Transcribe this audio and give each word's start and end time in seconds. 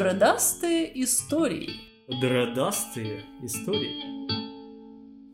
Дредастые 0.00 1.02
истории. 1.04 1.72
Дредастые 2.08 3.20
истории. 3.42 4.02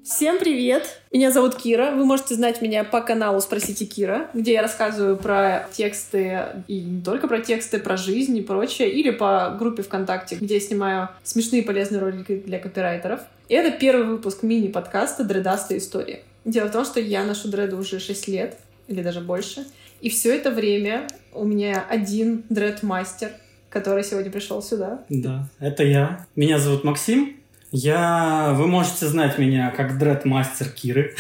Всем 0.03 0.41
привет! 0.41 1.03
Меня 1.13 1.31
зовут 1.31 1.55
Кира. 1.55 1.93
Вы 1.93 2.05
можете 2.05 2.35
знать 2.35 2.61
меня 2.61 2.83
по 2.83 3.01
каналу 3.01 3.41
«Спросите 3.41 3.85
Кира», 3.85 4.29
где 4.35 4.55
я 4.55 4.63
рассказываю 4.63 5.19
про 5.19 5.69
тексты, 5.71 6.65
и 6.67 6.81
не 6.81 7.01
только 7.01 7.29
про 7.29 7.39
тексты, 7.39 7.79
про 7.79 7.97
жизнь 7.97 8.37
и 8.37 8.43
прочее, 8.43 8.91
или 8.91 9.11
по 9.11 9.55
группе 9.57 9.85
ВКонтакте, 9.85 10.35
где 10.35 10.55
я 10.55 10.61
снимаю 10.61 11.11
смешные 11.23 11.63
и 11.63 11.65
полезные 11.65 12.01
ролики 12.01 12.35
для 12.35 12.59
копирайтеров. 12.59 13.21
И 13.49 13.55
это 13.55 13.71
первый 13.79 14.07
выпуск 14.07 14.43
мини-подкаста 14.43 15.23
«Дредастые 15.23 15.79
истории». 15.79 16.25
Дело 16.45 16.67
в 16.67 16.73
том, 16.73 16.85
что 16.85 16.99
я 16.99 17.23
ношу 17.23 17.47
дреды 17.47 17.77
уже 17.77 18.01
6 18.01 18.27
лет, 18.27 18.59
или 18.89 19.01
даже 19.01 19.21
больше, 19.21 19.65
и 20.01 20.11
все 20.11 20.35
это 20.35 20.51
время 20.51 21.07
у 21.33 21.45
меня 21.45 21.87
один 21.89 22.43
дред-мастер, 22.49 23.31
который 23.71 24.05
сегодня 24.05 24.31
пришел 24.31 24.63
сюда. 24.63 25.05
Да, 25.09 25.49
это 25.59 25.85
я. 25.85 26.27
Меня 26.35 26.59
зовут 26.59 26.85
Максим. 26.85 27.37
Я... 27.71 28.55
Вы 28.57 28.67
можете 28.67 29.07
знать 29.07 29.39
меня 29.39 29.71
как 29.71 29.99
дред-мастер 29.99 30.69
Киры. 30.69 31.15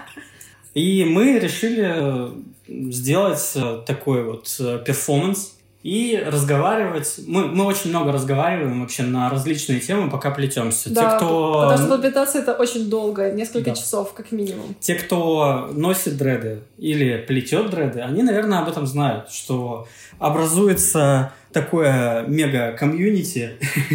И 0.74 1.04
мы 1.04 1.38
решили 1.38 2.30
сделать 2.68 3.56
такой 3.86 4.24
вот 4.24 4.44
перформанс 4.84 5.55
и 5.86 6.18
разговаривать. 6.18 7.20
Мы, 7.28 7.46
мы 7.46 7.64
очень 7.64 7.90
много 7.90 8.10
разговариваем 8.10 8.80
вообще 8.80 9.04
на 9.04 9.30
различные 9.30 9.78
темы, 9.78 10.10
пока 10.10 10.32
плетемся. 10.32 10.92
Да, 10.92 11.12
Те, 11.12 11.16
кто... 11.16 11.60
потому 11.62 11.78
что 11.78 11.88
подпитаться 11.96 12.38
это 12.40 12.54
очень 12.54 12.90
долго, 12.90 13.30
несколько 13.30 13.70
да. 13.70 13.76
часов 13.76 14.12
как 14.12 14.32
минимум. 14.32 14.74
Те, 14.80 14.96
кто 14.96 15.70
носит 15.72 16.16
дреды 16.16 16.64
или 16.76 17.18
плетет 17.18 17.70
дреды, 17.70 18.00
они, 18.00 18.24
наверное, 18.24 18.58
об 18.58 18.68
этом 18.68 18.84
знают, 18.84 19.30
что 19.30 19.86
образуется 20.18 21.32
такое 21.52 22.26
мега-комьюнити 22.26 23.52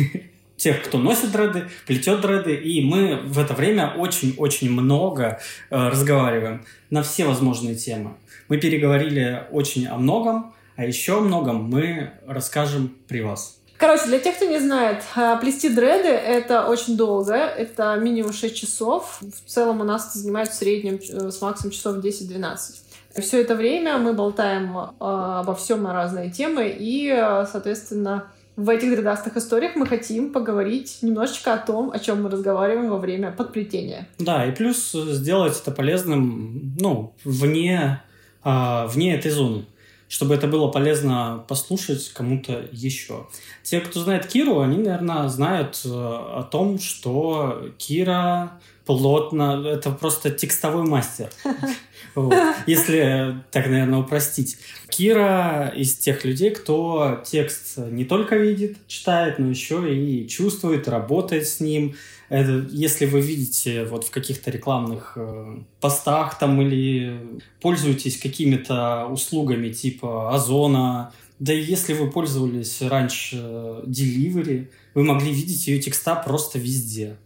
тех, 0.55 0.81
кто 0.83 0.97
носит 0.97 1.33
дреды, 1.33 1.65
плетет 1.87 2.21
дреды, 2.21 2.55
и 2.55 2.85
мы 2.85 3.17
в 3.17 3.37
это 3.37 3.53
время 3.53 3.93
очень-очень 3.97 4.71
много 4.71 5.41
э, 5.69 5.89
разговариваем 5.89 6.63
на 6.89 7.03
все 7.03 7.25
возможные 7.25 7.75
темы. 7.75 8.11
Мы 8.47 8.59
переговорили 8.59 9.43
очень 9.51 9.87
о 9.87 9.97
многом, 9.97 10.53
а 10.81 10.85
еще 10.85 11.19
о 11.19 11.21
многом 11.21 11.69
мы 11.69 12.09
расскажем 12.25 12.97
при 13.07 13.21
вас. 13.21 13.59
Короче, 13.77 14.05
для 14.05 14.17
тех, 14.17 14.35
кто 14.35 14.45
не 14.45 14.59
знает, 14.59 15.03
а, 15.15 15.37
плести 15.37 15.69
дреды— 15.69 16.07
это 16.09 16.67
очень 16.67 16.97
долго, 16.97 17.35
это 17.35 17.95
минимум 17.97 18.33
6 18.33 18.55
часов. 18.55 19.19
В 19.21 19.47
целом 19.47 19.81
у 19.81 19.83
нас 19.83 20.09
это 20.09 20.17
занимает 20.17 20.49
в 20.49 20.55
среднем 20.55 20.95
э, 20.95 21.29
с 21.29 21.39
максимум 21.39 21.71
часов 21.71 21.97
10-12. 21.97 23.21
Все 23.21 23.41
это 23.41 23.55
время 23.55 23.99
мы 23.99 24.13
болтаем 24.13 24.75
э, 24.75 24.85
обо 24.99 25.53
всем 25.53 25.83
на 25.83 25.93
разные 25.93 26.31
темы, 26.31 26.75
и, 26.75 27.09
э, 27.09 27.45
соответственно, 27.51 28.31
в 28.55 28.67
этих 28.67 28.89
дредастых 28.89 29.37
историях 29.37 29.75
мы 29.75 29.85
хотим 29.85 30.31
поговорить 30.31 30.97
немножечко 31.03 31.53
о 31.53 31.57
том, 31.57 31.91
о 31.91 31.99
чем 31.99 32.23
мы 32.23 32.31
разговариваем 32.31 32.89
во 32.89 32.97
время 32.97 33.31
подплетения. 33.31 34.07
Да, 34.17 34.47
и 34.47 34.51
плюс 34.51 34.93
сделать 34.93 35.59
это 35.61 35.71
полезным, 35.71 36.75
ну, 36.79 37.13
вне, 37.23 38.01
э, 38.43 38.85
вне 38.87 39.15
этой 39.15 39.29
зоны 39.29 39.65
чтобы 40.11 40.35
это 40.35 40.45
было 40.45 40.67
полезно 40.67 41.45
послушать 41.47 42.09
кому-то 42.09 42.67
еще. 42.73 43.27
Те, 43.63 43.79
кто 43.79 44.01
знает 44.01 44.27
Киру, 44.27 44.59
они, 44.59 44.75
наверное, 44.75 45.29
знают 45.29 45.81
э, 45.85 45.89
о 45.89 46.45
том, 46.51 46.79
что 46.79 47.69
Кира 47.77 48.59
плотно... 48.85 49.65
Это 49.65 49.91
просто 49.91 50.29
текстовой 50.29 50.83
мастер. 50.83 51.29
Если 52.67 53.37
так, 53.51 53.67
наверное, 53.67 53.99
упростить. 53.99 54.57
Кира 54.89 55.71
из 55.77 55.95
тех 55.95 56.25
людей, 56.25 56.49
кто 56.49 57.21
текст 57.23 57.77
не 57.77 58.03
только 58.03 58.35
видит, 58.35 58.85
читает, 58.87 59.39
но 59.39 59.49
еще 59.49 59.95
и 59.95 60.27
чувствует, 60.27 60.89
работает 60.89 61.47
с 61.47 61.61
ним, 61.61 61.95
это, 62.31 62.65
если 62.71 63.05
вы 63.05 63.19
видите 63.19 63.83
вот 63.83 64.05
в 64.05 64.09
каких-то 64.09 64.51
рекламных 64.51 65.13
э, 65.17 65.57
постах 65.81 66.39
там 66.39 66.61
или 66.61 67.41
пользуетесь 67.59 68.17
какими-то 68.17 69.07
услугами 69.07 69.67
типа 69.67 70.33
Озона, 70.33 71.11
да 71.39 71.53
и 71.53 71.61
если 71.61 71.93
вы 71.93 72.09
пользовались 72.09 72.81
раньше 72.83 73.37
э, 73.37 73.83
Delivery, 73.85 74.69
вы 74.93 75.03
могли 75.03 75.33
видеть 75.33 75.67
ее 75.67 75.79
текста 75.79 76.15
просто 76.15 76.57
везде. 76.57 77.17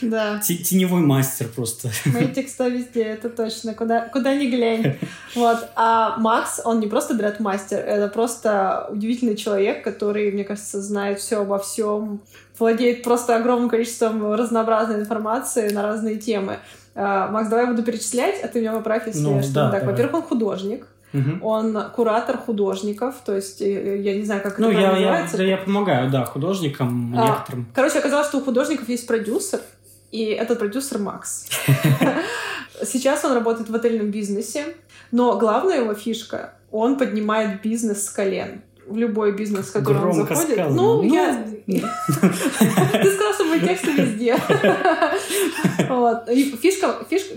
Да. 0.00 0.40
Теневой 0.40 1.00
мастер 1.00 1.48
просто. 1.48 1.90
Мои 2.06 2.28
текста 2.28 2.68
везде, 2.68 3.02
это 3.02 3.28
точно. 3.28 3.74
Куда, 3.74 4.08
куда 4.08 4.34
ни 4.34 4.46
глянь. 4.46 4.96
Вот. 5.34 5.68
А 5.76 6.16
Макс, 6.18 6.60
он 6.64 6.80
не 6.80 6.86
просто 6.86 7.14
дред-мастер, 7.14 7.78
это 7.78 8.08
просто 8.08 8.88
удивительный 8.90 9.36
человек, 9.36 9.84
который, 9.84 10.30
мне 10.32 10.44
кажется, 10.44 10.80
знает 10.80 11.20
все 11.20 11.42
обо 11.42 11.58
всем, 11.58 12.20
владеет 12.58 13.02
просто 13.02 13.36
огромным 13.36 13.68
количеством 13.68 14.32
разнообразной 14.32 15.00
информации 15.00 15.70
на 15.70 15.82
разные 15.82 16.16
темы. 16.16 16.58
А, 16.94 17.28
Макс, 17.28 17.48
давай 17.48 17.66
я 17.66 17.70
буду 17.70 17.82
перечислять, 17.82 18.42
а 18.42 18.48
ты 18.48 18.60
меня 18.60 18.72
поправь, 18.72 19.06
если 19.06 19.20
ну, 19.20 19.40
да, 19.52 19.70
так. 19.70 19.84
Во-первых, 19.84 20.14
он 20.14 20.22
художник. 20.22 20.86
Угу. 21.12 21.44
Он 21.46 21.90
куратор 21.94 22.38
художников, 22.38 23.16
то 23.24 23.34
есть 23.34 23.60
э, 23.60 24.00
я 24.00 24.14
не 24.14 24.24
знаю, 24.24 24.42
как 24.42 24.58
ну, 24.58 24.70
это 24.70 24.80
я, 24.80 24.92
называется. 24.92 25.42
Я, 25.42 25.48
я 25.48 25.56
помогаю, 25.56 26.10
да, 26.10 26.24
художникам 26.24 27.12
а, 27.16 27.26
некоторым. 27.26 27.66
Короче, 27.74 27.98
оказалось, 27.98 28.28
что 28.28 28.38
у 28.38 28.44
художников 28.44 28.88
есть 28.88 29.06
продюсер, 29.06 29.60
и 30.12 30.22
этот 30.24 30.58
продюсер 30.58 30.98
Макс. 30.98 31.48
Сейчас 32.84 33.24
он 33.24 33.32
работает 33.32 33.68
в 33.68 33.74
отельном 33.74 34.10
бизнесе, 34.10 34.76
но 35.10 35.36
главная 35.38 35.82
его 35.82 35.94
фишка— 35.94 36.54
он 36.70 36.96
поднимает 36.98 37.62
бизнес 37.62 38.06
с 38.06 38.10
колен 38.10 38.62
в 38.86 38.96
любой 38.96 39.32
бизнес, 39.32 39.68
в 39.68 39.72
который 39.72 39.98
Громко 39.98 40.20
он 40.20 40.26
заходит. 40.26 40.52
Сказано. 40.52 40.74
Ну, 40.74 41.02
ну, 41.02 41.14
я... 41.14 41.46
Ты 41.66 43.12
сказал, 43.12 43.34
что 43.34 43.44
мои 43.44 43.60
тексты 43.60 43.92
везде. 43.92 44.36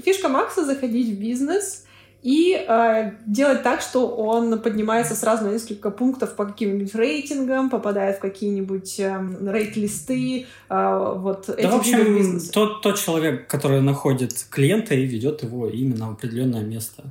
фишка 0.04 0.30
Макса— 0.30 0.66
заходить 0.66 1.16
в 1.16 1.20
бизнес 1.20 1.86
и 2.24 2.56
э, 2.56 3.12
делать 3.26 3.64
так, 3.64 3.82
что 3.82 4.08
он 4.08 4.58
поднимается 4.62 5.14
сразу 5.14 5.44
на 5.44 5.52
несколько 5.52 5.92
пунктов 5.92 6.36
по 6.36 6.46
каким-нибудь 6.46 6.96
рейтингам, 6.96 7.70
попадает 7.70 8.18
в 8.18 8.20
какие-нибудь 8.20 8.98
э, 9.00 9.20
рейт-листы, 9.42 10.48
э, 10.70 11.16
вот 11.18 11.48
да, 11.48 11.70
в 11.70 11.76
общем, 11.76 12.40
тот, 12.54 12.82
тот 12.82 12.98
человек, 12.98 13.48
который 13.48 13.82
находит 13.82 14.34
клиента 14.50 14.96
и 14.96 15.06
ведет 15.06 15.44
его 15.44 15.68
именно 15.68 16.08
в 16.08 16.12
определенное 16.14 16.64
место 16.64 17.04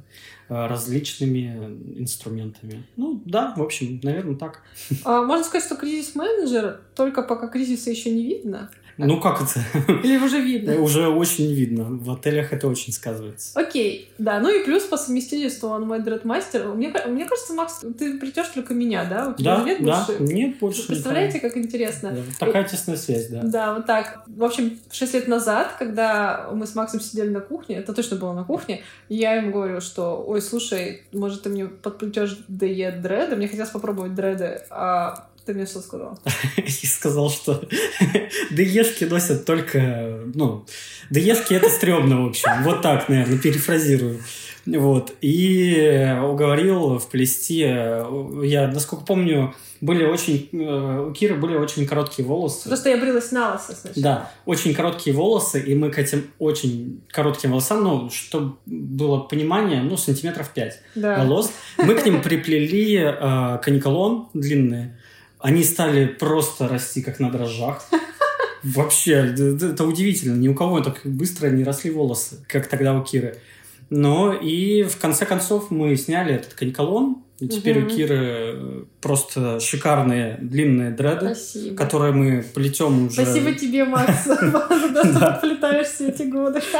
э, 0.48 0.66
различными 0.66 1.78
инструментами. 1.98 2.82
Ну, 2.96 3.20
да, 3.26 3.52
в 3.54 3.62
общем, 3.62 4.00
наверное, 4.02 4.36
так. 4.36 4.62
А, 5.04 5.22
можно 5.22 5.44
сказать, 5.44 5.66
что 5.66 5.76
кризис-менеджер, 5.76 6.80
только 6.94 7.22
пока 7.22 7.48
кризиса 7.48 7.90
еще 7.90 8.10
не 8.10 8.24
видно, 8.24 8.70
ну 8.96 9.20
как 9.20 9.42
это? 9.42 9.60
Или 10.02 10.18
уже 10.18 10.40
видно? 10.40 10.80
Уже 10.80 11.08
очень 11.08 11.52
видно. 11.52 11.84
В 11.84 12.10
отелях 12.12 12.52
это 12.52 12.68
очень 12.68 12.92
сказывается. 12.92 13.58
Окей, 13.58 14.10
да. 14.18 14.40
Ну 14.40 14.48
и 14.48 14.64
плюс 14.64 14.84
по 14.84 14.96
совместительству 14.96 15.68
он 15.68 15.86
мой 15.86 16.00
дредмастер. 16.00 16.68
Мне, 16.68 16.92
мне 17.08 17.24
кажется, 17.24 17.54
Макс, 17.54 17.80
ты 17.98 18.18
придешь 18.18 18.48
только 18.48 18.74
меня, 18.74 19.04
да? 19.04 19.28
У 19.28 19.34
тебя 19.34 19.56
да, 19.56 19.64
нет 19.64 19.84
да, 19.84 20.04
больше? 20.06 20.22
нет 20.22 20.58
больше. 20.58 20.86
Представляете, 20.86 21.40
как 21.40 21.56
интересно? 21.56 22.12
Да, 22.12 22.46
такая 22.46 22.64
тесная 22.64 22.96
связь, 22.96 23.28
да. 23.28 23.40
Да, 23.42 23.74
вот 23.74 23.86
так. 23.86 24.24
В 24.26 24.44
общем, 24.44 24.78
шесть 24.90 25.14
лет 25.14 25.28
назад, 25.28 25.74
когда 25.78 26.50
мы 26.52 26.66
с 26.66 26.74
Максом 26.74 27.00
сидели 27.00 27.28
на 27.28 27.40
кухне, 27.40 27.76
это 27.76 27.92
точно 27.92 28.16
было 28.16 28.32
на 28.32 28.44
кухне, 28.44 28.82
я 29.08 29.34
ему 29.34 29.52
говорю, 29.52 29.80
что, 29.80 30.24
ой, 30.26 30.40
слушай, 30.42 31.02
может, 31.12 31.42
ты 31.42 31.48
мне 31.48 31.66
подплетешь 31.66 32.38
DE 32.48 33.00
дреды? 33.00 33.36
Мне 33.36 33.48
хотелось 33.48 33.70
попробовать 33.70 34.14
дреды, 34.14 34.62
а 34.70 35.28
ты 35.44 35.54
мне 35.54 35.66
что 35.66 35.80
сказал? 35.80 36.18
Я 36.56 36.88
сказал, 36.88 37.30
что 37.30 37.62
ДЕшки 38.50 39.04
носят 39.04 39.44
только... 39.44 40.20
Ну, 40.34 40.64
ДЕшки— 41.10 41.54
это 41.54 41.68
стрёмно, 41.68 42.22
в 42.22 42.28
общем. 42.28 42.62
Вот 42.62 42.82
так, 42.82 43.08
наверное, 43.08 43.38
перефразирую. 43.38 44.20
Вот. 44.66 45.12
И 45.20 46.16
уговорил 46.22 46.98
вплести... 46.98 47.58
Я, 47.58 48.70
насколько 48.72 49.04
помню, 49.04 49.54
были 49.82 50.04
очень... 50.04 50.48
Э, 50.52 51.08
у 51.08 51.12
Киры 51.12 51.34
были 51.34 51.56
очень 51.56 51.86
короткие 51.86 52.26
волосы. 52.26 52.68
Просто 52.68 52.88
я 52.88 52.96
брилась 52.96 53.32
на 53.32 53.54
лысо 53.54 53.74
сначала. 53.74 54.02
Да, 54.02 54.30
очень 54.46 54.74
короткие 54.74 55.14
волосы, 55.14 55.60
и 55.60 55.74
мы 55.74 55.90
к 55.90 55.98
этим 55.98 56.30
очень 56.38 57.02
коротким 57.10 57.50
волосам, 57.50 57.82
ну, 57.82 58.08
чтобы 58.08 58.54
было 58.64 59.18
понимание, 59.18 59.82
ну, 59.82 59.96
сантиметров 59.96 60.50
5 60.54 60.82
да. 60.94 61.18
волос, 61.18 61.52
мы 61.78 61.96
к 61.96 62.06
ним 62.06 62.22
приплели 62.22 62.96
э, 62.96 63.58
каниколон 63.58 64.28
длинные, 64.34 64.96
они 65.42 65.64
стали 65.64 66.06
просто 66.06 66.68
расти 66.68 67.02
как 67.02 67.20
на 67.20 67.30
дрожжах. 67.30 67.84
Вообще, 68.62 69.34
это 69.34 69.84
удивительно. 69.84 70.36
Ни 70.36 70.48
у 70.48 70.54
кого 70.54 70.80
так 70.80 71.00
быстро 71.04 71.48
не 71.48 71.64
росли 71.64 71.90
волосы, 71.90 72.44
как 72.46 72.68
тогда 72.68 72.94
у 72.96 73.02
Киры. 73.02 73.36
Но 73.90 74.32
и 74.32 74.84
в 74.84 74.96
конце 74.98 75.26
концов 75.26 75.70
мы 75.70 75.96
сняли 75.96 76.34
этот 76.34 76.54
каниколон. 76.54 77.18
И 77.40 77.48
теперь 77.48 77.78
угу. 77.78 77.86
у 77.86 77.90
Киры 77.90 78.86
просто 79.00 79.58
шикарные 79.58 80.38
длинные 80.40 80.92
дреды, 80.92 81.34
Спасибо. 81.34 81.76
которые 81.76 82.12
мы 82.12 82.44
плетем 82.54 83.06
уже. 83.06 83.24
Спасибо 83.24 83.52
тебе, 83.52 83.84
Макс, 83.84 84.24
за 84.24 84.36
ты 84.36 85.48
плетаешь 85.48 85.88
все 85.88 86.08
эти 86.08 86.22
годы. 86.22 86.60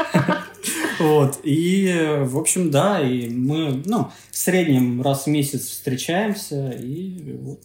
Вот. 0.99 1.39
И, 1.43 1.91
в 2.21 2.37
общем, 2.37 2.71
да, 2.71 3.01
и 3.01 3.27
мы, 3.27 3.81
ну, 3.85 4.11
в 4.31 4.37
среднем 4.37 5.01
раз 5.01 5.25
в 5.25 5.27
месяц 5.27 5.67
встречаемся 5.67 6.69
и 6.69 7.35
вот, 7.41 7.59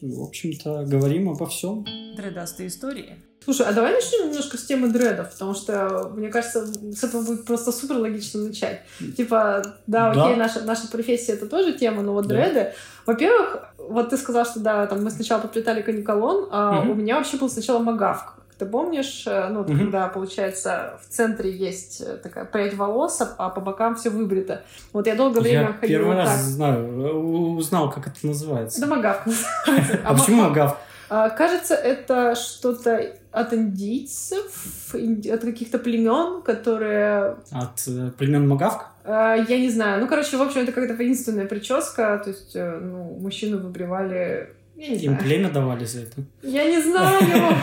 в 0.00 0.22
общем-то, 0.22 0.84
говорим 0.86 1.28
обо 1.28 1.46
всем. 1.46 1.84
Дредастые 2.16 2.68
истории. 2.68 3.16
Слушай, 3.42 3.66
а 3.66 3.72
давай 3.72 3.92
начнем 3.94 4.28
немножко 4.28 4.58
с 4.58 4.64
темы 4.64 4.90
дредов, 4.90 5.30
потому 5.32 5.54
что, 5.54 6.12
мне 6.14 6.28
кажется, 6.28 6.66
с 6.66 7.02
этого 7.02 7.22
будет 7.22 7.46
просто 7.46 7.72
супер 7.72 7.96
логично 7.96 8.42
начать. 8.42 8.82
Типа, 9.16 9.62
да, 9.86 10.10
окей, 10.10 10.34
да. 10.34 10.36
Наша, 10.36 10.60
наша 10.62 10.88
профессия— 10.88 11.32
это 11.34 11.46
тоже 11.46 11.72
тема, 11.72 12.02
но 12.02 12.12
вот 12.12 12.26
да. 12.26 12.34
дреды... 12.34 12.72
Во-первых, 13.06 13.74
вот 13.78 14.10
ты 14.10 14.18
сказал, 14.18 14.44
что 14.44 14.60
да, 14.60 14.86
там 14.86 15.02
мы 15.02 15.10
сначала 15.10 15.40
подплетали 15.40 15.80
каниколон, 15.80 16.48
а 16.52 16.82
угу. 16.82 16.92
у 16.92 16.94
меня 16.94 17.16
вообще 17.16 17.38
был 17.38 17.48
сначала 17.48 17.78
магавка. 17.78 18.34
Ты 18.60 18.66
помнишь, 18.66 19.24
э, 19.26 19.48
ну, 19.48 19.60
угу. 19.60 19.72
когда, 19.72 20.06
получается, 20.08 21.00
в 21.02 21.08
центре 21.08 21.50
есть 21.50 22.02
э, 22.02 22.18
такая 22.18 22.44
прядь 22.44 22.74
волос, 22.74 23.22
а 23.38 23.48
по 23.48 23.62
бокам 23.62 23.96
все 23.96 24.10
выбрито. 24.10 24.64
Вот 24.92 25.06
я 25.06 25.14
долгое 25.14 25.40
время 25.40 25.60
я 25.60 25.72
ходила 25.72 25.98
первый 25.98 26.16
раз 26.18 26.28
так. 26.28 26.40
знаю, 26.40 27.56
узнал, 27.56 27.90
как 27.90 28.08
это 28.08 28.26
называется. 28.26 28.78
Да, 28.82 28.86
магавка 28.86 29.30
А 30.04 30.14
почему 30.14 30.42
магавка? 30.42 30.76
А, 31.08 31.30
кажется, 31.30 31.74
это 31.74 32.34
что-то 32.34 33.02
от 33.32 33.54
индийцев, 33.54 34.94
от 34.94 35.40
каких-то 35.40 35.78
племен, 35.78 36.42
которые... 36.42 37.36
От 37.50 37.82
э, 37.88 38.10
племен 38.18 38.46
Магавка? 38.46 38.88
А, 39.04 39.36
я 39.36 39.58
не 39.58 39.70
знаю. 39.70 40.02
Ну, 40.02 40.06
короче, 40.06 40.36
в 40.36 40.42
общем, 40.42 40.60
это 40.60 40.72
какая-то 40.72 40.96
воинственная 40.96 41.46
прическа. 41.46 42.20
То 42.22 42.28
есть, 42.28 42.54
ну, 42.54 43.16
мужчину 43.22 43.56
выбривали 43.56 44.50
Им 44.80 45.18
племя 45.18 45.50
давали 45.50 45.84
за 45.84 46.00
это? 46.00 46.22
Я 46.42 46.64
не 46.64 46.80
знаю. 46.80 47.20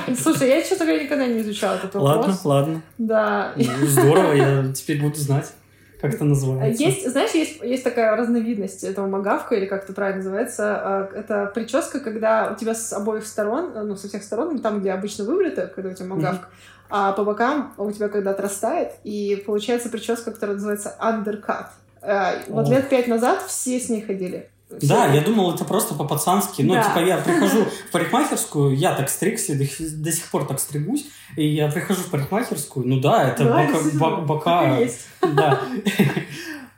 Слушай, 0.16 0.50
я 0.50 0.64
что-то 0.64 0.86
никогда 0.86 1.26
не 1.26 1.42
изучала 1.42 1.76
этот 1.76 1.96
вопрос. 1.96 2.26
Ладно, 2.26 2.40
ладно. 2.44 2.82
Да. 3.00 3.54
Ну, 3.56 3.88
здорово, 3.88 4.34
я 4.34 4.74
теперь 4.74 5.02
буду 5.02 5.16
знать. 5.16 5.52
Как 6.00 6.14
это 6.14 6.26
называется? 6.26 6.84
Есть, 6.84 7.10
знаешь, 7.10 7.32
есть, 7.32 7.60
есть 7.64 7.84
такая 7.84 8.16
разновидность 8.16 8.84
этого 8.84 9.08
магавка, 9.08 9.56
или 9.56 9.66
как 9.66 9.84
это 9.84 9.94
правильно 9.94 10.18
называется. 10.18 10.76
А, 10.76 11.10
это 11.12 11.52
прическа, 11.56 12.00
когда 12.00 12.52
у 12.52 12.56
тебя 12.56 12.76
с 12.76 12.94
обоих 12.94 13.26
сторон, 13.26 13.72
ну, 13.74 13.96
со 13.96 14.08
всех 14.08 14.24
сторон, 14.24 14.60
там, 14.60 14.82
где 14.82 14.92
обычно 14.92 15.26
выбрито, 15.26 15.66
когда 15.74 15.90
у 15.90 15.94
тебя 15.94 16.06
магавка, 16.06 16.46
mm-hmm. 16.46 16.86
а 16.92 17.14
по 17.14 17.24
бокам 17.24 17.74
у 17.78 17.92
тебя 17.92 18.10
когда 18.10 18.30
отрастает, 18.30 18.92
и 19.04 19.42
получается 19.44 19.90
прическа, 19.90 20.32
которая 20.32 20.58
называется 20.58 20.96
undercut. 21.02 21.66
А, 22.04 22.36
вот 22.48 22.68
oh. 22.68 22.70
лет 22.70 22.90
пять 22.90 23.08
назад 23.08 23.42
все 23.48 23.80
с 23.80 23.90
ней 23.90 24.02
ходили. 24.02 24.52
Все. 24.70 24.88
Да, 24.88 25.06
я 25.08 25.22
думал, 25.22 25.56
это 25.56 25.64
просто 25.64 25.96
по-пацански. 25.96 26.62
Ну, 26.62 26.74
да. 26.74 26.84
типа, 26.84 27.00
я 27.00 27.18
прихожу 27.18 27.64
в 27.88 27.92
парикмахерскую, 27.92 28.76
я 28.76 28.94
так 28.96 29.10
стригся, 29.10 29.54
до, 29.54 29.64
до 29.64 30.12
сих 30.12 30.30
пор 30.30 30.46
так 30.46 30.60
стригусь, 30.60 31.06
и 31.38 31.48
я 31.48 31.72
прихожу 31.72 32.02
в 32.02 32.12
парикмахерскую, 32.12 32.86
ну 32.86 33.00
да, 33.00 33.30
это 33.30 33.46
да, 33.46 33.68
бока... 33.98 34.18
бока 34.22 34.80
да. 35.22 35.62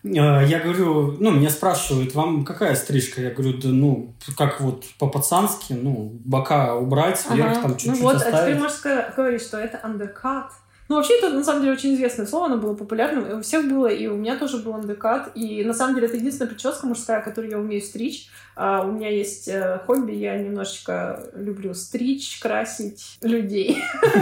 А, 0.04 0.42
я 0.44 0.60
говорю, 0.60 1.18
ну, 1.20 1.32
меня 1.32 1.50
спрашивают, 1.50 2.14
вам 2.14 2.46
какая 2.46 2.76
стрижка? 2.76 3.22
Я 3.22 3.32
говорю, 3.32 3.58
да, 3.58 3.70
ну, 3.70 4.14
как 4.38 4.62
вот 4.62 4.86
по-пацански, 5.00 5.74
ну, 5.74 6.12
бока 6.24 6.76
убрать, 6.76 7.26
вверх 7.28 7.54
ага. 7.54 7.62
там 7.62 7.72
чуть-чуть 7.78 8.00
Ну 8.00 8.04
вот, 8.04 8.18
оставить. 8.18 8.36
а 8.36 8.46
теперь 8.46 8.60
можешь 8.60 9.16
говорить, 9.16 9.42
что 9.42 9.58
это 9.58 9.82
undercut. 9.84 10.50
Ну, 10.90 10.96
вообще, 10.96 11.20
это, 11.20 11.30
на 11.30 11.44
самом 11.44 11.62
деле, 11.62 11.74
очень 11.74 11.94
известное 11.94 12.26
слово, 12.26 12.48
оно 12.48 12.58
было 12.58 12.74
популярным, 12.74 13.38
у 13.38 13.42
всех 13.44 13.70
было, 13.70 13.86
и 13.86 14.08
у 14.08 14.16
меня 14.16 14.38
тоже 14.38 14.58
был 14.58 14.74
андекат, 14.74 15.30
и, 15.36 15.64
на 15.64 15.76
самом 15.76 15.94
деле, 15.94 16.08
это 16.08 16.18
единственная 16.18 16.50
прическа 16.50 16.88
мужская, 16.88 17.22
которую 17.22 17.52
я 17.52 17.60
умею 17.60 17.80
стричь. 17.80 18.28
А 18.56 18.82
у 18.82 18.92
меня 18.92 19.10
есть 19.10 19.48
э, 19.48 19.80
хобби, 19.86 20.14
я 20.14 20.38
немножечко 20.38 21.30
люблю 21.36 21.76
стричь, 21.76 22.40
красить 22.40 23.18
людей. 23.22 23.78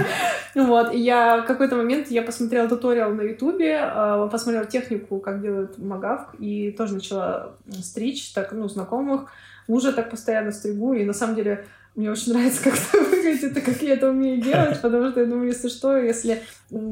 Вот, 0.55 0.91
и 0.91 0.99
я 0.99 1.43
в 1.43 1.45
какой-то 1.45 1.75
момент 1.75 2.09
я 2.09 2.23
посмотрела 2.23 2.67
туториал 2.67 3.13
на 3.13 3.21
ютубе, 3.21 3.77
а, 3.79 4.27
посмотрела 4.27 4.65
технику, 4.65 5.19
как 5.19 5.39
делают 5.39 5.77
магавк, 5.77 6.33
и 6.39 6.71
тоже 6.71 6.95
начала 6.95 7.55
стричь, 7.83 8.33
так, 8.33 8.53
ну, 8.53 8.67
знакомых, 8.67 9.29
мужа 9.67 9.93
так 9.93 10.09
постоянно 10.09 10.51
стригу, 10.51 10.93
и 10.93 11.05
на 11.05 11.13
самом 11.13 11.35
деле 11.35 11.67
мне 11.97 12.11
очень 12.11 12.31
нравится, 12.31 12.63
как 12.63 12.75
это 12.75 13.03
выглядит 13.03 13.57
и 13.57 13.61
как 13.61 13.81
я 13.81 13.93
это 13.95 14.09
умею 14.09 14.41
делать, 14.41 14.79
потому 14.81 15.09
что 15.09 15.19
я 15.19 15.25
думаю, 15.25 15.47
если 15.47 15.67
что, 15.67 15.97
если 15.97 16.43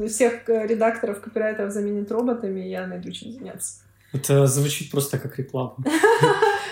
всех 0.08 0.50
э, 0.50 0.68
редакторов, 0.68 1.22
копирайтеров 1.22 1.72
заменят 1.72 2.12
роботами, 2.12 2.62
я 2.62 2.88
найду 2.88 3.12
чем 3.12 3.32
заняться. 3.32 3.82
Это 4.14 4.48
звучит 4.48 4.92
просто 4.92 5.18
как 5.18 5.38
реклама. 5.40 5.78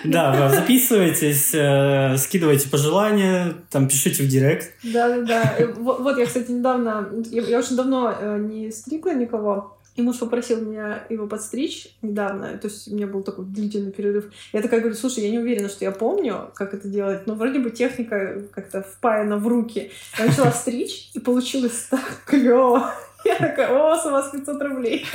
Да, 0.06 0.50
записывайтесь, 0.50 1.53
э, 1.53 2.18
скидывайте 2.18 2.68
пожелания, 2.68 3.53
там 3.69 3.88
пишите 3.88 4.24
в 4.24 4.27
директ. 4.27 4.74
Да-да-да. 4.83 5.56
Вот 5.77 6.18
я, 6.18 6.25
кстати, 6.25 6.51
недавно, 6.51 7.07
я 7.31 7.57
очень 7.57 7.77
давно 7.77 8.13
э, 8.19 8.38
не 8.39 8.69
стригла 8.69 9.13
никого, 9.13 9.77
и 9.95 10.01
муж 10.01 10.19
попросил 10.19 10.62
меня 10.62 11.04
его 11.10 11.28
подстричь 11.28 11.95
недавно, 12.01 12.57
то 12.57 12.68
есть 12.68 12.88
у 12.88 12.95
меня 12.95 13.07
был 13.07 13.22
такой 13.22 13.45
длительный 13.45 13.92
перерыв. 13.92 14.25
Я 14.51 14.62
такая 14.62 14.80
говорю, 14.80 14.95
слушай, 14.95 15.24
я 15.24 15.30
не 15.30 15.40
уверена, 15.40 15.69
что 15.69 15.86
я 15.86 15.92
помню, 15.92 16.51
как 16.56 16.74
это 16.74 16.88
делать, 16.88 17.28
но 17.28 17.36
вроде 17.36 17.60
бы 17.60 17.69
техника 17.69 18.42
как-то 18.51 18.81
впаяна 18.81 19.38
в 19.38 19.48
руки. 19.48 19.92
Я 20.18 20.25
начала 20.25 20.51
стричь, 20.51 21.12
и 21.13 21.19
получилось 21.19 21.88
так 21.90 22.24
клево. 22.25 22.94
Я 23.25 23.36
такая, 23.38 23.69
о, 23.69 23.95
с 23.95 24.06
вас 24.06 24.31
500 24.31 24.62
рублей. 24.62 25.06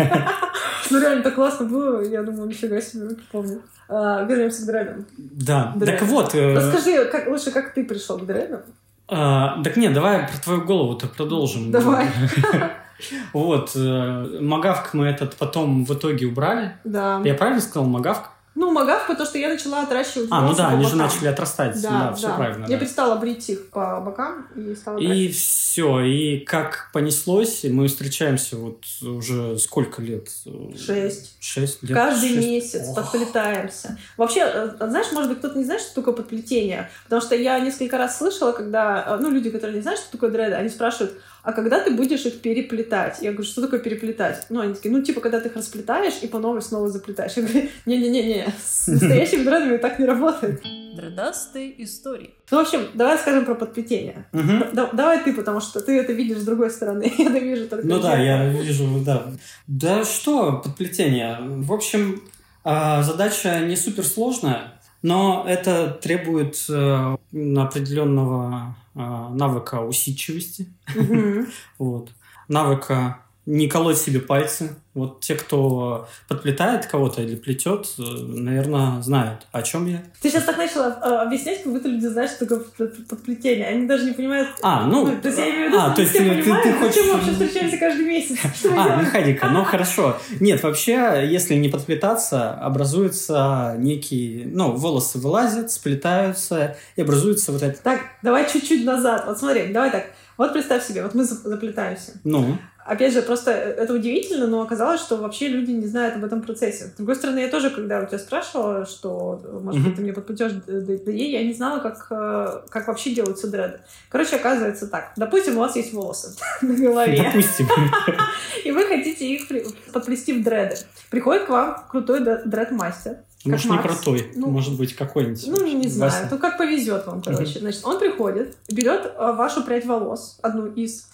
Ну, 0.90 0.98
реально, 0.98 1.22
так 1.22 1.34
классно 1.34 1.66
было. 1.66 2.00
Я 2.00 2.22
думаю, 2.22 2.48
нифига 2.48 2.80
себе, 2.80 3.16
помню. 3.30 3.60
А, 3.88 4.25
вернемся 4.25 4.62
к 4.62 4.66
дредам. 4.66 5.04
Да, 5.19 5.75
так 5.78 6.02
вот... 6.02 6.34
Э, 6.34 6.54
Расскажи, 6.54 7.10
лучше, 7.26 7.50
как 7.50 7.75
ты 7.75 7.84
пришел 7.84 8.19
к 8.19 8.25
дредам? 8.25 8.62
Так 9.06 9.76
нет, 9.76 9.92
давай 9.92 10.26
про 10.26 10.38
твою 10.38 10.62
голову-то 10.62 11.08
продолжим. 11.08 11.70
Давай. 11.70 12.06
Вот. 13.32 13.72
Э, 13.74 14.38
Магавк 14.40 14.94
мы 14.94 15.06
этот 15.06 15.36
потом 15.36 15.84
в 15.84 15.94
итоге 15.94 16.26
убрали. 16.26 16.76
Да. 16.84 17.20
Я 17.24 17.34
правильно 17.34 17.60
сказал 17.60 17.84
Магавк? 17.84 18.30
Ну, 18.58 18.72
магав, 18.72 19.06
потому 19.06 19.24
что 19.24 19.38
я 19.38 19.48
начала 19.48 19.84
отращивать 19.84 20.26
А, 20.32 20.40
ну 20.40 20.52
да, 20.52 20.70
они 20.70 20.84
же 20.84 20.96
начали 20.96 21.28
отрастать. 21.28 21.80
Да, 21.80 22.08
да, 22.08 22.12
все 22.14 22.26
да. 22.26 22.34
правильно. 22.34 22.64
Я 22.64 22.70
да. 22.70 22.78
перестала 22.78 23.14
брить 23.14 23.48
их 23.50 23.70
по 23.70 24.00
бокам 24.00 24.48
и 24.56 24.74
стала 24.74 24.98
И 24.98 25.28
все, 25.28 26.00
и 26.00 26.40
как 26.40 26.90
понеслось, 26.92 27.62
мы 27.62 27.86
встречаемся 27.86 28.56
вот 28.56 28.82
уже 29.00 29.56
сколько 29.58 30.02
лет? 30.02 30.28
Шесть. 30.76 31.36
Шесть 31.38 31.84
лет. 31.84 31.96
Каждый 31.96 32.30
шесть. 32.30 32.46
месяц 32.46 32.88
Ох. 32.88 32.96
подплетаемся. 32.96 33.96
Вообще, 34.16 34.40
э, 34.40 34.70
знаешь, 34.88 35.12
может 35.12 35.30
быть, 35.30 35.38
кто-то 35.38 35.56
не 35.56 35.64
знает, 35.64 35.80
что 35.80 35.94
такое 35.94 36.14
подплетение, 36.14 36.90
потому 37.04 37.22
что 37.22 37.36
я 37.36 37.60
несколько 37.60 37.96
раз 37.96 38.18
слышала, 38.18 38.50
когда, 38.50 39.04
э, 39.06 39.18
ну, 39.20 39.30
люди, 39.30 39.50
которые 39.50 39.76
не 39.76 39.82
знают, 39.82 40.00
что 40.00 40.10
такое 40.10 40.30
дреды, 40.30 40.56
они 40.56 40.68
спрашивают, 40.68 41.16
а 41.48 41.52
когда 41.52 41.82
ты 41.82 41.92
будешь 41.92 42.26
их 42.26 42.42
переплетать? 42.42 43.22
Я 43.22 43.32
говорю, 43.32 43.48
что 43.48 43.62
такое 43.62 43.80
переплетать? 43.80 44.44
Ну, 44.50 44.60
они 44.60 44.74
такие, 44.74 44.94
ну, 44.94 45.02
типа, 45.02 45.22
когда 45.22 45.40
ты 45.40 45.48
их 45.48 45.56
расплетаешь 45.56 46.18
и 46.20 46.26
по 46.26 46.38
новой 46.38 46.60
снова 46.60 46.90
заплетаешь. 46.90 47.32
Я 47.36 47.42
говорю, 47.42 47.70
не-не-не-не, 47.86 48.52
с 48.62 48.86
настоящими 48.88 49.44
дредами 49.44 49.78
так 49.78 49.98
не 49.98 50.04
работает. 50.04 50.62
Дредастые 50.94 51.82
истории. 51.82 52.34
Ну, 52.50 52.58
в 52.58 52.60
общем, 52.60 52.88
давай 52.92 53.16
скажем 53.16 53.46
про 53.46 53.54
подплетение. 53.54 54.26
Угу. 54.34 54.92
давай 54.92 55.25
ты, 55.25 55.32
потому 55.32 55.61
что 55.62 55.80
ты 55.80 55.99
это 55.99 56.12
видишь 56.12 56.40
с 56.40 56.44
другой 56.44 56.70
стороны. 56.70 57.11
я 57.18 57.30
это 57.30 57.38
вижу 57.38 57.66
только 57.66 57.87
Ну 57.87 57.99
да, 57.99 58.18
я 58.18 58.46
вижу, 58.50 58.87
да. 59.02 59.32
Да 59.66 60.04
что 60.04 60.61
подплетение? 60.62 61.38
В 61.40 61.73
общем, 61.73 62.20
а, 62.62 63.02
задача 63.02 63.61
не 63.61 63.76
суперсложная, 63.76 64.77
но 65.02 65.45
это 65.47 65.90
требует 65.90 66.64
э, 66.69 67.17
определенного 67.57 68.76
а, 68.95 69.28
навыка 69.31 69.83
усидчивости, 69.83 70.67
вот, 71.78 72.11
навыка 72.49 73.21
не 73.49 73.67
колоть 73.67 73.97
себе 73.97 74.21
пальцы. 74.21 74.76
Вот 74.93 75.21
те, 75.21 75.35
кто 75.37 76.07
подплетает 76.28 76.87
кого-то 76.87 77.23
или 77.23 77.35
плетет, 77.35 77.87
э, 77.99 78.02
наверное, 78.02 79.00
знают, 79.00 79.47
о 79.52 79.62
чем 79.62 79.87
я. 79.87 80.02
Ты 80.21 80.28
сейчас 80.28 80.45
так 80.45 80.59
начала 80.59 80.99
э, 81.02 81.26
объяснять, 81.26 81.62
как 81.62 81.73
будто 81.73 81.88
люди 81.88 82.07
знают, 82.07 82.33
что 82.33 82.45
такое 82.45 82.90
подплетение. 83.09 83.67
Они 83.69 83.87
даже 83.87 84.05
не 84.05 84.12
понимают. 84.12 84.50
А, 84.61 84.85
ну... 84.87 85.07
ну 85.07 85.21
то 85.23 85.28
есть 85.28 85.38
я 85.38 85.50
имею 85.50 85.64
в 85.64 85.69
виду, 85.69 85.78
а, 85.81 85.90
то 85.90 86.02
есть 86.02 86.12
ты, 86.12 86.19
ты, 86.19 86.43
ты, 86.43 86.62
ты 86.62 86.73
хочешь... 86.75 86.97
Почему 86.97 87.12
вообще 87.14 87.31
встречаемся 87.31 87.78
каждый 87.78 88.05
месяц? 88.05 88.38
А, 88.76 89.00
механика, 89.00 89.49
ну 89.49 89.64
хорошо. 89.64 90.19
Нет, 90.40 90.62
вообще, 90.62 91.26
если 91.26 91.55
не 91.55 91.71
подплетаться, 91.71 92.52
образуется 92.52 93.76
некий... 93.78 94.45
Ну, 94.47 94.73
волосы 94.73 95.19
вылазят, 95.19 95.71
сплетаются, 95.71 96.76
и 96.97 97.02
образуется 97.02 97.52
вот 97.52 97.62
это... 97.62 97.81
Так, 97.81 98.00
давай 98.23 98.50
чуть-чуть 98.50 98.85
назад. 98.85 99.25
Вот 99.26 99.38
смотри, 99.38 99.73
давай 99.73 99.90
так. 99.90 100.07
Вот 100.38 100.52
представь 100.52 100.87
себе, 100.87 101.02
вот 101.02 101.14
мы 101.14 101.25
заплетаемся. 101.25 102.12
Ну? 102.23 102.59
Опять 102.88 103.12
же, 103.12 103.21
просто 103.21 103.50
это 103.50 103.92
удивительно, 103.92 104.47
но 104.47 104.62
оказалось, 104.62 105.02
что 105.02 105.16
вообще 105.16 105.49
люди 105.49 105.73
не 105.73 105.87
знают 105.87 106.16
об 106.16 106.25
этом 106.25 106.40
процессе. 106.40 106.87
С 106.87 106.97
другой 106.97 107.16
стороны, 107.16 107.40
я 107.40 107.49
тоже, 107.49 107.68
когда 107.68 108.00
у 108.00 108.07
тебя 108.07 108.18
спрашивала, 108.18 108.87
что, 108.87 109.42
может 109.62 109.85
быть, 109.85 109.97
ты 109.97 110.00
мне 110.00 110.14
подплетешь 110.14 110.52
ей, 110.66 111.33
я 111.33 111.45
не 111.45 111.52
знала, 111.52 111.80
как, 111.80 112.07
э, 112.11 112.62
как 112.71 112.88
вообще 112.88 113.14
делаются 113.14 113.49
дреды. 113.49 113.80
Короче, 114.09 114.37
оказывается 114.37 114.87
так. 114.87 115.12
Допустим, 115.16 115.59
у 115.59 115.61
вас 115.61 115.76
есть 115.76 115.92
волосы 115.92 116.35
на 116.62 116.75
голове. 116.75 117.23
Допустим. 117.23 117.68
И 118.64 118.71
вы 118.71 118.85
хотите 118.85 119.35
их 119.35 119.49
подплести 119.92 120.33
в 120.33 120.42
дреды. 120.42 120.76
Приходит 121.11 121.45
к 121.45 121.50
вам 121.50 121.85
крутой 121.90 122.21
дред-мастер. 122.21 123.18
Может, 123.45 123.71
не 123.71 123.78
крутой, 123.78 124.33
ну, 124.35 124.49
может 124.49 124.76
быть, 124.76 124.97
какой-нибудь. 124.97 125.45
Ну, 125.47 125.64
не 125.64 125.88
знаю, 125.88 126.28
ну 126.30 126.38
как 126.38 126.59
повезет 126.59 127.07
вам, 127.07 127.23
короче. 127.23 127.61
Значит, 127.61 127.85
он 127.85 127.99
приходит, 127.99 128.57
берет 128.68 129.07
э, 129.07 129.33
вашу 129.33 129.62
прядь 129.62 129.87
волос, 129.87 130.38
одну 130.42 130.66
из, 130.66 131.09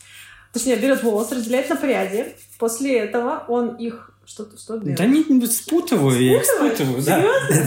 точнее, 0.54 0.76
берет 0.76 1.02
волос, 1.02 1.30
разделяет 1.32 1.68
на 1.68 1.76
пряди. 1.76 2.34
После 2.58 2.99
этого 3.00 3.44
он 3.49 3.75
их 3.76 4.11
Что, 4.26 4.46
что 4.58 4.78
делать? 4.78 4.96
Да 4.96 5.04
не 5.04 5.23
спутываю, 5.46 6.18
я 6.18 6.37
их 6.38 6.44
спутываю. 6.46 7.02
Да. 7.02 7.23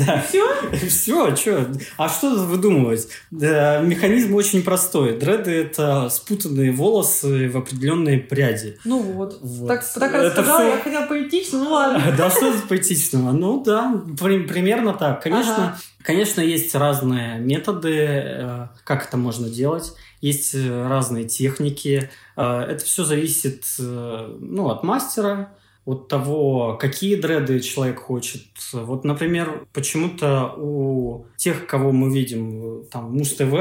Да. 0.07 0.23
Все? 0.27 0.43
Все, 0.89 1.35
что? 1.35 1.67
А 1.97 2.09
что 2.09 2.31
тут 2.35 2.47
выдумывать? 2.47 3.07
Да, 3.29 3.79
механизм 3.81 4.33
очень 4.33 4.63
простой. 4.63 5.19
Дреды— 5.19 5.51
это 5.65 6.09
спутанные 6.09 6.71
волосы 6.71 7.47
в 7.49 7.57
определенные 7.57 8.17
пряди. 8.17 8.77
Ну 8.85 8.99
вот. 9.01 9.37
Вот. 9.41 9.67
Так, 9.67 9.85
так 9.93 10.11
Это 10.15 10.23
рассказала, 10.23 10.59
всё- 10.61 10.69
я 10.69 10.77
хотела 10.81 11.05
поэтично, 11.05 11.63
ну 11.63 11.69
ладно. 11.73 12.01
Да 12.17 12.31
что 12.31 12.51
тут 12.51 12.67
поэтичного? 12.67 13.31
Ну 13.33 13.61
да, 13.63 13.93
при- 14.19 14.39
примерно 14.47 14.93
так. 14.93 15.21
Конечно, 15.21 15.55
Ага. 15.55 15.77
конечно, 16.01 16.41
есть 16.41 16.73
разные 16.73 17.37
методы, 17.39 17.93
э, 17.93 18.67
как 18.83 19.07
это 19.07 19.17
можно 19.17 19.47
делать. 19.47 19.93
Есть 20.21 20.55
э, 20.55 20.87
разные 20.87 21.25
техники. 21.25 22.09
Э, 22.35 22.61
Это 22.61 22.83
все 22.83 23.03
зависит 23.03 23.63
э, 23.79 24.37
ну, 24.39 24.69
от 24.69 24.83
мастера, 24.83 25.49
от 25.85 26.07
того, 26.07 26.77
какие 26.79 27.15
дреды 27.15 27.59
человек 27.59 27.99
хочет. 27.99 28.43
Вот, 28.73 29.05
например, 29.05 29.65
почему-то 29.73 30.53
у 30.57 31.25
тех, 31.37 31.65
кого 31.67 31.91
мы 31.91 32.13
видим, 32.13 32.83
там, 32.91 33.13
Муз-ТВ 33.13 33.53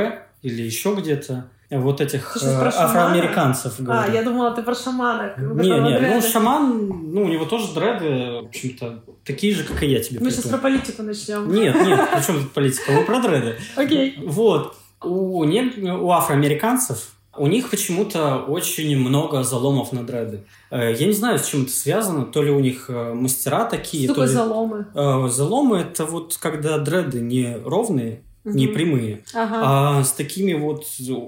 или 0.43 0.63
еще 0.63 0.95
где-то, 0.95 1.51
вот 1.71 2.01
этих 2.01 2.37
э, 2.41 2.69
афроамериканцев 2.69 3.75
А, 3.81 3.83
говорю. 3.83 4.13
я 4.13 4.23
думала, 4.23 4.53
ты 4.53 4.63
про 4.63 4.75
шамана. 4.75 5.35
Не, 5.37 5.69
не, 5.71 5.81
ну 5.81 5.99
дреды. 5.99 6.29
шаман, 6.29 7.13
ну 7.13 7.25
у 7.25 7.29
него 7.29 7.45
тоже 7.45 7.75
дреды, 7.75 8.43
в 8.43 8.47
общем-то, 8.47 9.03
такие 9.25 9.55
же, 9.55 9.65
как 9.65 9.83
и 9.83 9.87
я 9.87 10.01
тебе. 10.01 10.21
Мы 10.21 10.31
сейчас 10.31 10.47
про 10.47 10.59
политику 10.59 11.03
начнем. 11.03 11.53
Нет, 11.53 11.75
нет, 11.75 12.01
при 12.13 12.23
чем 12.23 12.41
тут 12.41 12.53
политика? 12.53 12.93
Мы 12.93 13.05
про 13.05 13.21
дреды. 13.21 13.57
Окей. 13.75 14.17
Вот. 14.25 14.77
У, 15.03 15.45
не- 15.45 15.93
у 15.93 16.11
афроамериканцев 16.11 17.13
у 17.39 17.47
них 17.49 17.69
почему-то 17.69 18.37
очень 18.49 18.97
много 18.99 19.43
заломов 19.43 19.93
на 19.93 20.03
дреды. 20.05 20.41
Э, 20.71 20.95
Я 20.99 21.07
не 21.07 21.13
знаю, 21.13 21.39
с 21.39 21.47
чем 21.47 21.63
это 21.65 21.71
связано. 21.73 22.25
То 22.25 22.43
ли 22.43 22.51
у 22.51 22.61
них 22.61 22.87
э, 22.89 23.13
мастера 23.13 23.67
такие, 23.67 24.05
Что 24.07 24.15
то 24.15 24.23
ли... 24.23 24.29
заломы? 24.29 24.87
Э, 24.95 25.29
Заломы— 25.29 25.77
это 25.93 26.07
вот 26.07 26.39
когда 26.41 26.79
дреды 26.79 27.21
не 27.21 27.57
ровные, 27.63 28.23
не 28.45 28.67
Мгм. 28.67 28.75
прямые, 28.75 29.23
Ага. 29.35 29.61
а 29.99 30.05
с 30.05 30.13
такими 30.13 30.55
вот 30.55 30.85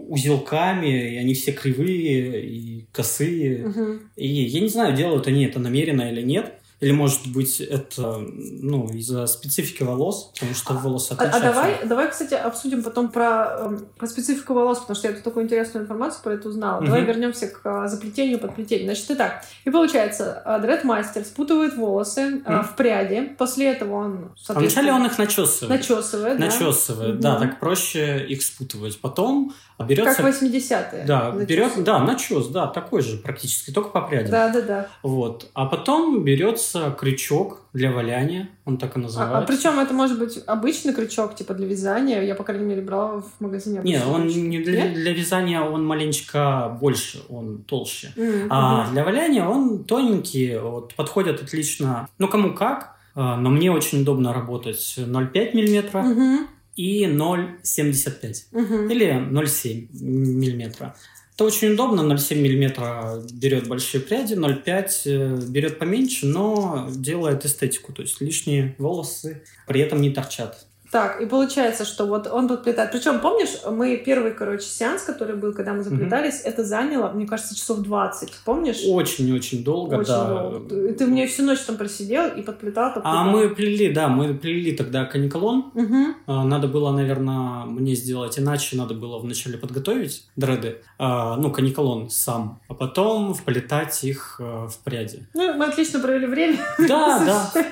узелками, 0.09 1.15
и 1.15 1.17
они 1.19 1.35
все 1.35 1.53
кривые 1.53 2.47
и 2.47 2.87
косые. 2.93 3.67
Мгм. 3.67 4.01
И 4.17 4.27
я 4.29 4.61
не 4.61 4.69
знаю, 4.69 4.95
делают 4.97 5.27
они 5.27 5.45
это 5.45 5.59
намеренно 5.59 6.03
или 6.11 6.23
нет. 6.23 6.55
Или, 6.81 6.93
может 6.93 7.27
быть, 7.33 7.61
это 7.61 8.19
ну, 8.19 8.87
из-за 8.93 9.27
специфики 9.27 9.83
волос, 9.83 10.31
потому 10.35 10.55
что 10.55 10.75
волосы 10.75 11.13
А, 11.13 11.15
а 11.15 11.27
отличаются. 11.27 11.49
давай, 11.53 11.87
давай, 11.89 12.11
кстати, 12.11 12.35
обсудим 12.35 12.85
потом 12.85 13.09
про, 13.11 13.57
эм, 13.63 13.87
про 13.99 14.07
специфику 14.07 14.55
волос, 14.55 14.79
потому 14.79 14.95
что 14.97 15.09
я 15.09 15.15
тут 15.15 15.25
такую 15.25 15.45
интересную 15.47 15.83
информацию 15.85 16.23
про 16.23 16.35
это 16.35 16.49
узнала. 16.49 16.81
Давай 16.81 17.01
Мгм. 17.01 17.09
вернемся 17.09 17.49
к 17.49 17.61
а, 17.65 17.89
заплетению, 17.89 18.39
подплетению. 18.39 18.87
Значит, 18.87 19.07
итак, 19.11 19.45
и 19.65 19.71
получается, 19.71 20.41
а, 20.45 20.61
дредмастер 20.61 21.25
спутывает 21.25 21.75
волосы 21.77 22.43
а, 22.45 22.59
Мгм. 22.59 22.65
в 22.65 22.77
пряди, 22.77 23.35
после 23.37 23.73
этого 23.73 23.95
он, 23.95 24.07
А 24.07 24.15
вначале 24.15 24.33
соответственно, 24.37 24.95
он 24.95 25.07
их 25.07 25.19
начесывает. 25.19 25.81
начесывает, 25.81 26.39
да? 26.39 26.45
Начесывает, 26.47 27.21
да, 27.21 27.33
Мгм. 27.39 27.41
так 27.49 27.61
проще 27.61 28.25
их 28.25 28.43
спутывать. 28.43 29.01
Потом 29.01 29.53
берется... 29.81 30.23
Как 30.23 30.27
80-е. 30.27 31.05
Да, 31.07 31.31
берет, 31.33 31.73
да, 31.83 31.99
начес, 32.01 32.47
да, 32.49 32.67
такой 32.69 33.03
же 33.03 33.17
практически, 33.17 33.73
только 33.73 33.91
по 33.91 34.03
прядям. 34.03 34.31
Да, 34.31 34.49
да, 34.51 34.61
да. 34.63 34.87
Вот. 35.03 35.49
А 35.55 35.67
потом 35.67 36.23
берется 36.23 36.68
крючок 36.99 37.61
для 37.73 37.91
валяния, 37.93 38.49
он 38.65 38.77
так 38.79 38.97
и 38.97 39.01
А, 39.01 39.03
называется. 39.03 39.47
причем 39.53 39.79
это 39.79 39.93
может 39.95 40.19
быть 40.19 40.39
обычный 40.47 40.93
крючок, 40.95 41.35
типа 41.35 41.55
для 41.55 41.67
вязания. 41.67 42.23
Я, 42.23 42.35
по 42.35 42.45
крайней 42.45 42.65
мере, 42.67 42.83
брала 42.83 43.21
в 43.21 43.41
магазине. 43.41 43.81
Не, 43.85 43.97
обычный 43.97 44.13
он 44.15 44.23
крючок. 44.23 44.43
не 44.43 44.59
для, 44.61 44.83
Нет? 44.85 44.95
для 44.95 45.13
вязания, 45.13 45.61
он 45.61 45.87
маленечко 45.87 46.77
больше, 46.81 47.21
он 47.29 47.63
толще. 47.63 48.13
М, 48.17 48.47
А 48.51 48.89
для 48.93 49.05
валяния 49.05 49.45
он 49.47 49.85
тоненький, 49.85 50.59
вот, 50.59 50.95
подходит 50.95 51.43
отлично, 51.43 52.09
ну, 52.19 52.29
кому 52.29 52.55
как, 52.55 52.97
а, 53.15 53.37
но 53.37 53.51
мне 53.51 53.71
очень 53.73 54.03
удобно 54.03 54.33
работать 54.33 54.95
0,5 54.97 55.55
мм 55.55 56.03
Мгм, 56.03 56.47
и 56.79 57.07
0,75 57.07 58.35
мгм. 58.53 58.89
или 58.89 59.07
0,7 59.07 59.89
миллиметра. 60.01 60.95
Это 61.35 61.45
очень 61.45 61.73
удобно, 61.73 62.03
0,7 62.03 62.37
миллиметра 62.37 63.21
берет 63.33 63.67
большие 63.67 64.01
пряди, 64.01 64.35
0,5 64.35 64.89
э, 65.07 65.41
берет 65.49 65.81
поменьше, 65.81 66.27
но 66.27 66.89
делает 66.95 67.45
эстетику, 67.45 67.93
то 67.93 68.03
есть 68.03 68.21
лишние 68.21 68.77
волосы 68.79 69.43
при 69.67 69.81
этом 69.81 70.01
не 70.01 70.11
торчат. 70.11 70.68
Так, 70.91 71.21
и 71.21 71.27
получается, 71.27 71.85
что 71.85 72.07
вот 72.07 72.27
он 72.27 72.49
подплетает. 72.49 72.93
Причем, 72.93 73.21
помнишь, 73.21 73.51
мы 73.71 73.97
первый, 73.97 74.33
короче, 74.33 74.65
сеанс, 74.65 75.03
который 75.03 75.37
был, 75.37 75.53
когда 75.53 75.75
мы 75.75 75.83
заплетались, 75.83 76.41
это 76.45 76.65
заняло, 76.65 77.11
мне 77.13 77.27
кажется, 77.27 77.55
часов 77.55 77.81
20. 77.81 78.33
Помнишь? 78.45 78.81
Очень-очень 78.87 79.63
долго, 79.65 79.97
Очень 79.97 80.09
да. 80.09 80.27
долго. 80.29 80.69
Ты, 80.69 80.95
ты 80.95 81.07
мне 81.07 81.27
всю 81.27 81.43
ночь 81.43 81.61
там 81.61 81.77
просидел 81.77 82.29
и 82.29 82.41
подплетал, 82.43 82.95
подплетал. 82.95 83.19
А 83.19 83.25
мы 83.25 83.51
плели, 83.51 83.93
да, 83.93 84.09
мы 84.09 84.35
плели 84.35 84.73
тогда 84.73 85.05
каниколон, 85.05 85.71
Мгм. 85.75 86.17
А, 86.27 86.45
Надо 86.45 86.69
было, 86.69 86.91
наверное, 86.93 87.65
мне 87.67 87.95
сделать 87.95 88.39
иначе. 88.39 88.77
Надо 88.77 88.95
было 88.95 89.19
вначале 89.19 89.59
подготовить 89.59 90.27
дреды, 90.37 90.79
а, 90.99 91.37
ну, 91.37 91.51
каниколон 91.51 92.09
сам, 92.11 92.61
а 92.69 92.75
потом 92.75 93.35
вплетать 93.35 94.03
их 94.05 94.41
а, 94.41 94.69
в 94.69 94.79
пряди. 94.79 95.27
Ну, 95.35 95.53
мы 95.55 95.67
отлично 95.67 96.01
провели 96.01 96.27
время. 96.27 96.59
Да, 96.89 97.23
да. 97.55 97.65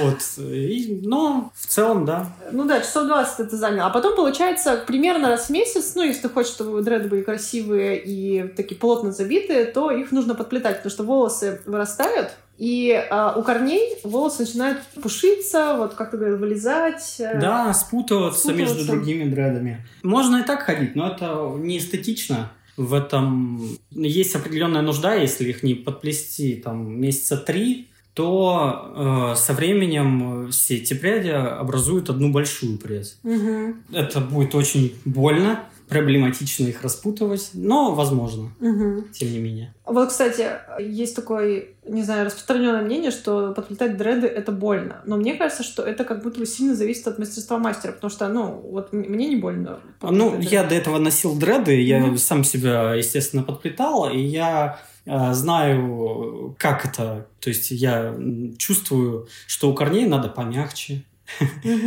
Вот. 0.00 0.18
Но 1.02 1.50
в 1.54 1.66
целом, 1.66 2.05
да. 2.06 2.26
Ну 2.52 2.64
да, 2.64 2.80
часов 2.80 3.06
20 3.06 3.40
это 3.40 3.56
заняло. 3.56 3.88
А 3.88 3.92
потом, 3.92 4.16
получается, 4.16 4.82
примерно 4.86 5.28
раз 5.28 5.46
в 5.46 5.50
месяц, 5.50 5.92
ну, 5.94 6.02
если 6.02 6.22
ты 6.22 6.28
хочешь, 6.28 6.52
чтобы 6.52 6.80
дреды 6.82 7.08
были 7.08 7.22
красивые 7.22 8.00
и 8.02 8.48
такие 8.48 8.78
плотно 8.80 9.12
забитые, 9.12 9.66
то 9.66 9.90
их 9.90 10.12
нужно 10.12 10.34
подплетать, 10.34 10.76
потому 10.78 10.90
что 10.90 11.02
волосы 11.04 11.60
вырастают, 11.66 12.30
и 12.58 12.90
а, 13.10 13.34
у 13.38 13.42
корней 13.42 13.98
волосы 14.02 14.42
начинают 14.44 14.78
пушиться, 15.02 15.74
вот 15.76 15.92
как 15.94 16.10
ты 16.10 16.16
говорил, 16.16 16.38
вылезать. 16.38 17.16
э, 17.18 17.38
Да, 17.38 17.74
спутываться, 17.74 18.52
между 18.54 18.76
Спутываться. 18.76 18.92
другими 18.96 19.24
дредами. 19.28 19.86
Можно 20.02 20.36
и 20.38 20.42
так 20.42 20.62
ходить, 20.62 20.96
но 20.96 21.08
это 21.08 21.52
не 21.58 21.76
эстетично. 21.76 22.50
В 22.78 22.94
этом 22.94 23.60
есть 23.90 24.34
определенная 24.34 24.82
нужда, 24.82 25.14
если 25.14 25.48
их 25.48 25.62
не 25.62 25.74
подплести 25.74 26.56
там 26.56 26.98
месяца 27.00 27.36
три, 27.36 27.88
то 28.16 29.32
э, 29.34 29.36
со 29.36 29.52
временем 29.52 30.48
все 30.50 30.76
эти 30.76 30.94
пряди 30.94 31.28
образуют 31.28 32.08
одну 32.08 32.32
большую 32.32 32.78
прядь. 32.78 33.18
Мгм, 33.22 33.84
Это 33.92 34.20
будет 34.20 34.54
очень 34.54 34.94
больно, 35.04 35.60
проблематично 35.86 36.66
их 36.66 36.82
распутывать, 36.82 37.50
но 37.52 37.94
возможно, 37.94 38.50
мгм. 38.58 39.08
тем 39.12 39.32
не 39.32 39.38
менее. 39.38 39.74
Вот, 39.84 40.08
кстати, 40.08 40.46
есть 40.80 41.14
такое, 41.14 41.66
не 41.86 42.02
знаю, 42.02 42.24
распространенное 42.26 42.82
мнение, 42.82 43.10
что 43.10 43.52
подплетать 43.52 43.98
дреды 43.98 44.26
это 44.26 44.50
больно. 44.50 45.02
Но 45.04 45.16
мне 45.16 45.34
кажется, 45.34 45.62
что 45.62 45.82
это 45.82 46.04
как 46.04 46.22
будто 46.22 46.40
бы 46.40 46.46
сильно 46.46 46.74
зависит 46.74 47.06
от 47.06 47.18
мастерства 47.18 47.58
мастера, 47.58 47.92
потому 47.92 48.10
что, 48.10 48.26
ну, 48.28 48.46
вот 48.72 48.94
мне 48.94 49.28
не 49.28 49.36
больно. 49.36 49.78
Ну, 50.00 50.40
я 50.40 50.64
до 50.64 50.74
этого 50.74 50.98
носил 50.98 51.36
дреды, 51.36 51.80
я 51.82 52.00
Мгм. 52.00 52.16
сам 52.16 52.44
себя, 52.44 52.94
естественно, 52.94 53.42
подплетал, 53.42 54.10
и 54.10 54.18
я 54.18 54.78
э, 54.80 54.95
знаю, 55.06 56.54
как 56.58 56.84
это. 56.84 57.26
То 57.40 57.50
есть 57.50 57.70
я 57.70 58.14
чувствую, 58.58 59.28
что 59.46 59.70
у 59.70 59.74
корней 59.74 60.06
надо 60.06 60.28
помягче. 60.28 61.02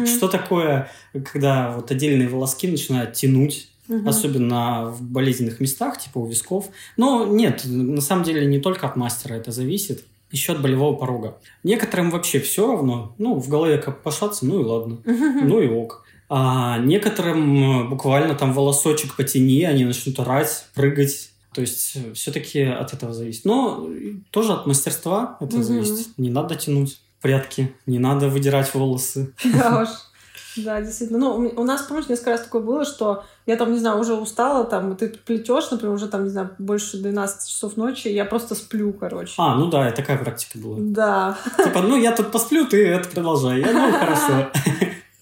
Что 0.06 0.28
такое, 0.28 0.90
когда 1.32 1.72
вот 1.72 1.92
отдельные 1.92 2.28
волоски 2.28 2.68
начинают 2.68 3.14
тянуть, 3.14 3.70
мгм. 3.88 4.08
особенно 4.08 4.86
в 4.88 5.02
болезненных 5.02 5.60
местах, 5.60 5.98
типа 5.98 6.20
у 6.20 6.26
висков. 6.26 6.70
Но 6.98 7.26
нет, 7.26 7.62
на 7.66 8.02
самом 8.02 8.24
деле 8.24 8.46
не 8.46 8.60
только 8.60 8.88
от 8.88 8.96
мастера 8.96 9.36
это 9.36 9.52
зависит, 9.52 10.04
еще 10.32 10.54
от 10.54 10.62
болевого 10.62 10.96
порога. 10.96 11.38
Некоторым 11.64 12.12
вообще 12.12 12.40
все 12.40 12.72
равно, 12.72 13.16
ну, 13.18 13.40
в 13.40 13.50
голове 13.50 13.80
как 13.80 14.04
пошаться, 14.04 14.46
ну 14.46 14.62
и 14.62 14.64
ладно, 14.64 14.98
ну 15.06 15.62
и 15.62 15.68
ок. 15.68 16.06
А 16.32 16.78
некоторым 16.78 17.86
э, 17.86 17.90
буквально 17.90 18.36
там 18.36 18.54
волосочек 18.54 19.16
потяни, 19.16 19.64
они 19.64 19.84
начнут 19.84 20.20
орать, 20.20 20.68
прыгать. 20.76 21.32
То 21.54 21.62
есть 21.62 21.98
все-таки 22.16 22.62
от 22.62 22.94
этого 22.94 23.14
зависит. 23.14 23.46
Но 23.46 23.88
и 23.90 24.18
тоже 24.32 24.54
от 24.54 24.68
мастерства 24.68 25.38
это 25.40 25.56
Мгм. 25.56 25.64
зависит. 25.64 26.08
Не 26.18 26.30
надо 26.30 26.56
тянуть 26.56 27.02
прятки, 27.22 27.76
не 27.86 28.00
надо 28.00 28.30
выдирать 28.30 28.74
волосы. 28.74 29.34
Да 29.54 29.82
уж. 29.84 29.90
Да, 30.58 30.82
действительно. 30.82 31.20
Ну, 31.20 31.54
у 31.56 31.64
нас, 31.64 31.84
помнишь, 31.84 32.10
несколько 32.10 32.32
раз 32.32 32.42
такое 32.42 32.62
было, 32.62 32.84
что 32.84 33.24
я 33.46 33.56
там, 33.56 33.72
не 33.72 33.80
знаю, 33.80 34.00
уже 34.00 34.14
устала, 34.16 34.66
там, 34.66 34.96
ты 34.96 35.08
плетешь, 35.10 35.70
например, 35.72 35.94
уже 35.96 36.08
там, 36.08 36.24
не 36.24 36.30
знаю, 36.30 36.50
больше 36.58 36.98
12 36.98 37.50
часов 37.50 37.78
ночи, 37.78 38.08
я 38.10 38.26
просто 38.26 38.56
сплю, 38.56 38.92
короче. 38.92 39.34
А, 39.38 39.56
ну 39.56 39.70
да, 39.70 39.88
и 39.90 39.96
такая 39.96 40.18
практика 40.18 40.58
была. 40.58 40.78
Да, 40.80 41.38
Типа, 41.64 41.82
ну 41.82 41.96
я 41.96 42.12
тут 42.14 42.32
посплю, 42.32 42.66
ты 42.66 42.86
это 42.88 43.08
продолжай. 43.10 43.62
Я, 43.62 43.72
ну 43.72 43.92
хорошо. 44.00 44.52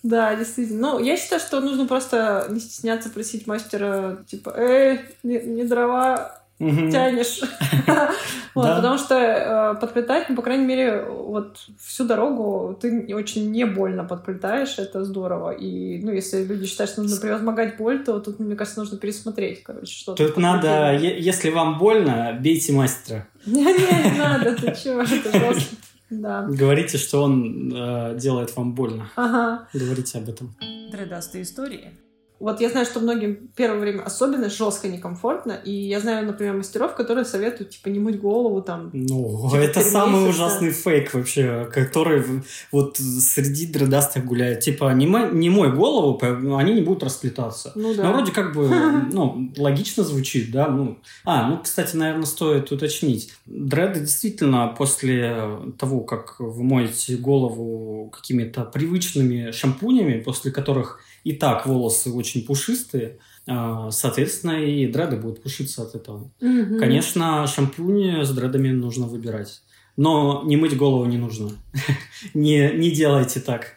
Да, 0.07 0.35
действительно. 0.35 0.93
Ну, 0.93 0.99
я 0.99 1.17
считаю, 1.17 1.41
что 1.41 1.59
нужно 1.59 1.85
просто 1.85 2.47
не 2.49 2.61
стесняться 2.61 3.09
просить 3.09 3.45
мастера, 3.45 4.23
типа, 4.25 4.53
эй, 4.57 5.01
не, 5.23 5.39
не 5.41 5.63
дрова, 5.65 6.41
тянешь. 6.59 7.41
Вот, 8.55 8.65
Да. 8.65 8.75
Потому 8.77 8.97
что 8.97 9.15
э, 9.15 9.79
подплетать, 9.79 10.29
ну, 10.29 10.35
по 10.35 10.41
крайней 10.41 10.65
мере, 10.65 11.05
вот 11.07 11.59
всю 11.79 12.05
дорогу 12.05 12.75
ты 12.81 13.13
очень 13.13 13.51
не 13.51 13.65
больно 13.65 14.03
подплетаешь, 14.03 14.79
это 14.79 15.03
здорово. 15.03 15.51
И, 15.51 16.01
ну, 16.01 16.11
если 16.11 16.43
люди 16.43 16.65
считают, 16.65 16.89
что 16.89 17.03
нужно 17.03 17.21
превозмогать 17.21 17.77
боль, 17.77 18.03
то 18.03 18.19
тут, 18.19 18.39
мне 18.39 18.55
кажется, 18.55 18.79
нужно 18.79 18.97
пересмотреть, 18.97 19.61
короче, 19.61 19.93
что-то. 19.93 20.25
Тут 20.25 20.37
надо, 20.37 20.95
если 20.95 21.51
вам 21.51 21.77
больно, 21.77 22.35
бейте 22.41 22.73
мастера. 22.73 23.27
Не, 23.45 23.63
не, 23.63 24.11
не 24.11 24.17
надо, 24.17 24.55
ты 24.55 24.75
чего, 24.75 25.01
это 25.01 25.31
жестко. 25.31 25.75
Да. 26.09 26.43
Говорите, 26.43 26.97
что 26.97 27.23
он 27.23 27.71
э, 27.75 28.17
делает 28.17 28.55
вам 28.55 28.73
больно. 28.73 29.09
Ага. 29.15 29.67
Говорите 29.73 30.17
об 30.19 30.29
этом. 30.29 30.55
Дредастые 30.91 31.43
истории. 31.43 31.91
Вот 32.39 32.61
я 32.61 32.69
знаю, 32.69 32.85
что 32.85 32.99
многим 32.99 33.49
первое 33.55 33.79
время 33.79 34.01
особенно 34.03 34.49
жестко 34.49 34.87
некомфортно, 34.87 35.53
и 35.53 35.71
я 35.71 35.99
знаю, 35.99 36.25
например, 36.27 36.53
мастеров, 36.55 36.93
которые 36.95 37.25
советуют, 37.25 37.71
типа, 37.71 37.89
не 37.89 37.99
мыть 37.99 38.19
голову 38.19 38.61
там. 38.61 38.91
Ну, 38.93 39.49
Типа 39.49 39.59
это 39.61 39.81
самый 39.81 40.25
месяца. 40.25 40.43
ужасный 40.43 40.71
фейк 40.71 41.13
вообще, 41.13 41.67
который 41.73 42.23
вот 42.71 42.97
среди 42.97 43.65
дредастых 43.65 44.23
гуляет. 44.25 44.59
Типа, 44.59 44.93
не, 44.93 45.07
мой- 45.07 45.33
не 45.33 45.49
мой 45.49 45.71
голову, 45.73 46.19
они 46.55 46.73
не 46.73 46.81
будут 46.81 47.03
расплетаться. 47.03 47.71
Ну 47.75 47.93
да. 47.95 48.03
Ну, 48.03 48.13
вроде 48.13 48.31
как 48.31 48.53
бы, 48.53 48.67
ну, 49.11 49.51
логично 49.57 50.03
звучит, 50.03 50.51
да, 50.51 50.67
ну. 50.67 50.99
А, 51.25 51.49
ну, 51.49 51.59
кстати, 51.63 51.95
наверное, 51.95 52.25
стоит 52.25 52.71
уточнить. 52.71 53.33
Дреды 53.45 54.01
действительно 54.01 54.67
после 54.77 55.35
того, 55.79 56.01
как 56.01 56.35
вы 56.39 56.63
моете 56.63 57.15
голову 57.17 58.11
какими-то 58.15 58.63
привычными 58.65 59.51
шампунями, 59.51 60.19
после 60.19 60.51
которых 60.51 60.99
и 61.27 61.33
так 61.33 61.65
волосы 61.65 62.09
очень 62.11 62.45
пушистые, 62.45 63.19
а, 63.47 63.91
соответственно, 63.91 64.63
и 64.63 64.87
дреды 64.87 65.17
будут 65.17 65.43
пушиться 65.43 65.83
от 65.83 65.93
этого. 65.93 66.31
Мгм. 66.39 66.79
Конечно, 66.79 67.45
шампунь 67.47 68.23
с 68.23 68.29
дредами 68.31 68.69
нужно 68.69 69.07
выбирать. 69.07 69.61
Но 69.97 70.43
не 70.45 70.57
мыть 70.57 70.77
голову 70.77 71.05
не 71.05 71.17
нужно. 71.17 71.49
не, 72.35 72.71
не 72.71 72.91
делайте 72.91 73.39
так. 73.39 73.75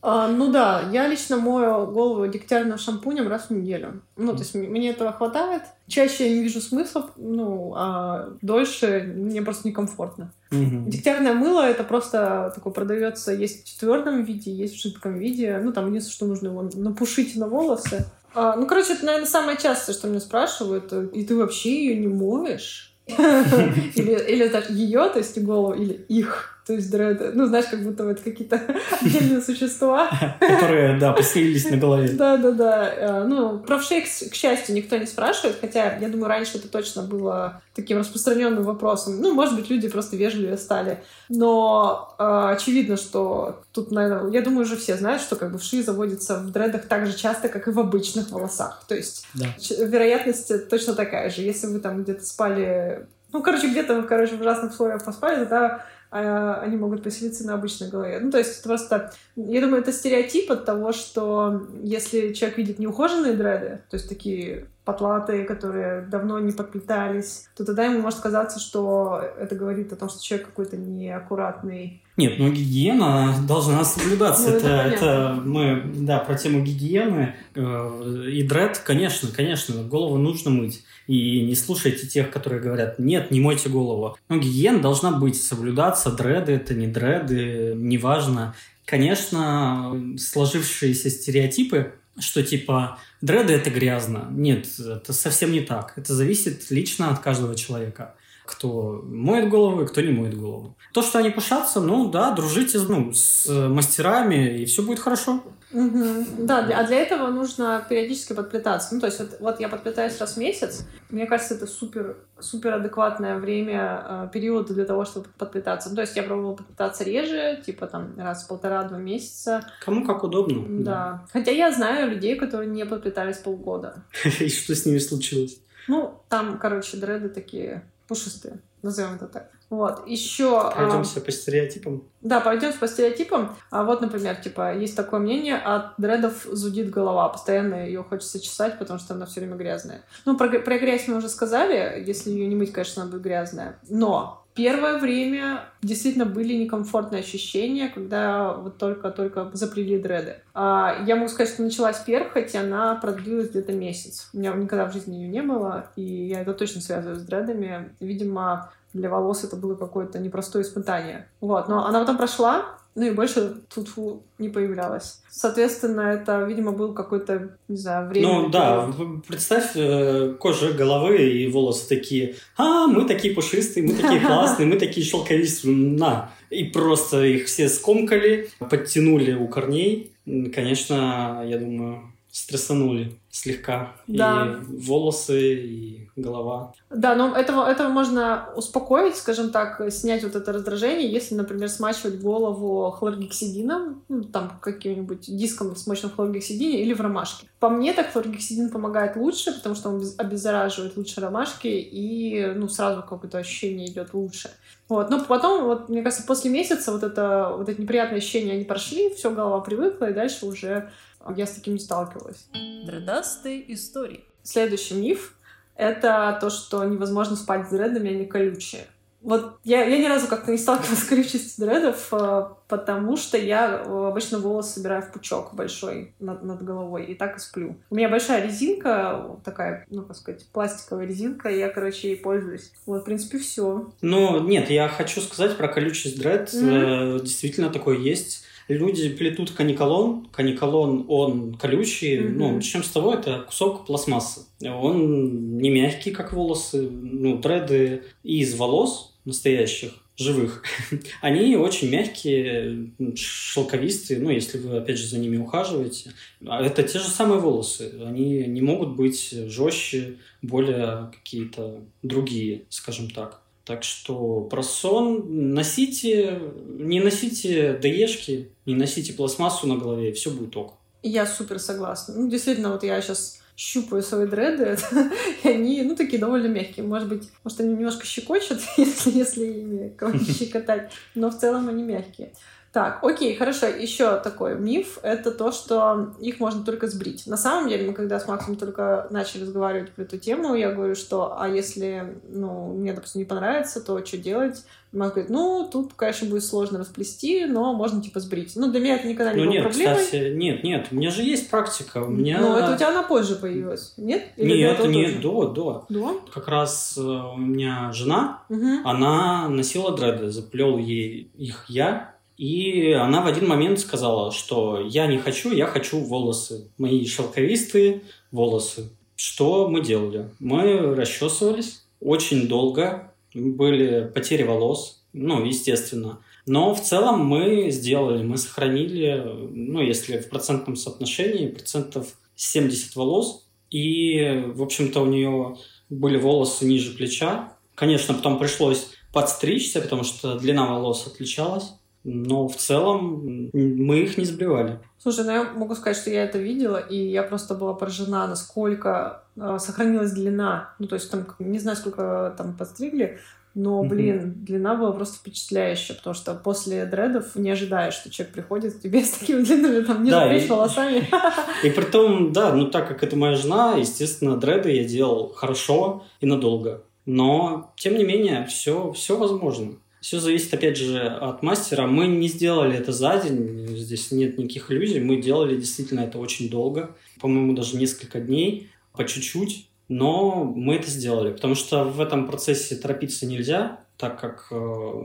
А, 0.00 0.28
ну 0.28 0.52
да, 0.52 0.88
я 0.92 1.08
лично 1.08 1.38
мою 1.38 1.86
голову 1.88 2.28
дегтярным 2.28 2.78
шампунем 2.78 3.26
раз 3.26 3.46
в 3.48 3.50
неделю. 3.50 4.02
Ну, 4.16 4.32
то 4.32 4.38
есть 4.38 4.54
мне 4.54 4.90
этого 4.90 5.12
хватает. 5.12 5.62
Чаще 5.88 6.28
я 6.28 6.36
не 6.36 6.42
вижу 6.44 6.60
смысла, 6.60 7.10
ну, 7.16 7.74
а 7.76 8.28
дольше 8.42 9.12
мне 9.16 9.42
просто 9.42 9.66
некомфортно. 9.66 10.32
Мгм. 10.52 10.88
Дегтярное 10.88 11.34
мыло 11.34 11.62
это 11.62 11.82
просто 11.82 12.52
такое 12.54 12.72
продается, 12.72 13.32
есть 13.32 13.68
в 13.68 13.80
твердом 13.80 14.22
виде, 14.22 14.52
есть 14.52 14.76
в 14.76 14.80
жидком 14.80 15.18
виде. 15.18 15.60
Ну, 15.62 15.72
там 15.72 15.88
единственное, 15.88 16.14
что 16.14 16.26
нужно 16.26 16.48
его 16.48 16.70
напушить 16.74 17.34
на 17.34 17.48
волосы. 17.48 18.06
А, 18.34 18.54
ну, 18.54 18.66
короче, 18.66 18.92
это, 18.92 19.04
наверное, 19.04 19.28
самое 19.28 19.58
частое, 19.58 19.96
что 19.96 20.06
меня 20.06 20.20
спрашивают. 20.20 20.92
И 20.92 21.24
ты 21.24 21.34
вообще 21.34 21.86
ее 21.86 21.96
не 22.00 22.06
моешь? 22.06 22.95
Или, 23.06 24.48
даже 24.48 24.72
ее, 24.72 25.08
то 25.08 25.18
есть 25.18 25.38
голову, 25.42 25.74
или 25.74 26.04
их, 26.08 26.55
то 26.66 26.72
есть 26.72 26.90
дреды. 26.90 27.30
Ну, 27.32 27.46
знаешь, 27.46 27.66
как 27.66 27.82
будто 27.84 28.02
это 28.04 28.22
какие-то 28.22 28.60
отдельные 29.00 29.40
существа. 29.40 30.10
Которые, 30.40 30.98
да, 30.98 31.12
поселились 31.12 31.70
на 31.70 31.76
голове. 31.76 32.08
Да, 32.08 32.36
да, 32.36 32.50
да. 32.50 33.24
Ну, 33.24 33.60
про 33.60 33.80
шейк, 33.80 34.04
к 34.04 34.34
счастью, 34.34 34.74
никто 34.74 34.96
не 34.96 35.06
спрашивает, 35.06 35.58
хотя, 35.60 35.96
я 35.96 36.08
думаю, 36.08 36.26
раньше 36.28 36.58
это 36.58 36.68
точно 36.68 37.02
было 37.02 37.62
таким 37.74 37.98
распространенным 37.98 38.64
вопросом. 38.64 39.20
Ну, 39.20 39.32
может 39.32 39.54
быть, 39.54 39.70
люди 39.70 39.88
просто 39.88 40.16
вежливее 40.16 40.58
стали. 40.58 40.98
Но 41.28 42.14
э, 42.18 42.48
очевидно, 42.56 42.96
что 42.96 43.62
тут, 43.72 43.92
наверное, 43.92 44.32
я 44.32 44.40
думаю, 44.42 44.62
уже 44.64 44.76
все 44.76 44.96
знают, 44.96 45.22
что 45.22 45.36
как 45.36 45.52
бы 45.52 45.58
вши 45.58 45.84
заводятся 45.84 46.38
в 46.38 46.50
дредах 46.50 46.86
так 46.86 47.06
же 47.06 47.16
часто, 47.16 47.48
как 47.48 47.68
и 47.68 47.70
в 47.70 47.78
обычных 47.78 48.30
волосах. 48.32 48.82
То 48.88 48.96
есть 48.96 49.24
Да. 49.34 49.46
вероятность 49.84 50.68
точно 50.68 50.94
такая 50.94 51.30
же. 51.30 51.42
Если 51.42 51.68
вы 51.68 51.78
там 51.78 52.02
где-то 52.02 52.24
спали, 52.24 53.06
ну, 53.32 53.42
короче, 53.42 53.68
где-то, 53.68 54.02
короче, 54.02 54.36
в 54.36 54.40
ужасных 54.40 54.72
условиях 54.72 55.04
поспали, 55.04 55.40
тогда 55.40 55.84
а, 56.24 56.60
они 56.62 56.76
могут 56.76 57.02
поселиться 57.02 57.46
на 57.46 57.54
обычной 57.54 57.88
голове. 57.88 58.18
Ну, 58.20 58.30
то 58.30 58.38
есть 58.38 58.62
просто... 58.62 59.12
Я 59.36 59.60
думаю, 59.60 59.82
это 59.82 59.92
стереотип 59.92 60.50
от 60.50 60.64
того, 60.64 60.92
что 60.92 61.66
если 61.82 62.32
человек 62.32 62.58
видит 62.58 62.78
неухоженные 62.78 63.34
дреды, 63.34 63.80
то 63.90 63.96
есть 63.96 64.08
такие 64.08 64.66
потлатые, 64.84 65.44
которые 65.44 66.02
давно 66.02 66.38
не 66.38 66.52
подплетались, 66.52 67.48
то 67.56 67.64
тогда 67.64 67.84
ему 67.84 68.00
может 68.00 68.20
казаться, 68.20 68.60
что 68.60 69.20
это 69.38 69.56
говорит 69.56 69.92
о 69.92 69.96
том, 69.96 70.08
что 70.08 70.22
человек 70.22 70.46
какой-то 70.46 70.76
неаккуратный. 70.76 72.02
Нет, 72.16 72.34
ну 72.38 72.50
гигиена 72.50 73.34
должна 73.46 73.84
соблюдаться. 73.84 74.50
Ну, 74.50 74.56
это, 74.56 74.68
это 74.68 75.06
это 75.06 75.40
мы, 75.44 75.82
да, 75.96 76.18
про 76.18 76.36
тему 76.36 76.62
гигиены. 76.62 77.34
э, 77.54 78.30
И 78.30 78.42
дред, 78.46 78.78
конечно, 78.78 79.28
конечно, 79.34 79.82
голову 79.82 80.18
нужно 80.18 80.50
мыть. 80.50 80.84
И 81.06 81.42
не 81.42 81.54
слушайте 81.54 82.06
тех, 82.06 82.30
которые 82.30 82.60
говорят, 82.60 82.98
нет, 82.98 83.30
не 83.30 83.40
мойте 83.40 83.68
голову. 83.68 84.16
Но 84.28 84.38
гигиена 84.38 84.80
должна 84.80 85.12
быть, 85.12 85.40
соблюдаться. 85.40 86.10
Дреды 86.10 86.52
это 86.52 86.74
не 86.74 86.86
дреды, 86.86 87.74
неважно. 87.76 88.54
Конечно, 88.84 90.16
сложившиеся 90.18 91.10
стереотипы, 91.10 91.92
что 92.18 92.42
типа 92.42 92.98
дреды 93.20 93.52
это 93.52 93.70
грязно. 93.70 94.28
Нет, 94.30 94.66
это 94.78 95.12
совсем 95.12 95.52
не 95.52 95.60
так. 95.60 95.92
Это 95.96 96.14
зависит 96.14 96.70
лично 96.70 97.10
от 97.10 97.20
каждого 97.20 97.54
человека 97.54 98.14
кто 98.46 99.02
моет 99.04 99.48
голову 99.50 99.82
и 99.82 99.86
кто 99.86 100.00
не 100.00 100.12
моет 100.12 100.38
голову. 100.38 100.76
То, 100.92 101.02
что 101.02 101.18
они 101.18 101.30
пушатся, 101.30 101.80
ну 101.80 102.10
да, 102.10 102.30
дружите 102.30 102.78
ну, 102.80 103.12
с 103.12 103.46
мастерами, 103.68 104.60
и 104.60 104.64
все 104.64 104.82
будет 104.82 105.00
хорошо. 105.00 105.42
Да, 105.72 106.62
для- 106.62 106.78
а 106.78 106.84
для 106.84 106.96
этого 106.98 107.28
нужно 107.28 107.84
периодически 107.88 108.32
подплетаться. 108.32 108.94
Ну, 108.94 109.00
то 109.00 109.06
есть 109.06 109.18
вот, 109.18 109.36
вот 109.40 109.60
я 109.60 109.68
подплетаюсь 109.68 110.18
раз 110.18 110.34
в 110.34 110.36
месяц. 110.38 110.86
Мне 111.10 111.26
кажется, 111.26 111.54
это 111.54 111.66
супер, 111.66 112.16
супер 112.38 112.74
адекватное 112.74 113.38
время, 113.38 114.04
э, 114.08 114.28
период 114.32 114.72
для 114.72 114.84
того, 114.84 115.04
чтобы 115.04 115.26
подплетаться. 115.36 115.90
Ну, 115.90 115.96
то 115.96 116.02
есть 116.02 116.16
я 116.16 116.22
пробовала 116.22 116.54
подплетаться 116.54 117.04
реже, 117.04 117.60
типа 117.66 117.86
там 117.88 118.14
раз 118.16 118.44
в 118.44 118.48
полтора-два 118.48 118.98
месяца. 118.98 119.66
Кому 119.84 120.06
как 120.06 120.22
удобно. 120.22 120.64
Да. 120.84 121.26
Хотя 121.32 121.50
я 121.50 121.72
знаю 121.72 122.10
людей, 122.10 122.36
которые 122.36 122.70
не 122.70 122.86
подплетались 122.86 123.38
полгода. 123.38 124.04
И 124.40 124.48
что 124.48 124.74
с 124.74 124.86
ними 124.86 124.98
случилось? 124.98 125.58
Ну, 125.88 126.20
там, 126.28 126.58
короче, 126.58 126.96
дреды 126.96 127.28
такие 127.28 127.84
пушистые, 128.06 128.62
назовем 128.82 129.14
это 129.14 129.26
так. 129.26 129.50
Вот, 129.68 130.06
еще... 130.06 130.70
Пройдемся 130.72 131.20
по 131.20 131.32
стереотипам. 131.32 132.04
Да, 132.20 132.40
пойдем 132.40 132.72
по 132.72 132.86
стереотипам. 132.86 133.56
А 133.70 133.84
вот, 133.84 134.00
например, 134.00 134.36
типа, 134.36 134.74
есть 134.74 134.96
такое 134.96 135.20
мнение, 135.20 135.56
от 135.56 135.94
дредов 135.98 136.44
зудит 136.44 136.90
голова. 136.90 137.28
Постоянно 137.28 137.86
ее 137.86 138.02
хочется 138.02 138.40
чесать, 138.40 138.78
потому 138.78 138.98
что 138.98 139.14
она 139.14 139.26
все 139.26 139.40
время 139.40 139.56
грязная. 139.56 140.02
Ну, 140.24 140.36
про, 140.36 140.48
про 140.60 140.78
грязь 140.78 141.08
мы 141.08 141.16
уже 141.16 141.28
сказали. 141.28 142.02
Если 142.06 142.30
ее 142.30 142.46
не 142.46 142.56
мыть, 142.56 142.72
конечно, 142.72 143.02
она 143.02 143.10
будет 143.10 143.22
грязная. 143.22 143.78
Но 143.88 144.46
первое 144.56 144.98
время 144.98 145.64
действительно 145.82 146.24
были 146.24 146.54
некомфортные 146.54 147.20
ощущения, 147.20 147.88
когда 147.88 148.54
вот 148.54 148.78
только-только 148.78 149.50
заплели 149.52 149.98
дреды. 149.98 150.40
А, 150.54 151.04
я 151.06 151.14
могу 151.14 151.28
сказать, 151.28 151.52
что 151.52 151.62
началась 151.62 151.98
перхоть, 151.98 152.54
и 152.54 152.58
она 152.58 152.96
продлилась 152.96 153.50
где-то 153.50 153.72
месяц. 153.72 154.30
У 154.32 154.38
меня 154.38 154.52
никогда 154.54 154.86
в 154.86 154.92
жизни 154.92 155.16
ее 155.16 155.28
не 155.28 155.42
было, 155.42 155.90
и 155.94 156.02
я 156.02 156.40
это 156.40 156.54
точно 156.54 156.80
связываю 156.80 157.20
с 157.20 157.22
дредами. 157.22 157.94
Видимо, 158.00 158.72
для 158.96 159.10
волос 159.10 159.44
это 159.44 159.56
было 159.56 159.74
какое-то 159.74 160.18
непростое 160.18 160.64
испытание. 160.64 161.28
Вот, 161.40 161.68
но 161.68 161.86
она 161.86 162.00
потом 162.00 162.16
прошла, 162.16 162.76
ну 162.96 163.04
и 163.04 163.10
больше 163.10 163.56
тут 163.72 163.90
не 164.38 164.48
появлялась. 164.48 165.22
Соответственно, 165.28 166.00
это, 166.00 166.42
видимо, 166.44 166.72
был 166.72 166.94
какой-то, 166.94 167.50
не 167.68 167.76
знаю, 167.76 168.08
время. 168.08 168.26
Ну 168.26 168.48
да, 168.48 168.90
представь, 169.28 169.72
э, 169.74 170.34
кожа 170.40 170.72
головы 170.72 171.18
и 171.18 171.46
волосы 171.46 171.88
такие, 171.88 172.36
а, 172.56 172.86
мы 172.86 173.06
такие 173.06 173.34
пушистые, 173.34 173.86
мы 173.86 173.94
такие 173.94 174.20
классные, 174.26 174.66
мы 174.66 174.76
такие 174.76 175.06
шелковистые, 175.06 175.76
на. 175.76 176.30
И 176.48 176.64
просто 176.64 177.22
их 177.22 177.46
все 177.46 177.68
скомкали, 177.68 178.48
подтянули 178.58 179.34
у 179.34 179.46
корней. 179.46 180.12
Конечно, 180.54 181.44
я 181.46 181.58
думаю, 181.58 182.02
стрессанули 182.36 183.18
слегка. 183.30 183.94
Да. 184.06 184.58
И 184.60 184.76
волосы, 184.76 185.54
и 185.54 186.08
голова. 186.16 186.74
Да, 186.90 187.14
но 187.14 187.34
этого, 187.34 187.66
этого 187.66 187.88
можно 187.88 188.50
успокоить, 188.54 189.16
скажем 189.16 189.50
так, 189.50 189.80
снять 189.90 190.22
вот 190.22 190.36
это 190.36 190.52
раздражение, 190.52 191.10
если, 191.10 191.34
например, 191.34 191.70
смачивать 191.70 192.20
голову 192.20 192.90
хлоргексидином, 192.90 194.02
ну, 194.10 194.24
там, 194.24 194.52
каким-нибудь 194.60 195.34
диском 195.34 195.74
с 195.76 195.86
мощным 195.86 196.12
хлоргексидине 196.12 196.82
или 196.82 196.92
в 196.92 197.00
ромашке. 197.00 197.46
По 197.58 197.70
мне, 197.70 197.94
так 197.94 198.12
хлоргексидин 198.12 198.68
помогает 198.68 199.16
лучше, 199.16 199.52
потому 199.52 199.74
что 199.74 199.88
он 199.88 200.00
без- 200.00 200.18
обеззараживает 200.18 200.94
лучше 200.98 201.22
ромашки, 201.22 201.68
и, 201.68 202.52
ну, 202.54 202.68
сразу 202.68 203.02
какое-то 203.02 203.38
ощущение 203.38 203.88
идет 203.88 204.12
лучше. 204.12 204.50
Вот. 204.90 205.08
Но 205.08 205.24
потом, 205.24 205.64
вот, 205.64 205.88
мне 205.88 206.02
кажется, 206.02 206.26
после 206.26 206.50
месяца 206.50 206.92
вот, 206.92 207.02
это, 207.02 207.54
вот 207.56 207.68
эти 207.70 207.80
неприятные 207.80 208.18
ощущения, 208.18 208.52
они 208.52 208.64
прошли, 208.64 209.14
все, 209.14 209.30
голова 209.30 209.60
привыкла, 209.60 210.10
и 210.10 210.14
дальше 210.14 210.44
уже 210.44 210.90
я 211.34 211.46
с 211.46 211.52
таким 211.52 211.74
не 211.74 211.80
сталкивалась. 211.80 212.48
Дредастые 212.52 213.72
истории. 213.72 214.24
Следующий 214.42 214.94
миф— 214.94 215.36
это 215.76 216.36
то, 216.40 216.50
что 216.50 216.84
невозможно 216.84 217.36
спать 217.36 217.66
с 217.66 217.70
дредами, 217.70 218.10
они 218.10 218.26
колючие. 218.26 218.86
Вот 219.26 219.58
я, 219.64 219.84
я 219.84 219.98
ни 219.98 220.06
разу 220.06 220.28
как-то 220.28 220.52
не 220.52 220.58
сталкивалась 220.58 221.00
с 221.02 221.04
количеством 221.04 221.66
дредов, 221.66 222.08
э, 222.12 222.44
потому 222.68 223.16
что 223.16 223.36
я 223.36 223.82
э, 223.84 224.06
обычно 224.08 224.38
волосы 224.38 224.74
собираю 224.74 225.02
в 225.02 225.10
пучок 225.10 225.52
большой 225.52 226.14
над, 226.20 226.44
над 226.44 226.62
головой 226.62 227.06
и 227.06 227.14
так 227.14 227.36
и 227.36 227.40
сплю. 227.40 227.76
У 227.90 227.96
меня 227.96 228.08
большая 228.08 228.46
резинка, 228.46 229.36
такая, 229.44 229.84
ну, 229.90 230.04
как 230.04 230.16
сказать, 230.16 230.46
пластиковая 230.52 231.06
резинка, 231.06 231.48
и 231.48 231.58
я, 231.58 231.70
короче, 231.70 232.10
ей 232.10 232.16
пользуюсь. 232.16 232.70
Вот, 232.86 233.02
в 233.02 233.04
принципе, 233.04 233.38
все. 233.38 233.90
Ну, 234.00 234.46
нет, 234.46 234.70
я 234.70 234.88
хочу 234.88 235.20
сказать 235.20 235.56
про 235.56 235.66
колючесть 235.66 236.20
дред. 236.20 236.54
Э, 236.54 237.18
Действительно 237.20 237.70
такое 237.70 237.98
есть. 237.98 238.44
Люди 238.68 239.08
плетут 239.10 239.52
каниколон. 239.52 240.26
Каниколон, 240.32 241.04
он 241.08 241.54
колючий. 241.54 242.18
Мгм. 242.18 242.38
Ну, 242.38 242.52
начнем 242.56 242.82
с 242.82 242.88
того, 242.88 243.14
это 243.14 243.44
кусок 243.46 243.86
пластмассы. 243.86 244.46
Он 244.62 245.58
не 245.58 245.70
мягкий, 245.70 246.10
как 246.10 246.32
волосы. 246.32 246.88
Ну, 246.90 247.38
дреды 247.38 248.02
из 248.22 248.54
волос 248.56 249.16
настоящих, 249.26 249.92
живых, 250.16 250.62
они 251.20 251.56
очень 251.56 251.90
мягкие, 251.90 252.92
шелковистые, 253.16 254.20
ну, 254.20 254.30
если 254.30 254.56
вы, 254.58 254.78
опять 254.78 254.98
же, 254.98 255.06
за 255.06 255.18
ними 255.18 255.36
ухаживаете. 255.36 256.12
А 256.46 256.62
Это 256.64 256.82
те 256.84 256.98
же 256.98 257.08
самые 257.08 257.40
волосы. 257.40 257.92
Они 258.04 258.44
не 258.46 258.62
могут 258.62 258.96
быть 258.96 259.30
жестче, 259.30 260.16
более 260.42 261.10
какие-то 261.12 261.80
другие, 262.02 262.62
скажем 262.70 263.10
так. 263.10 263.42
Так 263.66 263.82
что 263.82 264.42
про 264.42 264.62
сон 264.62 265.52
носите, 265.52 266.40
не 266.68 267.00
носите 267.00 267.72
даешки, 267.72 268.52
не 268.64 268.76
носите 268.76 269.12
пластмассу 269.12 269.66
на 269.66 269.76
голове, 269.76 270.10
и 270.10 270.12
все 270.12 270.30
будет 270.30 270.56
ок. 270.56 270.74
Я 271.02 271.26
супер 271.26 271.58
согласна. 271.58 272.14
Ну, 272.14 272.30
действительно, 272.30 272.70
вот 272.70 272.84
я 272.84 273.00
сейчас 273.00 273.40
щупаю 273.56 274.04
свои 274.04 274.28
дреды, 274.28 274.78
и 275.42 275.48
они, 275.48 275.82
ну, 275.82 275.96
такие 275.96 276.20
довольно 276.20 276.46
мягкие. 276.46 276.86
Может 276.86 277.08
быть, 277.08 277.28
может, 277.42 277.58
они 277.58 277.74
немножко 277.74 278.06
щекочут, 278.06 278.60
если, 278.76 279.10
если 279.10 279.92
кого-нибудь 279.96 280.38
щекотать, 280.38 280.92
но 281.16 281.30
в 281.30 281.36
целом 281.36 281.68
они 281.68 281.82
мягкие. 281.82 282.32
Так, 282.72 283.02
окей, 283.02 283.34
хорошо. 283.36 283.66
Еще 283.66 284.18
такой 284.20 284.54
миф— 284.58 284.98
это 285.02 285.30
то, 285.30 285.50
что 285.50 286.14
их 286.20 286.40
можно 286.40 286.62
только 286.62 286.86
сбрить. 286.88 287.26
На 287.26 287.36
самом 287.38 287.68
деле, 287.70 287.86
мы 287.86 287.94
когда 287.94 288.20
с 288.20 288.28
Максом 288.28 288.56
только 288.56 289.06
начали 289.10 289.42
разговаривать 289.42 289.92
про 289.92 290.02
эту 290.02 290.18
тему, 290.18 290.54
я 290.54 290.70
говорю, 290.72 290.94
что 290.94 291.36
а 291.38 291.48
если, 291.48 292.18
ну, 292.28 292.74
мне, 292.74 292.92
допустим, 292.92 293.20
не 293.20 293.24
понравится, 293.24 293.80
то 293.80 294.04
что 294.04 294.18
делать? 294.18 294.64
Макс 294.92 295.12
говорит, 295.14 295.30
ну, 295.30 295.68
тут, 295.70 295.94
конечно, 295.94 296.28
будет 296.28 296.44
сложно 296.44 296.78
расплести, 296.78 297.44
но 297.46 297.72
можно, 297.74 298.02
типа, 298.02 298.20
сбрить. 298.20 298.52
Ну, 298.56 298.70
для 298.70 298.80
меня 298.80 298.96
это 298.96 299.06
никогда 299.08 299.32
не 299.32 299.38
Ну 299.38 299.44
было 299.44 299.52
нет, 299.52 299.62
проблемой. 299.64 299.96
кстати, 299.96 300.32
нет, 300.34 300.64
нет, 300.64 300.86
у 300.90 300.94
меня 300.94 301.10
же 301.10 301.22
есть 301.22 301.50
практика, 301.50 301.98
у 302.02 302.08
меня... 302.08 302.40
Ну, 302.40 302.56
это 302.56 302.72
у 302.72 302.76
тебя 302.76 302.88
она 302.90 303.02
позже 303.02 303.36
появилась, 303.36 303.94
нет? 303.96 304.22
Или 304.36 304.58
Нет, 304.58 304.74
этого 304.74 304.86
нет, 304.86 305.20
до, 305.20 305.48
до. 305.48 305.86
До? 305.88 306.20
Как 306.32 306.48
раз 306.48 306.94
э, 306.96 307.00
у 307.00 307.36
меня 307.36 307.90
жена, 307.92 308.42
Мгм. 308.48 308.86
она 308.86 309.48
носила 309.48 309.96
дреды, 309.96 310.30
заплел 310.30 310.78
ей 310.78 311.30
их 311.36 311.66
я, 311.68 312.15
и 312.36 312.92
она 312.92 313.22
в 313.22 313.26
один 313.26 313.48
момент 313.48 313.78
сказала, 313.78 314.30
что 314.30 314.80
я 314.80 315.06
не 315.06 315.18
хочу, 315.18 315.52
я 315.52 315.66
хочу 315.66 315.98
волосы, 315.98 316.70
мои 316.78 317.04
шелковистые 317.06 318.02
волосы. 318.30 318.90
Что 319.16 319.68
мы 319.68 319.80
делали? 319.80 320.30
Мы 320.38 320.94
расчесывались 320.94 321.86
очень 322.00 322.48
долго, 322.48 323.14
были 323.34 324.10
потери 324.14 324.42
волос, 324.42 325.02
ну, 325.12 325.44
естественно. 325.44 326.20
Но 326.44 326.74
в 326.74 326.82
целом 326.82 327.24
мы 327.26 327.70
сделали, 327.70 328.22
мы 328.22 328.36
сохранили, 328.36 329.24
ну, 329.50 329.80
если 329.80 330.18
в 330.18 330.28
процентном 330.28 330.76
соотношении, 330.76 331.48
процентов 331.48 332.18
70 332.36 332.94
волос. 332.94 333.48
И, 333.70 334.44
в 334.54 334.62
общем-то, 334.62 335.00
у 335.00 335.06
нее 335.06 335.56
были 335.90 336.18
волосы 336.18 336.66
ниже 336.66 336.92
плеча. 336.92 337.52
Конечно, 337.74 338.14
потом 338.14 338.38
пришлось 338.38 338.90
подстричься, 339.12 339.80
потому 339.80 340.04
что 340.04 340.38
длина 340.38 340.66
волос 340.66 341.06
отличалась. 341.06 341.72
Но 342.08 342.46
в 342.46 342.54
целом 342.54 343.50
мы 343.52 343.98
их 343.98 344.16
не 344.16 344.24
сбривали. 344.24 344.78
Слушай, 344.96 345.24
ну 345.24 345.32
я 345.32 345.42
могу 345.52 345.74
сказать, 345.74 345.96
что 345.96 346.08
я 346.10 346.22
это 346.22 346.38
видела, 346.38 346.76
и 346.76 346.96
я 346.96 347.24
просто 347.24 347.54
была 347.56 347.74
поражена, 347.74 348.28
насколько 348.28 349.24
э, 349.36 349.58
сохранилась 349.58 350.12
длина. 350.12 350.74
Ну, 350.78 350.86
то 350.86 350.94
есть 350.94 351.10
там, 351.10 351.26
не 351.40 351.58
знаю, 351.58 351.76
сколько 351.76 352.32
там 352.38 352.56
подстригли, 352.56 353.18
но, 353.54 353.82
блин, 353.82 354.34
длина 354.44 354.76
была 354.76 354.92
просто 354.92 355.16
впечатляющая, 355.16 355.96
потому 355.96 356.14
что 356.14 356.34
после 356.34 356.86
дредов 356.86 357.34
не 357.34 357.50
ожидаешь, 357.50 357.94
что 357.94 358.08
человек 358.10 358.34
приходит 358.34 358.74
к 358.74 358.80
тебе 358.82 359.02
с 359.02 359.10
такими 359.10 359.40
длинными 359.42 359.82
там 359.82 360.04
ниже 360.04 360.14
Да, 360.14 360.28
плеч 360.28 360.44
и- 360.44 360.48
волосами. 360.48 361.08
И 361.64 361.70
при 361.70 361.84
том, 361.86 362.32
да, 362.32 362.52
ну 362.52 362.70
так 362.70 362.86
как 362.86 363.02
это 363.02 363.16
моя 363.16 363.34
жена, 363.34 363.74
естественно, 363.76 364.36
дреды 364.36 364.70
я 364.70 364.84
делал 364.84 365.32
хорошо 365.34 366.04
и 366.20 366.26
надолго. 366.26 366.82
Но, 367.06 367.72
тем 367.76 367.96
не 367.96 368.04
менее, 368.04 368.46
все, 368.46 368.92
все 368.92 369.16
возможно. 369.16 369.72
Все 370.00 370.20
зависит, 370.20 370.52
опять 370.54 370.76
же, 370.76 371.00
от 371.00 371.42
мастера. 371.42 371.86
Мы 371.86 372.06
не 372.06 372.28
сделали 372.28 372.76
это 372.76 372.92
за 372.92 373.18
день, 373.18 373.66
здесь 373.76 374.12
нет 374.12 374.38
никаких 374.38 374.70
иллюзий. 374.70 375.00
Мы 375.00 375.20
делали 375.20 375.56
действительно 375.56 376.00
это 376.00 376.18
очень 376.18 376.48
долго, 376.48 376.94
по-моему, 377.20 377.54
даже 377.54 377.76
несколько 377.76 378.20
дней, 378.20 378.68
по 378.92 379.04
чуть-чуть. 379.04 379.68
Но 379.88 380.44
мы 380.44 380.74
это 380.76 380.90
сделали, 380.90 381.32
потому 381.32 381.54
что 381.54 381.84
в 381.84 382.00
этом 382.00 382.26
процессе 382.26 382.74
торопиться 382.76 383.24
нельзя, 383.26 383.80
так 383.96 384.20
как 384.20 384.48
э, 384.50 384.54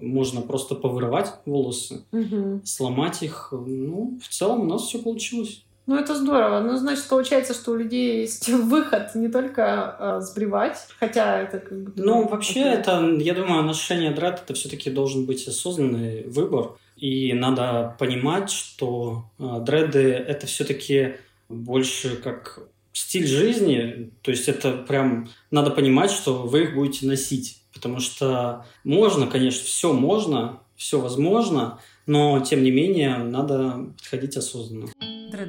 можно 0.02 0.42
просто 0.42 0.74
повырывать 0.76 1.32
волосы, 1.46 2.04
Мгм. 2.12 2.62
сломать 2.66 3.22
их. 3.22 3.50
Ну, 3.52 4.20
в 4.22 4.28
целом 4.28 4.62
у 4.62 4.66
нас 4.66 4.82
все 4.88 4.98
получилось. 5.00 5.64
Ну, 5.88 5.98
это 5.98 6.16
здорово. 6.16 6.60
Ну, 6.62 6.78
значит, 6.78 7.06
получается, 7.08 7.54
что 7.54 7.72
у 7.72 7.76
людей 7.76 8.22
есть 8.22 8.48
выход 8.50 9.16
не 9.16 9.30
только 9.30 9.96
э, 10.00 10.22
сбривать, 10.22 10.78
хотя 11.00 11.42
это 11.42 11.60
как 11.60 11.84
бы... 11.84 11.94
Ну, 11.96 12.28
вообще, 12.28 12.62
это, 12.62 13.04
я 13.20 13.34
думаю, 13.34 13.64
ношение 13.64 14.12
дред 14.12 14.42
это 14.44 14.54
все-таки 14.54 14.90
должен 14.90 15.26
быть 15.26 15.48
осознанный 15.48 16.24
выбор. 16.28 16.78
И 16.96 17.34
надо 17.34 17.96
понимать, 17.98 18.52
что 18.52 19.26
э, 19.40 19.60
дреды 19.62 20.12
это 20.12 20.46
все-таки 20.46 21.16
больше 21.50 22.16
как 22.16 22.60
стиль 22.94 23.28
жизни. 23.28 24.12
То 24.22 24.32
есть 24.32 24.48
это 24.48 24.74
прям 24.74 25.30
надо 25.50 25.72
понимать, 25.72 26.12
что 26.12 26.44
вы 26.44 26.64
их 26.64 26.76
будете 26.76 27.08
носить. 27.08 27.58
Потому 27.74 28.00
что 28.00 28.66
можно, 28.84 29.28
конечно, 29.28 29.64
все 29.66 29.94
можно, 29.94 30.60
все 30.76 31.00
возможно, 31.00 31.80
но 32.06 32.40
тем 32.42 32.64
не 32.64 32.72
менее 32.72 33.18
надо 33.18 33.88
подходить 33.98 34.38
осознанно. 34.38 34.88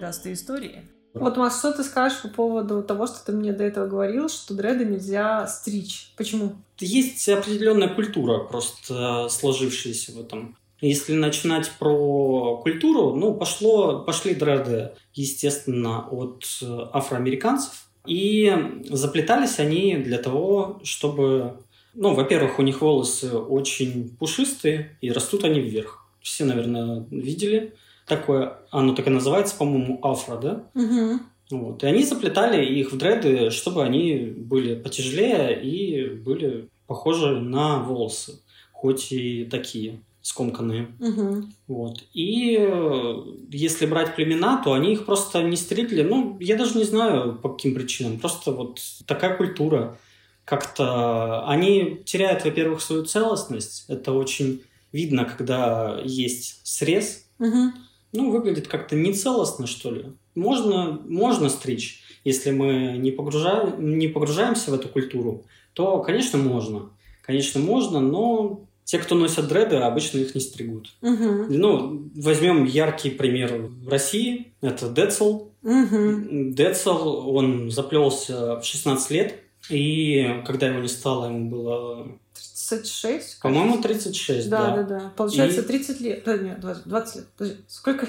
Дредастые 0.03 0.35
истории. 0.35 0.83
Вот, 1.15 1.37
Макс, 1.37 1.61
что 1.61 1.71
ты 1.71 1.85
скажешь 1.85 2.23
по 2.23 2.29
поводу 2.29 2.83
того, 2.83 3.07
что 3.07 3.25
ты 3.25 3.31
мне 3.31 3.53
до 3.53 3.63
этого 3.63 3.87
говорил, 3.87 4.29
что 4.29 4.53
дреды 4.53 4.85
нельзя 4.85 5.47
стричь? 5.47 6.11
Почему? 6.17 6.57
Есть 6.81 7.29
определенная 7.29 7.87
культура, 7.87 8.41
просто 8.41 9.29
сложившаяся 9.29 10.11
в 10.11 10.19
этом. 10.19 10.57
Если 10.81 11.15
начинать 11.15 11.71
про 11.79 12.57
культуру, 12.65 13.15
ну, 13.15 13.33
пошло, 13.33 14.01
пошли 14.01 14.35
дреды, 14.35 14.91
естественно, 15.15 16.09
от 16.11 16.47
э, 16.61 16.67
афроамериканцев. 16.93 17.87
И 18.05 18.53
заплетались 18.91 19.61
они 19.61 19.99
для 19.99 20.19
того, 20.19 20.81
чтобы... 20.83 21.63
Ну, 21.95 22.13
во-первых, 22.13 22.59
у 22.59 22.63
них 22.63 22.81
волосы 22.81 23.37
очень 23.37 24.17
пушистые, 24.17 24.99
и 25.01 25.13
растут 25.13 25.45
они 25.45 25.61
вверх. 25.61 26.05
Все, 26.21 26.45
наверное, 26.45 27.07
видели 27.13 27.77
такое. 28.07 28.59
Оно 28.71 28.95
так 28.95 29.07
и 29.07 29.11
называется, 29.11 29.57
по-моему, 29.57 29.99
афро, 30.03 30.37
да? 30.37 30.65
Угу. 30.75 31.21
Вот. 31.51 31.83
И 31.83 31.87
они 31.87 32.05
заплетали 32.05 32.65
их 32.65 32.93
в 32.93 32.97
дреды, 32.97 33.51
чтобы 33.51 33.83
они 33.83 34.17
были 34.37 34.75
потяжелее 34.75 35.63
и 35.63 36.09
были 36.09 36.69
похожи 36.87 37.41
на 37.41 37.83
волосы, 37.83 38.41
хоть 38.73 39.13
и 39.13 39.45
такие 39.45 40.01
скомканные. 40.23 40.89
Угу. 41.01 41.45
Вот. 41.67 42.05
И 42.13 42.57
э, 42.59 43.15
если 43.51 43.87
брать 43.87 44.15
племена, 44.15 44.63
то 44.63 44.73
они 44.73 44.93
их 44.93 45.05
просто 45.05 45.43
не 45.43 45.57
стригли. 45.57 46.03
Ну, 46.03 46.37
я 46.41 46.57
даже 46.57 46.79
не 46.79 46.85
знаю, 46.85 47.39
по 47.43 47.51
каким 47.51 47.75
причинам. 47.75 48.19
Просто 48.19 48.53
вот 48.53 48.81
такая 49.07 49.37
культура. 49.37 49.99
Как-то 50.45 51.47
они 51.47 52.03
теряют, 52.05 52.45
во-первых, 52.45 52.81
свою 52.81 53.05
целостность. 53.05 53.85
Это 53.89 54.13
очень 54.13 54.63
видно, 54.93 55.25
когда 55.25 56.01
есть 56.05 56.61
срез. 56.65 57.27
Угу. 57.39 57.73
Ну, 58.13 58.31
выглядит 58.31 58.69
как-то 58.69 58.95
нецелостно, 58.95 59.67
что 59.67 59.91
ли. 59.91 60.05
Можно, 60.35 61.01
можно 61.07 61.49
стричь. 61.49 62.03
Если 62.25 62.51
мы 62.51 62.97
не, 62.99 63.11
погружаем, 63.11 63.99
не 63.99 64.09
погружаемся 64.09 64.71
в 64.71 64.75
эту 64.75 64.89
культуру, 64.89 65.45
то, 65.73 66.01
конечно, 66.01 66.39
можно. 66.39 66.91
Конечно, 67.23 67.61
можно, 67.61 68.01
но 68.01 68.67
те, 68.85 68.99
кто 68.99 69.15
носят 69.15 69.49
дреды, 69.49 69.77
обычно 69.77 70.19
их 70.19 70.35
не 70.35 70.41
стригут. 70.41 70.95
Угу. 71.03 71.47
Ну, 71.49 72.11
возьмем 72.15 72.65
яркий 72.65 73.11
пример 73.11 73.55
в 73.57 73.89
России. 73.89 74.53
Это 74.61 74.89
Децл. 74.89 75.49
Угу. 75.63 76.53
Децл, 76.53 77.29
он 77.35 77.71
заплелся 77.71 78.61
в 78.61 78.65
16 78.65 79.11
лет. 79.11 79.37
И 79.71 80.43
когда 80.45 80.69
его 80.69 80.81
не 80.81 80.89
стало, 80.89 81.27
ему 81.27 81.49
было, 81.49 82.19
36? 82.69 83.41
по-моему, 83.41 83.81
36, 83.81 84.49
Да, 84.49 84.77
да. 84.77 84.83
да, 84.83 84.83
да. 84.83 85.13
Получается, 85.17 85.61
И- 85.61 85.65
30 85.65 86.01
лет. 86.01 86.23
Да, 86.25 86.37
нет, 86.37 86.61
20, 86.61 86.85
20 86.87 87.17
лет. 87.17 87.27
Подожди, 87.37 87.57
сколько? 87.69 88.07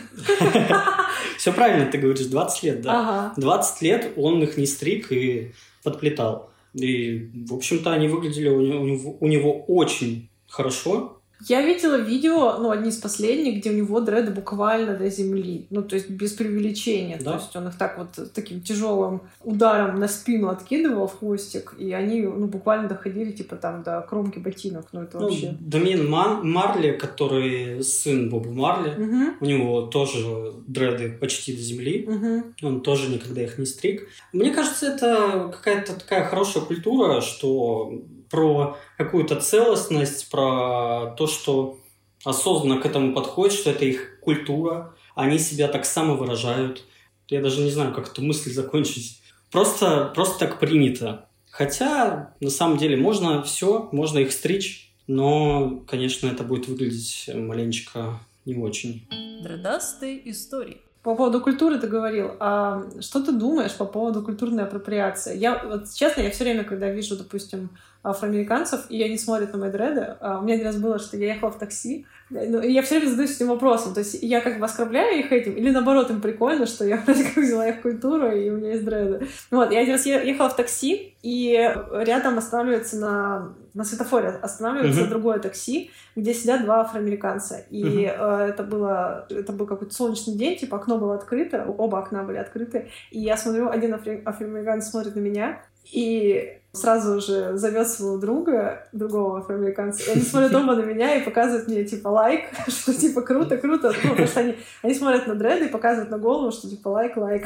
Все 1.37 1.53
правильно 1.53 1.91
ты 1.91 1.97
говоришь, 1.97 2.25
20 2.27 2.63
лет, 2.63 2.81
да. 2.81 2.99
Ага. 2.99 3.33
20 3.37 3.81
лет 3.81 4.13
он 4.15 4.43
их 4.43 4.57
не 4.57 4.65
стриг 4.65 5.11
и 5.11 5.53
подплетал. 5.83 6.49
И, 6.73 7.29
в 7.47 7.53
общем-то, 7.53 7.91
они 7.91 8.07
выглядели 8.07 8.49
у 8.49 8.61
него, 8.61 9.17
у 9.19 9.27
очень 9.67 10.29
хорошо. 10.47 11.21
Я 11.49 11.61
видела 11.61 11.95
видео, 11.97 12.57
ну, 12.59 12.71
одни 12.71 12.89
из 12.89 12.97
последних, 12.97 13.59
где 13.59 13.71
у 13.71 13.73
него 13.73 13.99
дреды 13.99 14.31
буквально 14.31 14.95
до 14.95 15.09
земли. 15.09 15.67
Ну, 15.69 15.81
то 15.83 15.95
есть 15.95 16.09
без 16.09 16.33
преувеличения. 16.33 17.17
Да? 17.19 17.33
То 17.33 17.37
есть 17.37 17.55
он 17.55 17.67
их 17.67 17.77
так 17.77 17.97
вот 17.97 18.33
таким 18.33 18.61
тяжелым 18.61 19.21
ударом 19.43 19.99
на 19.99 20.07
спину 20.07 20.49
откидывал 20.49 21.07
в 21.07 21.19
хвостик, 21.19 21.73
и 21.77 21.91
они, 21.91 22.21
ну, 22.21 22.47
буквально 22.47 22.87
доходили, 22.87 23.31
типа, 23.31 23.55
там, 23.55 23.83
до 23.83 24.01
кромки 24.01 24.39
ботинок. 24.39 24.87
Ну, 24.91 25.01
это 25.01 25.19
Ну, 25.19 25.25
вообще... 25.29 25.55
Дамин 25.59 26.09
Мар- 26.09 26.43
Марли, 26.43 26.91
который 26.91 27.83
сын 27.83 28.29
Боба 28.29 28.51
Марли, 28.51 28.93
Мгм, 28.97 29.37
у 29.39 29.45
него 29.45 29.81
тоже 29.83 30.53
дреды 30.67 31.09
почти 31.19 31.53
до 31.55 31.61
земли. 31.61 32.05
мгм. 32.07 32.55
Он 32.61 32.81
тоже 32.81 33.09
никогда 33.09 33.41
их 33.43 33.57
не 33.57 33.65
стриг. 33.65 34.07
Мне 34.31 34.51
кажется, 34.51 34.87
это 34.87 35.49
какая-то 35.53 35.93
такая 35.99 36.25
хорошая 36.25 36.63
культура, 36.63 37.21
что 37.21 38.01
про 38.33 38.79
какую-то 38.97 39.35
целостность, 39.35 40.31
про 40.31 41.13
то, 41.15 41.27
что 41.27 41.77
осознанно 42.23 42.81
к 42.81 42.85
этому 42.87 43.13
подходит, 43.13 43.55
что 43.55 43.69
это 43.69 43.85
их 43.85 44.19
культура, 44.21 44.95
они 45.13 45.37
себя 45.37 45.67
так 45.67 45.85
самовыражают. 45.85 46.83
Я 47.27 47.43
даже 47.43 47.61
не 47.61 47.69
знаю, 47.69 47.93
как 47.93 48.09
эту 48.09 48.23
мысль 48.23 48.49
закончить. 48.51 49.21
Просто, 49.51 50.11
просто 50.15 50.39
так 50.39 50.59
принято. 50.59 51.29
Хотя, 51.51 52.33
на 52.39 52.49
самом 52.49 52.77
деле, 52.77 52.97
можно 52.97 53.43
все, 53.43 53.87
можно 53.91 54.17
их 54.17 54.31
стричь, 54.31 54.91
но, 55.05 55.83
конечно, 55.87 56.27
это 56.27 56.43
будет 56.43 56.67
выглядеть 56.67 57.29
маленечко 57.31 58.19
не 58.45 58.55
очень. 58.55 59.07
Дредастые 59.43 60.27
истории. 60.31 60.81
По 61.03 61.15
поводу 61.15 61.41
культуры 61.41 61.79
ты 61.79 61.87
говорил. 61.87 62.31
А 62.39 62.83
что 63.01 63.21
ты 63.21 63.33
думаешь 63.33 63.75
по 63.75 63.83
поводу 63.83 64.21
культурной 64.21 64.63
апроприации? 64.63 65.37
Я, 65.37 65.61
вот, 65.65 65.91
честно, 65.93 66.21
я 66.21 66.31
все 66.31 66.45
время, 66.45 66.63
когда 66.63 66.89
вижу, 66.89 67.17
допустим, 67.17 67.71
афроамериканцев, 68.03 68.85
и 68.89 69.03
они 69.03 69.17
смотрят 69.17 69.51
на 69.51 69.59
мои 69.59 69.69
дреды, 69.69 70.15
а, 70.21 70.39
у 70.39 70.43
меня 70.43 70.55
один 70.55 70.67
раз 70.67 70.77
было, 70.77 70.99
что 70.99 71.17
я 71.17 71.33
ехала 71.33 71.51
в 71.51 71.57
такси, 71.57 72.05
ну, 72.29 72.61
и 72.61 72.71
я 72.71 72.81
все 72.81 72.95
время 72.95 73.11
задаюсь 73.11 73.35
этим 73.35 73.47
вопросом. 73.47 73.93
То 73.93 73.99
есть 73.99 74.17
я 74.21 74.39
как 74.39 74.59
бы 74.59 74.65
оскорбляю 74.65 75.19
их 75.19 75.31
этим, 75.33 75.53
или 75.53 75.71
наоборот, 75.71 76.09
им 76.09 76.21
прикольно, 76.21 76.65
что 76.65 76.85
я 76.85 76.97
вроде 77.05 77.25
как 77.25 77.35
взяла 77.35 77.67
их 77.67 77.81
культуру, 77.81 78.31
и 78.31 78.49
у 78.49 78.57
меня 78.57 78.71
есть 78.71 78.85
дреды. 78.85 79.27
Вот, 79.51 79.71
я 79.71 79.79
один 79.79 79.93
раз 79.93 80.05
ехала 80.05 80.49
в 80.49 80.55
такси, 80.55 81.15
и 81.21 81.73
рядом 81.91 82.37
останавливается 82.37 82.97
на, 82.97 83.53
на 83.73 83.83
светофоре 83.83 84.27
останавливается 84.29 85.01
Мгм. 85.01 85.09
другое 85.09 85.39
такси, 85.39 85.91
где 86.15 86.33
сидят 86.33 86.63
два 86.63 86.81
афроамериканца. 86.81 87.57
И 87.69 87.83
Мгм. 87.83 87.97
э, 87.99 88.47
это 88.49 88.63
было, 88.63 89.25
это 89.29 89.51
был 89.51 89.65
какой-то 89.65 89.93
солнечный 89.93 90.35
день, 90.35 90.57
типа 90.57 90.77
окно 90.77 90.97
было 90.97 91.15
открыто, 91.15 91.65
оба 91.65 91.99
окна 91.99 92.23
были 92.23 92.37
открыты. 92.37 92.89
И 93.11 93.19
я 93.19 93.35
смотрю, 93.37 93.69
один 93.69 93.93
афри- 93.93 94.21
афроамериканец 94.25 94.89
смотрит 94.89 95.15
на 95.15 95.19
меня, 95.21 95.61
и 95.91 96.59
сразу 96.73 97.21
же 97.21 97.55
зовет 97.55 97.87
своего 97.87 98.17
друга, 98.17 98.87
другого 98.91 99.39
афроамериканца, 99.39 100.03
и 100.03 100.13
они 100.13 100.21
смотрят 100.21 100.55
оба 100.55 100.75
на 100.75 100.81
меня 100.81 101.15
и 101.15 101.23
показывают 101.23 101.67
мне, 101.67 101.85
типа, 101.85 102.07
лайк, 102.07 102.45
что, 102.67 102.93
типа, 102.93 103.21
круто, 103.21 103.57
круто, 103.57 103.93
ну, 104.03 104.09
потому 104.09 104.27
что 104.27 104.39
они, 104.39 104.55
они 104.81 104.95
смотрят 104.95 105.27
на 105.27 105.35
дреды 105.35 105.65
и 105.65 105.69
показывают 105.69 106.09
на 106.09 106.17
голову, 106.17 106.51
что, 106.51 106.67
типа, 106.67 106.89
лайк, 106.89 107.15
лайк. 107.15 107.45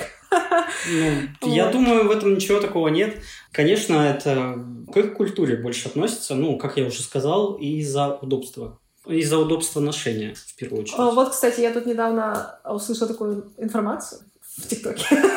Ну, 1.41 1.47
я 1.53 1.69
думаю, 1.69 2.07
в 2.07 2.11
этом 2.11 2.35
ничего 2.35 2.61
такого 2.61 2.87
нет. 2.87 3.17
Конечно, 3.51 3.95
это 3.95 4.63
к 4.93 4.97
их 4.97 5.13
культуре 5.13 5.57
больше 5.57 5.89
относится, 5.89 6.33
ну, 6.33 6.57
как 6.57 6.77
я 6.77 6.85
уже 6.85 7.01
сказал, 7.01 7.55
из-за 7.55 8.15
удобства. 8.21 8.79
Из-за 9.05 9.37
удобства 9.37 9.81
ношения, 9.81 10.35
в 10.35 10.55
первую 10.55 10.83
очередь. 10.83 10.99
А, 10.99 11.11
Вот, 11.11 11.31
кстати, 11.31 11.59
я 11.59 11.73
тут 11.73 11.85
недавно 11.85 12.59
услышала 12.63 13.09
такую 13.09 13.51
информацию 13.57 14.21
в 14.57 14.67
ТикТоке. 14.67 15.05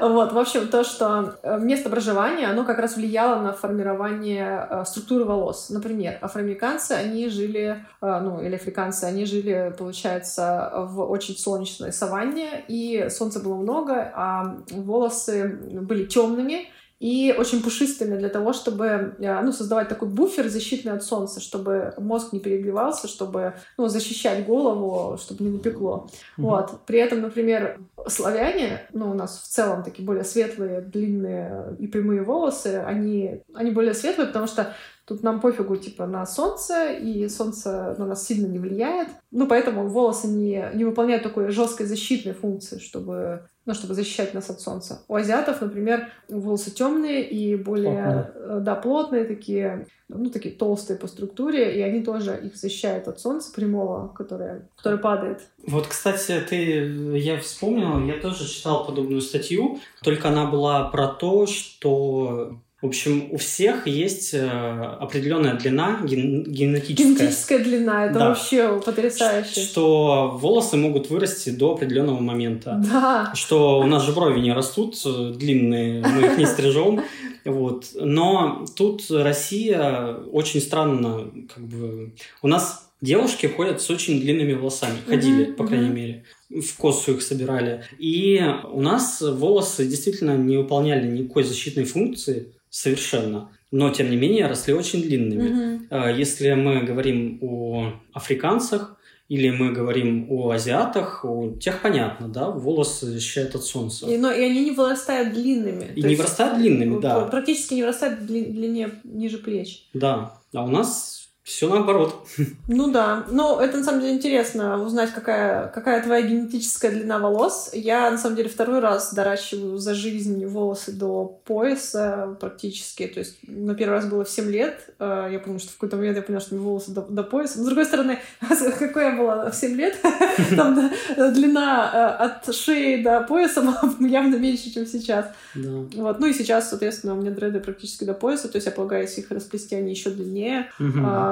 Вот, 0.00 0.32
в 0.32 0.38
общем, 0.38 0.68
то, 0.68 0.84
что 0.84 1.36
э, 1.42 1.58
место 1.58 1.88
проживания, 1.88 2.48
оно 2.48 2.64
как 2.64 2.78
раз 2.78 2.96
влияло 2.96 3.40
на 3.40 3.52
формирование 3.52 4.66
э, 4.68 4.84
структуры 4.84 5.24
волос. 5.24 5.70
Например, 5.70 6.18
афроамериканцы, 6.20 6.92
они 6.92 7.28
жили, 7.28 7.84
э, 8.02 8.20
ну, 8.20 8.42
или 8.42 8.56
африканцы, 8.56 9.04
они 9.04 9.24
жили, 9.24 9.74
получается, 9.78 10.72
в 10.88 11.00
очень 11.02 11.36
солнечной 11.36 11.92
саванне, 11.92 12.64
и 12.68 13.08
солнца 13.08 13.40
было 13.40 13.54
много, 13.54 14.12
а 14.14 14.56
волосы 14.70 15.60
были 15.80 16.04
темными, 16.04 16.68
и 17.04 17.34
очень 17.36 17.62
пушистыми 17.62 18.16
для 18.16 18.30
того, 18.30 18.54
чтобы 18.54 19.14
э, 19.18 19.40
ну, 19.42 19.52
создавать 19.52 19.90
такой 19.90 20.08
буфер 20.08 20.48
защитный 20.48 20.92
от 20.92 21.04
солнца, 21.04 21.38
чтобы 21.38 21.92
мозг 21.98 22.32
не 22.32 22.40
перегревался, 22.40 23.08
чтобы 23.08 23.52
ну, 23.76 23.88
защищать 23.88 24.46
голову, 24.46 25.18
чтобы 25.18 25.44
не 25.44 25.50
напекло. 25.50 26.08
Мгм. 26.38 26.48
Вот. 26.48 26.80
При 26.86 26.98
этом, 26.98 27.20
например, 27.20 27.78
славяне, 28.08 28.88
ну, 28.94 29.10
у 29.10 29.14
нас 29.14 29.38
в 29.38 29.46
целом 29.46 29.82
такие 29.82 30.02
более 30.02 30.24
светлые, 30.24 30.80
длинные 30.80 31.76
и 31.78 31.86
прямые 31.88 32.22
волосы, 32.22 32.82
они, 32.86 33.42
они 33.52 33.70
более 33.70 33.92
светлые, 33.92 34.28
потому 34.28 34.46
что 34.46 34.72
Тут 35.06 35.22
нам 35.22 35.42
пофигу, 35.42 35.76
типа, 35.76 36.06
на 36.06 36.24
солнце, 36.24 36.94
и 36.94 37.28
солнце 37.28 37.94
на 37.98 38.06
нас 38.06 38.26
сильно 38.26 38.46
не 38.46 38.58
влияет. 38.58 39.08
Ну, 39.30 39.46
поэтому 39.46 39.86
волосы 39.86 40.28
не, 40.28 40.70
не 40.72 40.84
выполняют 40.84 41.22
такой 41.22 41.50
жесткой 41.50 41.84
защитной 41.84 42.32
функции, 42.32 42.78
чтобы, 42.78 43.46
ну, 43.66 43.74
чтобы 43.74 43.94
защищать 43.94 44.34
нас 44.34 44.50
от 44.50 44.60
солнца. 44.60 45.02
У 45.08 45.14
азиатов, 45.14 45.60
например, 45.60 46.10
волосы 46.28 46.70
темные 46.70 47.28
и 47.28 47.56
более, 47.56 48.30
э, 48.34 48.58
да, 48.60 48.74
плотные 48.74 49.24
такие, 49.24 49.86
ну, 50.08 50.28
такие 50.30 50.54
толстые 50.54 50.98
по 50.98 51.06
структуре, 51.06 51.74
и 51.74 51.80
они 51.80 52.02
тоже 52.02 52.38
их 52.42 52.56
защищают 52.56 53.08
от 53.08 53.20
солнца 53.20 53.52
прямого, 53.52 54.08
которое, 54.08 54.68
которое 54.76 54.98
падает. 54.98 55.40
Вот, 55.66 55.86
кстати, 55.86 56.40
ты, 56.48 57.16
я 57.16 57.38
вспомнил, 57.38 58.04
я 58.06 58.20
тоже 58.20 58.46
читал 58.46 58.84
подобную 58.84 59.22
статью, 59.22 59.80
только 60.02 60.28
она 60.28 60.46
была 60.46 60.88
про 60.90 61.08
то, 61.08 61.46
что, 61.46 62.58
в 62.84 62.86
общем, 62.86 63.28
у 63.30 63.38
всех 63.38 63.86
есть 63.86 64.34
э, 64.34 64.46
определенная 64.46 65.54
длина 65.54 66.00
ген- 66.04 66.42
генетическая. 66.44 67.04
Генетическая 67.04 67.58
длина, 67.60 68.04
это 68.04 68.18
Да. 68.18 68.28
вообще 68.28 68.78
потрясающе. 68.84 69.60
Что 69.62 70.36
волосы 70.38 70.76
могут 70.76 71.08
вырасти 71.08 71.48
до 71.48 71.72
определенного 71.72 72.20
момента. 72.20 72.78
Да. 72.92 73.32
Что 73.34 73.78
у 73.78 73.86
нас 73.86 74.04
же 74.04 74.12
брови 74.12 74.38
не 74.40 74.52
растут 74.52 74.96
э, 75.06 75.32
длинные, 75.34 76.04
мы 76.06 76.26
их 76.26 76.36
не 76.36 76.44
стрижем. 76.46 77.00
Вот. 77.46 77.86
Но 77.94 78.66
тут 78.76 79.10
Россия 79.10 80.12
очень 80.32 80.60
странно, 80.60 81.30
как 81.54 81.64
бы... 81.66 82.12
У 82.42 82.48
нас 82.48 82.90
девушки 83.00 83.46
ходят 83.46 83.80
с 83.80 83.88
очень 83.90 84.20
длинными 84.20 84.52
волосами. 84.52 84.96
Ходили, 85.06 85.44
Мгм, 85.46 85.54
по 85.54 85.66
крайней 85.66 85.86
мгм. 85.86 85.94
мере. 85.96 86.24
В 86.50 86.76
косу 86.76 87.12
их 87.12 87.22
собирали. 87.22 87.82
И 87.98 88.40
у 88.70 88.80
нас 88.80 89.20
волосы 89.22 89.86
действительно 89.86 90.36
не 90.36 90.56
выполняли 90.58 91.06
никакой 91.06 91.42
защитной 91.44 91.84
функции 91.84 92.52
совершенно. 92.74 93.50
Но, 93.70 93.90
тем 93.90 94.10
не 94.10 94.16
менее, 94.16 94.46
росли 94.46 94.74
очень 94.74 95.02
длинными. 95.02 95.86
А, 95.90 96.10
Если 96.10 96.52
мы 96.54 96.82
говорим 96.82 97.38
о 97.40 97.92
африканцах 98.12 98.96
или 99.28 99.50
мы 99.50 99.72
говорим 99.72 100.26
о 100.28 100.50
азиатах, 100.50 101.24
у 101.24 101.56
тех 101.56 101.80
понятно, 101.82 102.28
да, 102.28 102.50
волосы 102.50 103.06
защищают 103.06 103.54
от 103.54 103.64
солнца. 103.64 104.06
И, 104.06 104.18
но, 104.18 104.30
и 104.30 104.42
они 104.44 104.64
не 104.64 104.70
вырастают 104.72 105.32
длинными. 105.34 105.92
И 105.94 106.02
не 106.02 106.10
есть 106.10 106.20
вырастают 106.20 106.58
длинными, 106.58 107.00
да. 107.00 107.20
Практически 107.26 107.74
не 107.74 107.82
вырастают 107.82 108.20
в 108.20 108.22
дли- 108.24 108.50
длине 108.52 108.90
ниже 109.04 109.38
плеч. 109.38 109.86
Да. 109.94 110.38
А 110.52 110.64
у 110.64 110.68
нас 110.68 111.23
все 111.44 111.68
наоборот. 111.68 112.26
Ну 112.68 112.90
да. 112.90 113.26
Ну, 113.30 113.58
это 113.60 113.76
на 113.76 113.84
самом 113.84 114.00
деле 114.00 114.14
интересно 114.14 114.82
узнать, 114.82 115.12
какая, 115.12 115.68
какая 115.68 116.02
твоя 116.02 116.22
генетическая 116.22 116.90
длина 116.90 117.18
волос. 117.18 117.68
Я, 117.74 118.10
на 118.10 118.16
самом 118.16 118.36
деле, 118.36 118.48
второй 118.48 118.80
раз 118.80 119.12
доращиваю 119.12 119.76
за 119.76 119.92
жизнь 119.94 120.46
волосы 120.46 120.92
до 120.92 121.38
пояса 121.44 122.34
практически. 122.40 123.06
То 123.06 123.20
есть, 123.20 123.36
на 123.46 123.74
первый 123.74 123.96
раз 123.96 124.06
было 124.06 124.24
в 124.24 124.30
7 124.30 124.50
лет. 124.50 124.88
Э, 124.98 125.28
Я 125.30 125.38
помню, 125.38 125.60
что 125.60 125.68
в 125.68 125.74
какой-то 125.74 125.98
момент 125.98 126.16
я 126.16 126.22
поняла, 126.22 126.40
что 126.40 126.54
у 126.54 126.58
меня 126.58 126.66
волосы 126.66 126.92
до, 126.92 127.02
до 127.02 127.22
пояса. 127.22 127.58
Но, 127.58 127.64
с 127.64 127.66
другой 127.66 127.84
стороны, 127.84 128.18
какой 128.78 129.04
я 129.04 129.10
была 129.14 129.50
в 129.50 129.54
7 129.54 129.76
лет, 129.76 129.98
там 130.56 130.90
длина 131.14 131.90
э, 131.92 132.24
от 132.24 132.54
шеи 132.54 133.02
до 133.02 133.20
пояса 133.20 133.60
явно 134.00 134.36
меньше, 134.36 134.72
чем 134.72 134.86
сейчас. 134.86 135.26
Вот. 135.54 136.20
Ну 136.20 136.26
и 136.26 136.32
сейчас, 136.32 136.70
соответственно, 136.70 137.12
у 137.12 137.16
меня 137.18 137.32
дреды 137.32 137.60
практически 137.60 138.04
до 138.04 138.14
пояса, 138.14 138.48
то 138.48 138.56
есть 138.56 138.64
я 138.64 138.72
полагаю, 138.72 139.02
если 139.02 139.20
их 139.20 139.30
расплести, 139.30 139.74
они 139.74 139.90
еще 139.90 140.08
длиннее. 140.08 140.70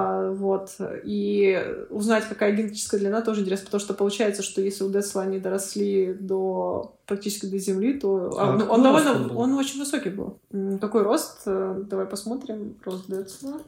А, 0.02 0.30
вот. 0.32 0.76
И 1.04 1.86
узнать, 1.90 2.24
какая 2.28 2.52
генетическая 2.52 2.98
длина, 2.98 3.22
тоже 3.22 3.42
интересно, 3.42 3.66
потому 3.66 3.80
что 3.80 3.94
получается, 3.94 4.42
что 4.42 4.60
если 4.60 4.84
у 4.84 4.90
Десла 4.90 5.22
они 5.22 5.38
доросли 5.38 6.14
до 6.14 6.96
практически 7.06 7.46
до 7.46 7.58
земли, 7.58 7.94
то 7.94 8.34
а, 8.38 8.56
ну, 8.56 8.64
он 8.66 8.84
рост 8.84 9.04
довольно, 9.04 9.12
он 9.12 9.28
был? 9.28 9.38
он 9.38 9.52
очень 9.54 9.78
высокий 9.78 10.10
был. 10.10 10.38
Какой 10.80 11.02
рост? 11.02 11.42
Э, 11.46 11.82
Давай 11.86 12.06
посмотрим. 12.06 12.76
Рост 12.84 13.06
Децла. 13.08 13.60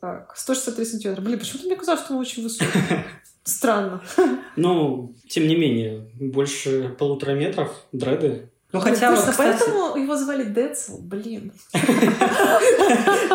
Так, 0.00 0.34
163 0.36 0.84
сантиметра. 0.84 1.22
Блин, 1.22 1.38
почему-то 1.38 1.66
мне 1.66 1.76
казалось, 1.76 2.02
что 2.02 2.14
он 2.14 2.20
очень 2.20 2.42
высокий. 2.42 2.78
Странно. 3.44 4.02
Но, 4.56 5.12
тем 5.28 5.46
не 5.46 5.56
менее, 5.56 6.10
больше 6.18 6.94
полутора 6.98 7.32
метров 7.32 7.70
дреды. 7.92 8.50
Ну, 8.74 8.80
хотя 8.80 9.10
вот, 9.10 9.20
кстати, 9.20 9.36
поэтому 9.38 9.96
его 9.96 10.16
звали 10.16 10.42
Децл, 10.42 10.98
блин. 10.98 11.52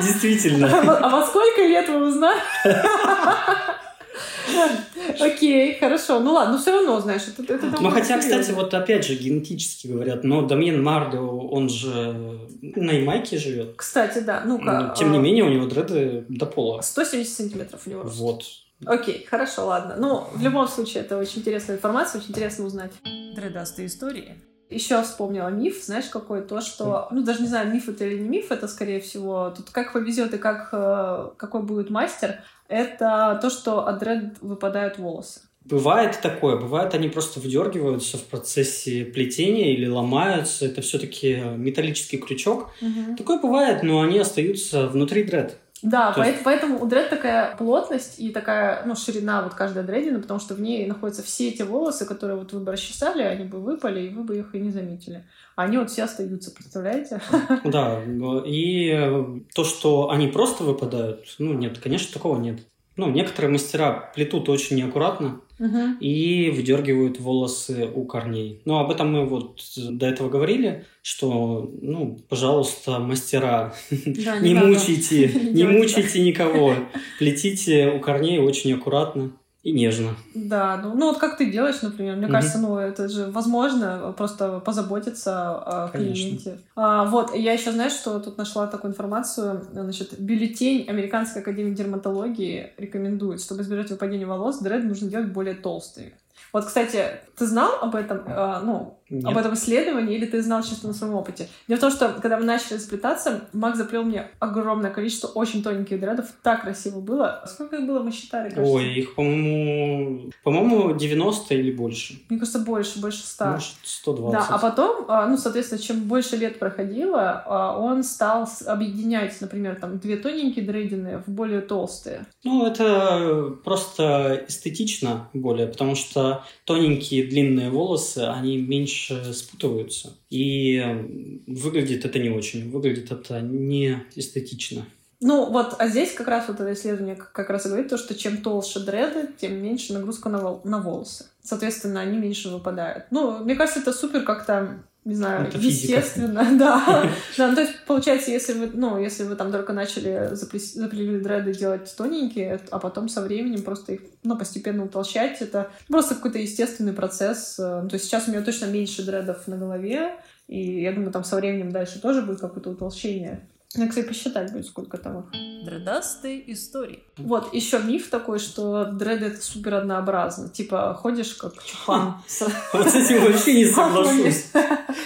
действительно. 0.01 0.67
А 0.67 0.81
во- 0.81 0.97
а 0.97 1.09
во 1.09 1.25
сколько 1.25 1.61
лет 1.61 1.87
вы 1.87 2.09
узнали? 2.09 2.41
Окей, 5.21 5.79
хорошо. 5.79 6.19
Ну 6.19 6.33
ладно, 6.33 6.55
но 6.55 6.59
все 6.59 6.73
равно, 6.73 6.99
знаешь, 6.99 7.21
это, 7.27 7.53
это 7.53 7.67
Ну, 7.79 7.89
хотя, 7.89 8.19
кстати, 8.19 8.51
вот 8.51 8.73
опять 8.73 9.05
же, 9.05 9.15
генетически 9.15 9.87
говорят, 9.87 10.25
но 10.25 10.41
Дамьен 10.41 10.83
Мардо, 10.83 11.21
он 11.21 11.69
же 11.69 12.13
на 12.61 12.91
Ямайке 12.91 13.37
живет. 13.37 13.75
Кстати, 13.77 14.19
да, 14.19 14.43
ну-ка. 14.45 14.87
Но, 14.89 14.93
Тем 14.93 15.13
не 15.13 15.19
а, 15.19 15.21
менее, 15.21 15.45
у 15.45 15.49
него 15.49 15.67
дреды 15.67 16.25
до 16.27 16.47
пола. 16.47 16.81
170 16.81 17.33
сантиметров 17.33 17.83
у 17.85 17.89
него. 17.89 18.01
Вот. 18.03 18.43
Окей, 18.85 19.25
хорошо, 19.29 19.67
ладно. 19.67 19.95
Ну, 19.97 20.27
в 20.33 20.43
любом 20.43 20.67
случае, 20.67 21.03
это 21.03 21.17
очень 21.17 21.39
интересная 21.39 21.77
информация, 21.77 22.19
очень 22.19 22.31
интересно 22.31 22.65
узнать. 22.65 22.91
Дредастые 23.35 23.87
истории. 23.87 24.35
Еще 24.69 25.01
вспомнила 25.01 25.47
миф, 25.49 25.83
знаешь, 25.83 26.05
какой? 26.05 26.41
То, 26.41 26.61
что, 26.61 27.07
ну, 27.11 27.23
даже 27.23 27.41
не 27.41 27.47
знаю, 27.47 27.73
миф 27.73 27.89
это 27.89 28.05
или 28.05 28.19
не 28.19 28.29
миф, 28.29 28.51
это, 28.51 28.67
скорее 28.67 28.99
всего, 28.99 29.51
тут 29.55 29.71
как 29.71 29.93
повезет 29.93 30.33
и 30.35 30.37
как, 30.37 30.69
э, 30.71 31.29
какой 31.37 31.63
будет 31.63 31.89
мастер, 31.89 32.43
это 32.67 33.39
то, 33.41 33.49
что 33.49 33.87
от 33.87 33.97
дред 33.97 34.35
выпадают 34.41 34.99
волосы. 34.99 35.41
Бывает 35.65 36.19
такое, 36.21 36.55
бывает 36.57 36.93
они 36.93 37.09
просто 37.09 37.39
выдергиваются 37.39 38.17
в 38.17 38.23
процессе 38.23 39.05
плетения 39.05 39.73
или 39.73 39.87
ломаются. 39.87 40.65
Это 40.65 40.81
все-таки 40.81 41.35
металлический 41.57 42.17
крючок. 42.17 42.69
Такое 43.17 43.39
бывает, 43.39 43.83
но 43.83 44.01
они 44.01 44.19
остаются 44.19 44.87
внутри 44.87 45.23
дред. 45.23 45.57
Да, 45.81 46.11
То 46.11 46.23
есть- 46.23 46.39
поэт- 46.39 46.43
поэтому 46.43 46.83
у 46.83 46.85
дред 46.85 47.09
такая 47.09 47.55
плотность 47.55 48.19
и 48.19 48.31
такая, 48.31 48.83
ну, 48.85 48.95
ширина 48.95 49.41
вот 49.43 49.53
каждой 49.53 49.83
дредины, 49.83 50.19
потому 50.21 50.39
что 50.39 50.53
в 50.53 50.61
ней 50.61 50.85
находятся 50.85 51.23
все 51.23 51.49
эти 51.49 51.61
волосы, 51.61 52.05
которые 52.05 52.37
вот 52.37 52.51
вы 52.51 52.59
бы 52.59 52.71
расчесали, 52.71 53.21
они 53.23 53.45
бы 53.45 53.59
выпали, 53.59 54.01
и 54.01 54.09
вы 54.09 54.23
бы 54.23 54.37
их 54.37 54.53
и 54.55 54.59
не 54.59 54.71
заметили. 54.71 55.25
А 55.55 55.63
они 55.63 55.77
вот 55.77 55.89
все 55.89 56.03
остаются, 56.03 56.51
представляете? 56.51 57.21
Да, 57.63 58.01
и 58.45 59.41
то, 59.53 59.63
что 59.63 60.09
они 60.09 60.27
просто 60.27 60.63
выпадают, 60.63 61.25
ну 61.39 61.53
нет, 61.53 61.79
конечно, 61.79 62.13
такого 62.13 62.37
нет. 62.39 62.59
Ну, 62.99 63.09
некоторые 63.09 63.49
мастера 63.49 64.11
плетут 64.13 64.49
очень 64.49 64.75
неаккуратно 64.75 65.39
Мгм. 65.57 65.97
и 66.01 66.49
выдергивают 66.49 67.17
волосы 67.21 67.89
у 67.95 68.03
корней. 68.03 68.61
Ну, 68.65 68.77
об 68.77 68.91
этом 68.91 69.13
мы 69.13 69.25
вот 69.25 69.61
до 69.77 70.05
этого 70.05 70.27
говорили, 70.27 70.85
что, 71.01 71.71
ну, 71.81 72.19
пожалуйста, 72.27 72.99
мастера, 72.99 73.73
Да, 73.89 74.39
не 74.41 74.53
мучайте, 74.53 75.29
Не 75.53 75.63
мучайте 75.63 76.21
никого. 76.21 76.75
Плетите 77.19 77.87
у 77.89 78.01
корней 78.01 78.39
очень 78.39 78.73
аккуратно 78.73 79.31
и 79.69 79.71
нежно. 79.71 80.15
Да, 80.33 80.77
ну, 80.83 80.93
ну 80.95 81.07
вот 81.09 81.17
как 81.17 81.37
ты 81.37 81.49
делаешь, 81.49 81.81
например, 81.81 82.15
мне 82.15 82.25
Мгм. 82.25 82.33
кажется, 82.33 82.59
ну 82.59 82.77
это 82.77 83.07
же 83.07 83.31
возможно, 83.31 84.13
просто 84.17 84.59
позаботиться 84.59 85.51
о 85.51 85.89
Конечно. 85.89 86.23
клиенте. 86.25 86.59
А, 86.75 87.05
вот, 87.05 87.35
я 87.35 87.53
еще, 87.53 87.71
знаешь, 87.71 87.93
что 87.93 88.19
тут 88.19 88.37
нашла 88.37 88.67
такую 88.67 88.91
информацию, 88.91 89.65
значит, 89.71 90.19
бюллетень 90.19 90.87
Американской 90.89 91.41
академии 91.41 91.73
дерматологии 91.73 92.73
рекомендует, 92.77 93.41
чтобы 93.41 93.61
избежать 93.61 93.89
выпадения 93.91 94.27
волос, 94.27 94.59
дред 94.59 94.83
нужно 94.83 95.09
делать 95.09 95.31
более 95.31 95.55
толстыми. 95.55 96.13
Вот, 96.53 96.65
кстати, 96.65 97.03
ты 97.37 97.45
знал 97.45 97.71
об 97.81 97.95
этом, 97.95 98.23
а, 98.25 98.61
ну, 98.61 98.98
Нет. 99.09 99.25
об 99.25 99.37
этом 99.37 99.53
исследовании, 99.53 100.15
или 100.15 100.25
ты 100.25 100.41
знал 100.41 100.63
чисто 100.63 100.87
на 100.87 100.93
своем 100.93 101.15
опыте? 101.15 101.49
Дело 101.67 101.77
в 101.77 101.81
том, 101.81 101.91
что 101.91 102.09
когда 102.21 102.37
мы 102.37 102.45
начали 102.45 102.77
сплетаться, 102.77 103.47
Мак 103.53 103.75
заплел 103.75 104.03
мне 104.03 104.29
огромное 104.39 104.91
количество 104.91 105.27
очень 105.27 105.63
тоненьких 105.63 105.99
дредов, 105.99 106.27
так 106.43 106.61
красиво 106.61 106.99
было. 106.99 107.43
Сколько 107.47 107.77
их 107.77 107.87
было, 107.87 108.01
мы 108.01 108.11
считали, 108.11 108.49
кажется? 108.49 108.71
Ой, 108.71 108.93
их, 108.93 109.15
по-моему, 109.15 110.31
по-моему, 110.43 110.95
90 110.95 111.53
или 111.55 111.71
больше. 111.71 112.19
Мне 112.29 112.39
кажется, 112.39 112.59
больше, 112.59 112.99
больше 112.99 113.23
ста. 113.23 113.53
Может, 113.53 113.73
120. 113.83 114.39
Да, 114.39 114.55
а 114.55 114.59
потом, 114.59 115.05
а, 115.07 115.25
ну, 115.27 115.37
соответственно, 115.37 115.81
чем 115.81 116.01
больше 116.03 116.35
лет 116.37 116.59
проходило, 116.59 117.43
а, 117.45 117.77
он 117.77 118.03
стал 118.03 118.47
объединять, 118.65 119.39
например, 119.41 119.75
там, 119.75 119.97
две 119.99 120.17
тоненькие 120.17 120.65
дрейдины 120.65 121.23
в 121.25 121.31
более 121.31 121.61
толстые. 121.61 122.25
Ну, 122.43 122.65
это 122.65 123.55
просто 123.63 124.45
эстетично 124.47 125.29
более, 125.33 125.67
потому 125.67 125.95
что 125.95 126.43
тоненькие 126.65 127.25
длинные 127.25 127.69
волосы, 127.69 128.19
они 128.19 128.57
меньше 128.57 128.98
спутываются. 129.33 130.17
И 130.29 130.75
м, 130.75 131.43
выглядит 131.47 132.05
это 132.05 132.19
не 132.19 132.29
очень. 132.29 132.69
Выглядит 132.69 133.11
это 133.11 133.41
не 133.41 134.03
эстетично. 134.15 134.85
Ну, 135.21 135.51
вот, 135.51 135.75
а 135.79 135.87
здесь 135.87 136.13
как 136.13 136.27
раз 136.29 136.47
вот 136.47 136.59
это 136.61 136.73
исследование 136.73 137.15
как 137.15 137.49
раз 137.49 137.65
и 137.65 137.69
говорит 137.69 137.89
то, 137.89 137.97
что 137.97 138.15
чем 138.15 138.37
толще 138.37 138.79
дреды, 138.79 139.29
тем 139.37 139.61
меньше 139.61 139.93
нагрузка 139.93 140.29
на, 140.29 140.39
вол- 140.39 140.61
на 140.63 140.79
волосы. 140.79 141.25
Соответственно, 141.43 141.99
они 141.99 142.17
меньше 142.17 142.49
выпадают. 142.49 143.05
Ну, 143.11 143.39
мне 143.43 143.55
кажется, 143.55 143.81
это 143.81 143.91
супер 143.91 144.23
как-то 144.23 144.79
не 145.05 145.15
знаю, 145.15 145.47
Это 145.47 145.57
физика. 145.57 145.93
естественно, 145.93 146.45
да. 146.59 147.09
Да, 147.37 147.47
ну, 147.47 147.55
то 147.55 147.61
есть, 147.61 147.85
получается, 147.85 148.31
если 148.31 148.53
вы, 148.53 148.69
ну, 148.73 148.99
если 148.99 149.23
вы 149.23 149.35
там 149.35 149.51
только 149.51 149.73
начали 149.73 150.29
заплели 150.33 151.19
дреды 151.19 151.53
делать 151.53 151.93
тоненькие, 151.97 152.59
а 152.69 152.79
потом 152.79 153.09
со 153.09 153.21
временем 153.21 153.63
просто 153.63 153.93
их, 153.93 154.01
ну, 154.23 154.37
постепенно 154.37 154.83
утолщать, 154.83 155.41
это 155.41 155.71
просто 155.87 156.15
какой-то 156.15 156.37
естественный 156.37 156.93
процесс. 156.93 157.57
Э, 157.59 157.87
то 157.89 157.93
есть 157.93 158.05
сейчас 158.05 158.27
у 158.27 158.31
меня 158.31 158.41
точно 158.41 158.65
меньше 158.65 159.03
дредов 159.03 159.47
на 159.47 159.57
голове, 159.57 160.15
и 160.47 160.81
я 160.81 160.91
думаю, 160.91 161.11
там 161.11 161.23
со 161.23 161.37
временем 161.37 161.71
дальше 161.71 162.01
тоже 162.01 162.21
будет 162.21 162.39
какое-то 162.41 162.69
утолщение. 162.69 163.47
Надо, 163.75 163.89
кстати, 163.91 164.07
посчитать 164.07 164.51
будет, 164.51 164.65
сколько 164.65 164.97
там 164.97 165.19
их. 165.19 165.25
Дредастые 165.63 166.51
истории. 166.53 167.03
Вот, 167.17 167.53
еще 167.53 167.77
миф 167.79 168.09
такой, 168.09 168.39
что 168.39 168.85
дреды 168.85 169.25
это 169.27 169.41
супер 169.43 169.75
однообразно. 169.75 170.49
Типа, 170.49 170.97
ходишь 170.99 171.33
как 171.35 171.53
чупан. 171.63 172.15
с- 172.27 172.47
Вот 172.73 172.89
с 172.89 172.95
этим 172.95 173.21
вообще 173.23 173.53
не 173.53 173.65
соглашусь. 173.65 174.45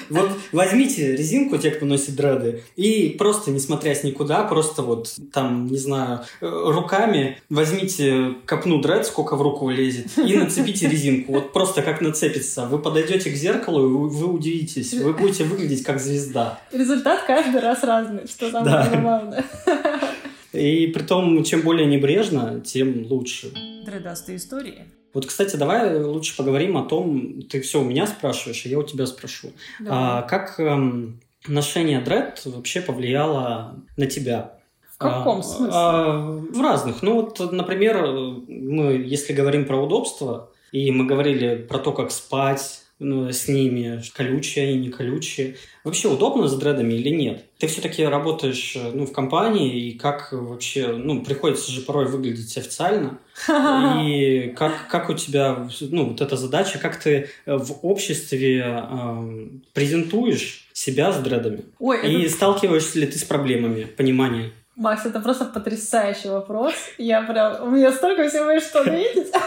Вот 0.09 0.29
возьмите 0.51 1.15
резинку, 1.15 1.57
те, 1.57 1.71
кто 1.71 1.85
носит 1.85 2.15
дреды, 2.15 2.63
и 2.75 3.09
просто, 3.17 3.51
не 3.51 3.59
смотрясь 3.59 4.03
никуда, 4.03 4.43
просто 4.43 4.81
вот 4.81 5.13
там, 5.31 5.65
не 5.67 5.77
знаю, 5.77 6.21
э, 6.41 6.45
руками 6.47 7.41
возьмите 7.49 8.35
копну 8.45 8.81
дред, 8.81 9.05
сколько 9.07 9.35
в 9.35 9.41
руку 9.41 9.65
влезет, 9.65 10.07
и 10.17 10.35
нацепите 10.37 10.87
резинку. 10.87 11.33
Вот 11.33 11.53
просто 11.53 11.81
как 11.81 12.01
нацепится. 12.01 12.65
Вы 12.65 12.79
подойдете 12.79 13.31
к 13.31 13.35
зеркалу, 13.35 13.87
и 13.87 14.09
вы 14.09 14.27
удивитесь. 14.27 14.93
Вы 14.93 15.13
будете 15.13 15.45
выглядеть 15.45 15.83
как 15.83 15.99
звезда. 15.99 16.59
Результат 16.71 17.23
каждый 17.25 17.59
раз 17.61 17.83
разный, 17.83 18.27
что 18.27 18.51
самое 18.53 18.75
Да. 18.75 18.89
забавное. 18.89 19.45
И 20.53 20.87
при 20.87 21.03
том, 21.03 21.43
чем 21.43 21.61
более 21.61 21.87
небрежно, 21.87 22.61
тем 22.61 23.05
лучше. 23.09 23.51
Дредастые 23.85 24.37
истории. 24.37 24.85
Вот, 25.13 25.25
кстати, 25.25 25.55
давай 25.55 25.99
лучше 25.99 26.35
поговорим 26.37 26.77
о 26.77 26.83
том, 26.85 27.41
ты 27.43 27.61
все 27.61 27.81
у 27.81 27.83
меня 27.83 28.07
спрашиваешь, 28.07 28.65
а 28.65 28.69
я 28.69 28.79
у 28.79 28.83
тебя 28.83 29.05
спрошу. 29.05 29.49
А, 29.87 30.21
как 30.23 30.59
эм, 30.59 31.19
ношение 31.47 32.01
дред 32.01 32.41
вообще 32.45 32.81
повлияло 32.81 33.75
на 33.97 34.05
тебя? 34.07 34.57
В 34.91 34.97
каком 34.97 35.39
А, 35.39 35.43
смысле? 35.43 35.69
а, 35.73 36.27
в 36.51 36.61
разных. 36.61 37.01
Ну 37.03 37.13
вот, 37.21 37.51
например, 37.51 38.05
мы, 38.47 38.93
если 39.05 39.33
говорим 39.33 39.65
про 39.65 39.77
удобство, 39.83 40.49
и 40.71 40.89
мы 40.91 41.05
говорили 41.05 41.55
про 41.57 41.77
то, 41.79 41.91
как 41.91 42.11
спать 42.11 42.81
ну, 43.03 43.29
с 43.31 43.47
ними, 43.47 44.01
колючие 44.15 44.69
они, 44.69 44.77
не 44.79 44.89
колючие. 44.89 45.55
Вообще 45.83 46.07
удобно 46.07 46.47
с 46.47 46.55
дредами 46.55 46.93
или 46.93 47.09
нет? 47.09 47.45
Ты 47.59 47.67
все-таки 47.67 48.03
работаешь 48.03 48.77
ну, 48.93 49.05
в 49.05 49.11
компании, 49.11 49.89
и 49.89 49.97
как 49.97 50.29
вообще, 50.31 50.87
ну, 50.87 51.23
приходится 51.23 51.71
же 51.71 51.81
порой 51.81 52.05
выглядеть 52.07 52.57
официально. 52.57 53.19
И 54.05 54.53
как, 54.55 54.87
как 54.89 55.09
у 55.09 55.13
тебя, 55.13 55.67
ну, 55.81 56.05
вот 56.09 56.21
эта 56.21 56.37
задача, 56.37 56.79
как 56.79 56.99
ты 57.01 57.29
в 57.45 57.79
обществе 57.85 58.59
эм, 58.59 59.63
презентуешь 59.73 60.67
себя 60.73 61.11
с 61.11 61.19
дредами? 61.19 61.65
Ой, 61.79 61.99
И 62.09 62.21
это- 62.23 62.31
сталкиваешься 62.33 62.99
ли 62.99 63.07
ты 63.07 63.17
с 63.19 63.23
проблемами 63.23 63.83
понимания? 63.83 64.51
Макс, 64.75 65.05
это 65.05 65.19
просто 65.19 65.45
потрясающий 65.45 66.29
вопрос. 66.29 66.73
Я 66.97 67.21
прям... 67.21 67.63
У 67.63 67.69
меня 67.69 67.91
столько 67.91 68.27
всего 68.27 68.59
что 68.59 68.81
ответить. 68.81 69.31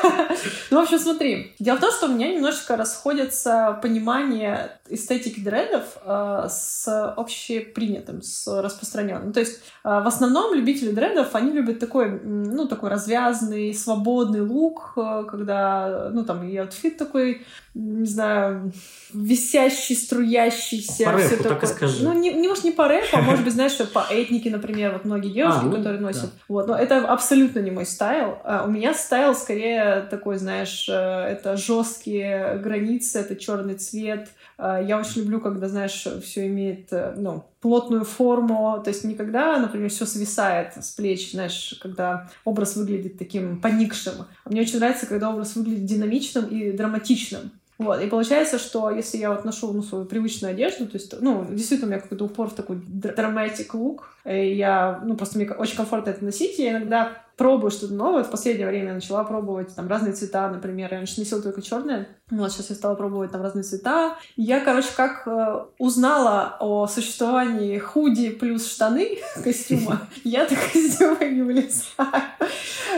Ну, 0.71 0.81
в 0.81 0.83
общем, 0.83 0.99
смотри. 0.99 1.55
Дело 1.59 1.77
в 1.77 1.81
том, 1.81 1.91
что 1.91 2.07
у 2.07 2.09
меня 2.11 2.33
немножечко 2.33 2.77
расходится 2.77 3.79
понимание 3.83 4.79
эстетики 4.89 5.41
дредов 5.41 5.85
э, 6.05 6.47
с 6.49 7.13
общепринятым, 7.17 8.23
с 8.23 8.47
распространенным. 8.47 9.33
То 9.33 9.41
есть, 9.41 9.61
э, 9.85 9.89
в 9.89 10.07
основном 10.07 10.55
любители 10.55 10.91
дредов, 10.91 11.35
они 11.35 11.53
любят 11.53 11.79
такой, 11.79 12.21
ну, 12.21 12.67
такой 12.67 12.91
развязный, 12.91 13.75
свободный 13.75 14.43
лук, 14.43 14.93
э, 14.97 15.25
когда, 15.29 16.11
ну, 16.13 16.25
там, 16.25 16.43
и 16.45 16.57
outfit 16.57 16.99
такой, 16.99 17.47
не 17.77 18.07
знаю, 18.07 18.73
висящий, 19.13 19.95
струящийся. 19.95 21.05
По 21.05 21.13
рэпу, 21.13 21.27
всё 21.27 21.37
так 21.43 21.47
и 21.47 21.61
такое. 21.61 21.69
скажи. 21.69 22.05
Ну, 22.05 22.13
не, 22.19 22.33
не 22.33 22.49
может, 22.49 22.65
не 22.65 22.71
по 22.71 22.89
рэпу, 22.89 23.17
а 23.17 23.21
может 23.21 23.45
быть, 23.45 23.53
знаешь, 23.53 23.73
что 23.73 23.85
по 23.87 24.07
этнике, 24.11 24.51
например, 24.51 24.93
вот 24.93 25.05
многие 25.05 25.31
девушки, 25.31 25.61
А, 25.61 25.65
ну, 25.65 25.77
которые 25.77 26.01
да. 26.01 26.07
носят. 26.07 26.31
Вот, 26.49 26.67
но 26.69 26.75
это 26.75 27.07
абсолютно 27.07 27.59
не 27.61 27.71
мой 27.71 27.85
style. 27.85 28.39
А 28.45 28.65
у 28.67 28.71
меня 28.71 28.95
style 28.95 29.35
скорее 29.35 30.07
такой, 30.11 30.39
знаешь, 30.39 30.89
э, 30.89 30.93
это 30.93 31.57
жесткие 31.57 32.59
границы, 32.63 33.19
это 33.21 33.37
черный 33.37 33.75
цвет. 33.75 34.29
А 34.59 34.81
Я 34.81 34.99
очень 34.99 35.23
люблю, 35.23 35.41
когда, 35.41 35.69
знаешь, 35.69 36.07
все 36.25 36.47
имеет, 36.47 36.91
э, 36.93 37.13
ну, 37.17 37.45
плотную 37.61 38.05
форму, 38.05 38.81
то 38.83 38.89
есть 38.91 39.05
никогда, 39.05 39.59
например, 39.59 39.91
все 39.91 40.07
свисает 40.07 40.73
с 40.83 40.93
плеч, 40.93 41.33
знаешь, 41.33 41.79
когда 41.83 42.31
образ 42.45 42.77
выглядит 42.77 43.19
таким 43.19 43.61
поникшим. 43.61 44.15
А 44.45 44.49
Мне 44.51 44.61
очень 44.63 44.79
нравится, 44.79 45.07
когда 45.07 45.31
образ 45.31 45.57
выглядит 45.57 45.85
динамичным 45.85 46.47
и 46.47 46.71
драматичным. 46.73 47.51
Вот, 47.79 48.01
и 48.01 48.07
получается, 48.07 48.59
что 48.59 48.91
если 48.91 49.19
я 49.19 49.31
вот 49.31 49.45
ношу 49.45 49.71
ну, 49.73 49.83
свою 49.83 50.07
привычную 50.07 50.53
одежду, 50.53 50.87
то 50.87 50.97
есть, 50.97 51.15
ну, 51.21 51.47
действительно, 51.51 51.89
у 51.89 51.91
меня 51.91 52.01
какой-то 52.01 52.25
упор 52.25 52.49
в 52.49 52.55
такой 52.55 52.77
др- 52.77 53.15
dramatic 53.15 53.69
look, 53.73 54.01
и 54.16 54.16
я, 54.33 55.01
ну, 55.05 55.17
просто 55.17 55.39
мне 55.39 55.51
очень 55.51 55.77
комфортно 55.77 56.11
это 56.11 56.25
носить, 56.25 56.59
я 56.59 56.73
иногда 56.73 57.13
пробую 57.37 57.71
что-то 57.71 57.95
новое. 57.95 58.25
В 58.25 58.31
последнее 58.31 58.67
время 58.67 58.89
я 58.89 58.95
начала 58.95 59.23
пробовать 59.25 59.75
там 59.75 59.89
разные 59.89 60.15
цвета, 60.15 60.49
например. 60.49 60.91
Я 60.91 60.99
раньше 60.99 61.21
носила 61.21 61.43
только 61.43 61.63
черные. 61.63 62.09
Вот 62.31 62.51
сейчас 62.51 62.71
я 62.71 62.77
стала 62.77 62.95
пробовать 62.95 63.31
там 63.31 63.43
разные 63.43 63.63
цвета. 63.63 64.17
Я, 64.37 64.61
короче, 64.61 64.89
как 64.97 65.29
э, 65.29 65.65
узнала 65.79 66.57
о 66.61 66.87
существовании 66.87 67.79
худи 67.79 68.31
плюс 68.31 68.69
штаны 68.69 69.19
костюма, 69.45 70.01
я 70.25 70.47
так 70.47 70.75
из 70.75 70.99
него 70.99 71.25
не 71.25 71.43
вылезаю. 71.43 72.23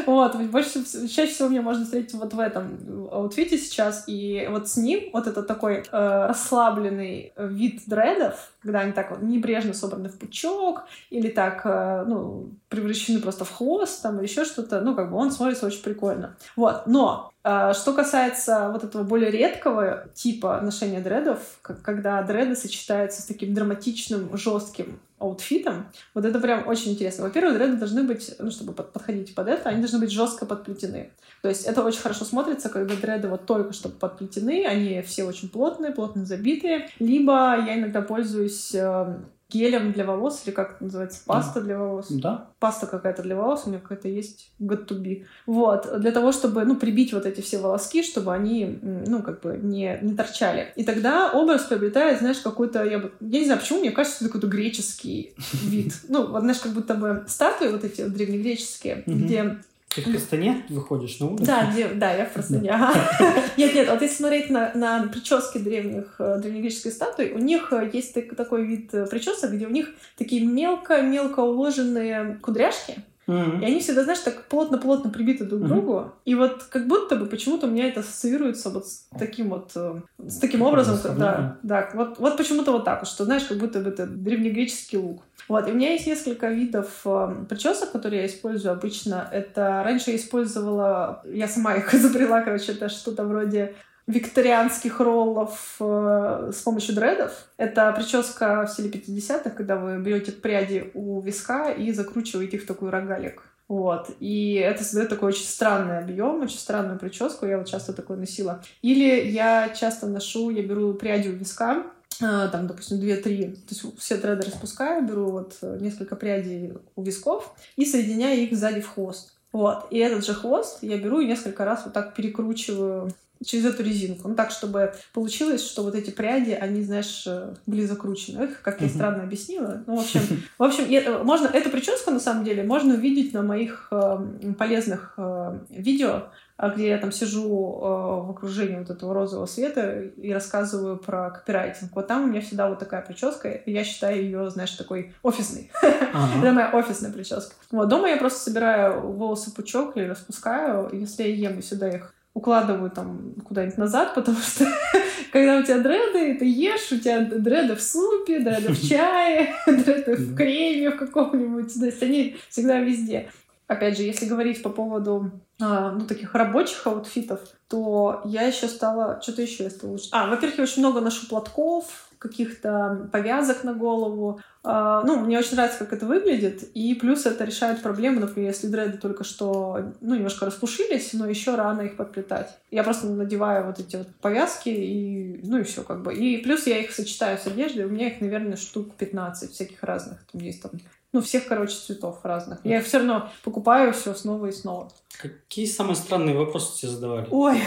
Вот, 0.07 0.37
больше, 0.37 0.85
чаще 1.09 1.33
всего 1.33 1.49
меня 1.49 1.63
можно 1.63 1.85
встретить 1.85 2.15
вот 2.15 2.33
в 2.33 2.39
этом 2.39 3.09
outfit 3.11 3.52
е 3.52 3.59
сейчас, 3.59 4.05
и 4.07 4.47
вот 4.51 4.69
с 4.69 4.77
ним 4.77 5.11
вот 5.13 5.27
это 5.27 5.43
такой 5.43 5.79
э, 5.79 5.83
расслабленный 5.91 7.33
вид 7.37 7.83
дредов, 7.87 8.53
когда 8.63 8.81
они 8.81 8.93
так 8.93 9.11
вот 9.11 9.23
небрежно 9.23 9.73
собраны 9.73 10.09
в 10.09 10.19
пучок, 10.19 10.85
или 11.11 11.29
так, 11.29 11.63
э, 11.65 12.05
ну, 12.07 12.51
превращены 12.69 13.21
просто 13.21 13.45
в 13.45 13.53
хвост, 13.53 14.03
там, 14.03 14.19
или 14.19 14.27
еще 14.27 14.45
что-то, 14.45 14.81
ну, 14.81 14.95
как 14.95 15.11
бы 15.11 15.17
он 15.17 15.31
смотрится 15.31 15.67
очень 15.67 15.83
прикольно. 15.83 16.37
Вот, 16.57 16.87
но 16.87 17.33
э, 17.45 17.73
что 17.75 17.93
касается 17.93 18.71
вот 18.73 18.85
этого 18.85 19.05
более 19.05 19.31
редкого 19.31 20.09
типа 20.15 20.61
ношения 20.61 21.01
дредов, 21.01 21.39
когда 21.63 22.23
дреды 22.23 22.57
сочетаются 22.57 23.23
с 23.23 23.27
таким 23.27 23.55
драматичным, 23.55 24.37
жестким 24.37 25.01
outfit 25.19 25.64
ом, 25.64 25.87
вот 26.15 26.25
это 26.25 26.39
прям 26.41 26.67
очень 26.67 26.93
интересно. 26.93 27.25
Во-первых, 27.25 27.55
дреды 27.55 27.77
должны 27.77 28.03
быть, 28.03 28.35
ну, 28.39 28.51
чтобы 28.51 28.73
подходить 28.73 29.35
под 29.35 29.49
это, 29.49 29.69
они 29.69 29.81
должны 29.81 29.99
быть 29.99 30.11
жестко 30.11 30.47
подплетены. 30.47 31.13
То 31.43 31.49
есть 31.49 31.65
это 31.65 31.85
очень 31.85 32.01
хорошо 32.01 32.25
смотрится, 32.25 32.69
когда 32.69 32.95
дреды 32.97 33.29
вот 33.29 33.47
только 33.47 33.73
что 33.73 33.89
подплетены, 33.89 34.67
они 34.67 35.03
все 35.03 35.25
очень 35.25 35.49
плотные, 35.49 35.93
плотно 35.93 36.25
забитые. 36.25 36.89
Либо 36.99 37.57
я 37.65 37.79
иногда 37.79 38.03
пользуюсь 38.03 38.75
э, 38.75 39.19
гелем 39.51 39.93
для 39.93 40.05
волос, 40.05 40.43
или 40.45 40.53
как 40.53 40.75
это 40.75 40.85
называется, 40.85 41.23
паста 41.25 41.61
да. 41.61 41.67
для 41.67 41.79
волос. 41.79 42.09
Да. 42.11 42.51
Паста 42.59 42.87
какая-то 42.87 43.23
для 43.23 43.35
волос, 43.35 43.63
у 43.65 43.71
меня 43.71 43.79
какая-то 43.81 44.09
есть 44.09 44.53
good 44.61 44.87
to 44.87 45.01
be. 45.01 45.25
Вот, 45.47 46.01
для 46.01 46.13
того, 46.13 46.33
чтобы, 46.33 46.65
ну, 46.65 46.77
прибить 46.77 47.15
вот 47.15 47.25
эти 47.25 47.41
все 47.41 47.59
волоски, 47.59 48.03
чтобы 48.03 48.35
они, 48.35 48.79
ну, 48.83 49.23
как 49.23 49.41
бы 49.41 49.57
не, 49.57 49.99
не 50.03 50.15
торчали. 50.15 50.73
И 50.77 50.85
тогда 50.85 51.33
образ 51.33 51.63
приобретает, 51.65 52.19
знаешь, 52.19 52.39
какой-то, 52.39 52.85
я, 52.85 52.99
бы, 52.99 53.13
я 53.21 53.39
не 53.39 53.47
знаю, 53.47 53.61
почему, 53.61 53.81
мне 53.81 53.91
кажется, 53.91 54.25
это 54.25 54.33
какой-то 54.33 54.55
греческий 54.55 55.33
вид. 55.63 55.95
Ну, 56.09 56.27
вот, 56.27 56.41
знаешь, 56.43 56.61
как 56.61 56.73
будто 56.73 56.95
бы 56.95 57.25
статуи 57.27 57.69
вот 57.69 57.85
эти 57.85 58.03
древнегреческие, 58.03 59.03
где 59.07 59.59
ты 59.95 60.03
в 60.03 60.11
простыне 60.11 60.65
выходишь 60.69 61.19
на 61.19 61.29
улицу? 61.29 61.45
Да, 61.45 61.71
где, 61.73 61.89
да, 61.89 62.13
я 62.13 62.27
в 62.27 62.33
простыне. 62.33 62.71
Нет, 63.57 63.75
нет, 63.75 63.89
вот 63.89 64.03
если 64.03 64.17
смотреть 64.17 64.51
на, 64.51 64.73
на 64.75 65.09
прически 65.09 65.59
древних, 65.59 66.17
э, 66.19 66.39
древнегреческих 66.39 66.93
статуй, 66.93 67.33
у 67.33 67.39
них 67.39 67.73
э, 67.73 67.91
есть 67.93 68.15
такой 68.37 68.65
вид 68.65 68.93
э, 68.93 69.07
причесок, 69.07 69.53
где 69.53 69.67
у 69.67 69.71
них 69.71 69.89
такие 70.17 70.45
мелко-мелко 70.45 71.41
уложенные 71.41 72.39
кудряшки, 72.43 73.03
Mm-hmm. 73.29 73.61
И 73.61 73.65
они 73.65 73.81
всегда, 73.81 74.05
знаешь, 74.05 74.21
так 74.21 74.45
плотно-плотно 74.49 75.11
прибиты 75.11 75.45
друг 75.45 75.63
к 75.63 75.67
другу. 75.67 75.93
Mm-hmm. 75.93 76.13
И 76.25 76.35
вот 76.35 76.63
как 76.65 76.89
будто 76.89 77.17
бы 77.17 77.27
почему-то 77.27 77.67
у 77.67 77.71
меня 77.71 77.89
это 77.89 78.01
ассоциируется 78.01 78.71
вот 78.71 78.89
с 78.89 79.07
таким 79.19 79.51
вот, 79.51 79.73
с 79.75 80.39
таким 80.39 80.63
образом, 80.63 80.99
да, 81.19 81.59
да, 81.63 81.91
вот, 81.95 82.19
вот 82.19 82.37
почему-то 82.37 82.73
вот 82.73 82.85
так 82.85 83.01
вот, 83.01 83.09
что, 83.09 83.25
знаешь, 83.25 83.45
как 83.45 83.59
будто 83.59 83.81
бы 83.81 83.91
это 83.91 84.07
древнегреческий 84.07 84.99
лук. 84.99 85.23
Вот, 85.49 85.67
и 85.67 85.73
у 85.73 85.75
меня 85.75 85.93
есть 85.93 86.07
несколько 86.07 86.51
видов 86.51 87.01
э, 87.07 87.45
причесок, 87.49 87.93
которые 87.93 88.23
я 88.23 88.27
использую 88.27 88.73
обычно. 88.73 89.29
Это 89.33 89.83
раньше 89.83 90.11
я 90.11 90.17
использовала, 90.17 91.23
я 91.25 91.49
сама 91.49 91.75
их 91.75 91.93
изобрела, 91.95 92.43
короче, 92.43 92.73
это 92.73 92.89
что-то 92.89 93.25
вроде 93.25 93.75
викторианских 94.09 95.01
роллов 95.01 95.77
э, 95.79 96.51
с 96.53 96.63
помощью 96.63 96.95
дредов. 96.95 97.31
Это 97.59 97.93
прическа 97.93 98.67
в 98.67 98.71
стиле 98.71 98.91
50-х, 98.91 99.51
когда 99.51 99.77
вы 99.77 99.99
берете 99.99 100.33
пряди 100.33 100.91
у 100.95 101.21
виска 101.21 101.71
и 101.71 101.93
закручиваете 101.93 102.57
их 102.57 102.65
в 102.65 102.67
такой 102.67 102.91
рогалик. 102.91 103.43
Вот. 103.69 104.11
И 104.19 104.55
это 104.55 104.83
создает 104.83 105.11
такой 105.11 105.29
очень 105.29 105.45
странный 105.45 105.99
объем, 105.99 106.41
очень 106.41 106.59
странную 106.59 106.99
прическу. 106.99 107.45
Я 107.45 107.59
вот 107.59 107.69
часто 107.69 107.93
такое 107.93 108.17
носила. 108.17 108.63
Или 108.81 109.29
я 109.29 109.69
часто 109.69 110.07
ношу, 110.07 110.49
я 110.49 110.63
беру 110.63 110.95
пряди 110.95 111.29
у 111.29 111.33
виска, 111.33 111.85
а, 112.23 112.49
там, 112.49 112.67
допустим, 112.67 112.99
2-3, 112.99 113.53
то 113.53 113.61
есть 113.69 113.99
все 113.99 114.17
дреды 114.17 114.47
распускаю, 114.47 115.07
беру 115.07 115.31
вот 115.31 115.57
э, 115.63 115.79
несколько 115.81 116.17
прядей 116.17 116.73
у 116.97 117.03
висков 117.03 117.55
и 117.77 117.85
соединяю 117.85 118.41
их 118.41 118.57
сзади 118.57 118.81
в 118.81 118.89
хвост. 118.89 119.35
Вот. 119.53 119.87
И 119.91 119.99
этот 119.99 120.25
же 120.25 120.35
хвост 120.35 120.79
я 120.83 120.97
беру 120.97 121.21
и 121.21 121.27
несколько 121.27 121.65
раз 121.65 121.83
вот 121.85 121.93
так 121.93 122.15
перекручиваю 122.15 123.13
через 123.45 123.67
эту 123.67 123.83
резинку. 123.83 124.29
Ну, 124.29 124.35
так, 124.35 124.51
чтобы 124.51 124.95
получилось, 125.13 125.65
что 125.65 125.83
вот 125.83 125.95
эти 125.95 126.11
пряди, 126.11 126.53
они, 126.53 126.83
знаешь, 126.83 127.25
э, 127.27 127.55
были 127.67 127.85
закручены. 127.87 128.45
Эх, 128.45 128.63
как 128.63 128.81
я 128.81 128.89
странно 128.89 129.23
объяснила. 129.23 129.83
Ну, 129.87 129.97
в 129.97 130.01
общем, 130.01 130.21
в 130.59 130.63
общем 130.63 130.85
э, 130.85 131.23
можно, 131.23 131.47
эту 131.47 131.71
прическу, 131.71 132.11
на 132.11 132.21
самом 132.21 132.45
деле, 132.45 132.63
можно 132.63 132.95
увидеть 132.95 133.33
на 133.33 133.43
моих 133.43 133.89
э, 133.91 134.19
полезных 134.59 135.15
э, 135.17 135.59
видео, 135.71 136.25
а, 136.59 136.71
где 136.71 136.89
я 136.89 136.99
там 136.99 137.13
сижу 137.13 137.45
э, 137.45 138.27
в 138.27 138.31
окружении 138.31 138.79
вот 138.79 138.91
этого 138.91 139.15
розового 139.15 139.47
света 139.47 140.03
и 140.03 140.33
рассказываю 140.33 140.97
про 140.97 141.31
копирайтинг. 141.31 141.95
Вот 141.95 142.09
там 142.09 142.25
у 142.25 142.27
меня 142.27 142.41
всегда 142.41 142.69
вот 142.69 142.81
такая 142.81 143.01
прическа, 143.01 143.49
и 143.49 143.71
я 143.71 143.85
считаю 143.85 144.25
ее, 144.25 144.51
знаешь, 144.51 144.73
такой 144.73 145.15
офисной. 145.23 145.71
Это 145.83 146.53
моя 146.53 146.71
офисная 146.73 147.13
прическа. 147.13 147.55
Вот 147.71 147.89
дома 147.89 148.09
я 148.09 148.17
просто 148.17 148.41
собираю 148.41 149.01
волосы 149.03 149.55
пучок 149.55 149.97
или 149.97 150.09
распускаю. 150.09 150.91
Если 150.93 151.23
я 151.23 151.49
ем, 151.49 151.61
и 151.61 151.63
сюда 151.63 151.91
их 151.91 152.13
укладываю 152.39 152.91
там 152.91 153.35
куда-нибудь 153.45 153.79
назад, 153.79 154.15
потому 154.15 154.39
что 154.39 154.65
когда 155.33 155.59
у 155.59 155.63
тебя 155.63 155.79
дреды, 155.79 156.39
ты 156.39 156.45
ешь, 156.45 156.93
у 156.93 156.99
тебя 156.99 157.21
дреды 157.21 157.75
в 157.75 157.83
супе, 157.83 158.39
дреды 158.39 158.73
в 158.73 158.89
чае, 158.89 159.55
дреды 159.67 160.15
в 160.15 160.37
креме 160.37 160.91
в 160.91 160.97
каком-нибудь, 160.97 161.75
то 161.75 161.87
есть 161.87 162.03
они 162.03 162.37
всегда 162.49 162.81
везде. 162.81 163.29
Опять 163.67 163.99
же, 163.99 164.05
если 164.05 164.27
говорить 164.27 164.63
по 164.63 164.71
поводу 164.71 165.31
ну, 165.59 166.07
таких 166.07 166.35
рабочих 166.35 166.87
аутфитов, 166.87 167.41
то 167.69 168.23
я 168.25 168.43
еще 168.43 168.69
стала... 168.69 169.21
Что-то 169.21 169.43
еще 169.43 169.65
я 169.65 169.71
стала 169.71 169.93
лучше. 169.93 170.09
А, 170.13 170.29
во-первых, 170.29 170.59
я 170.59 170.65
очень 170.65 170.83
много 170.83 171.01
ношу 171.01 171.27
платков, 171.27 172.09
каких-то 172.19 173.09
повязок 173.13 173.65
на 173.65 173.75
голову. 173.75 174.41
А, 174.65 175.03
ну, 175.03 175.19
мне 175.21 175.39
очень 175.39 175.55
нравится, 175.55 175.79
как 175.79 175.93
это 175.93 176.07
выглядит. 176.07 176.63
И 176.75 176.95
плюс 176.95 177.27
это 177.27 177.45
решает 177.45 177.83
проблему, 177.83 178.21
например, 178.21 178.51
если 178.51 178.67
дреды 178.67 178.99
только 178.99 179.25
что, 179.25 179.93
ну, 180.01 180.15
немножко 180.15 180.47
распушились, 180.47 181.13
но 181.13 181.27
еще 181.27 181.55
рано 181.55 181.83
их 181.83 181.97
подплетать. 181.97 182.59
Я 182.71 182.83
просто 182.83 183.07
надеваю 183.09 183.67
вот 183.67 183.79
эти 183.79 183.97
вот 183.97 184.09
повязки, 184.21 184.69
и, 184.69 185.41
ну, 185.45 185.59
и 185.59 185.63
все 185.63 185.83
как 185.83 186.03
бы. 186.03 186.15
И 186.15 186.39
плюс 186.39 186.67
я 186.67 186.79
их 186.79 186.93
сочетаю 186.93 187.39
с 187.39 187.47
одеждой. 187.47 187.85
У 187.85 187.91
меня 187.91 188.09
их, 188.09 188.21
наверное, 188.21 188.57
штук 188.57 188.95
15 188.97 189.53
всяких 189.53 189.83
разных. 189.83 190.25
Там 190.31 190.41
есть 190.41 190.63
там 190.63 190.73
ну, 191.13 191.23
всех, 191.23 191.47
короче, 191.47 191.75
цветов 191.75 192.19
разных. 192.23 192.59
Я 192.65 192.79
их 192.79 192.87
все 192.87 192.99
равно 192.99 193.31
покупаю 193.43 193.93
все 193.93 194.15
снова 194.15 194.47
и 194.47 194.53
снова. 194.53 194.91
Какие 195.19 195.67
самые 195.67 195.97
странные 195.97 196.37
вопросы 196.37 196.79
тебе 196.79 196.91
задавали? 196.91 197.27
Ой. 197.31 197.63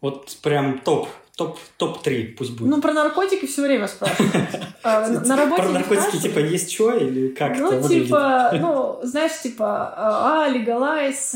Вот 0.00 0.36
прям 0.42 0.80
топ. 0.80 1.08
Топ, 1.36 1.56
топ-3 1.76 2.34
пусть 2.36 2.50
будет. 2.58 2.68
Ну, 2.68 2.80
про 2.82 2.92
наркотики 2.92 3.46
все 3.46 3.62
время 3.62 3.86
спрашивают. 3.86 4.34
А, 4.84 5.08
на 5.08 5.36
работе 5.36 5.62
Про 5.62 5.70
наркотики, 5.70 6.22
типа, 6.22 6.38
есть 6.38 6.72
что 6.72 6.94
или 6.94 7.28
как 7.28 7.58
Ну, 7.58 7.86
типа, 7.86 8.52
ну, 8.54 9.00
знаешь, 9.02 9.40
типа, 9.42 10.44
а, 10.44 10.48
легалайз. 10.48 11.34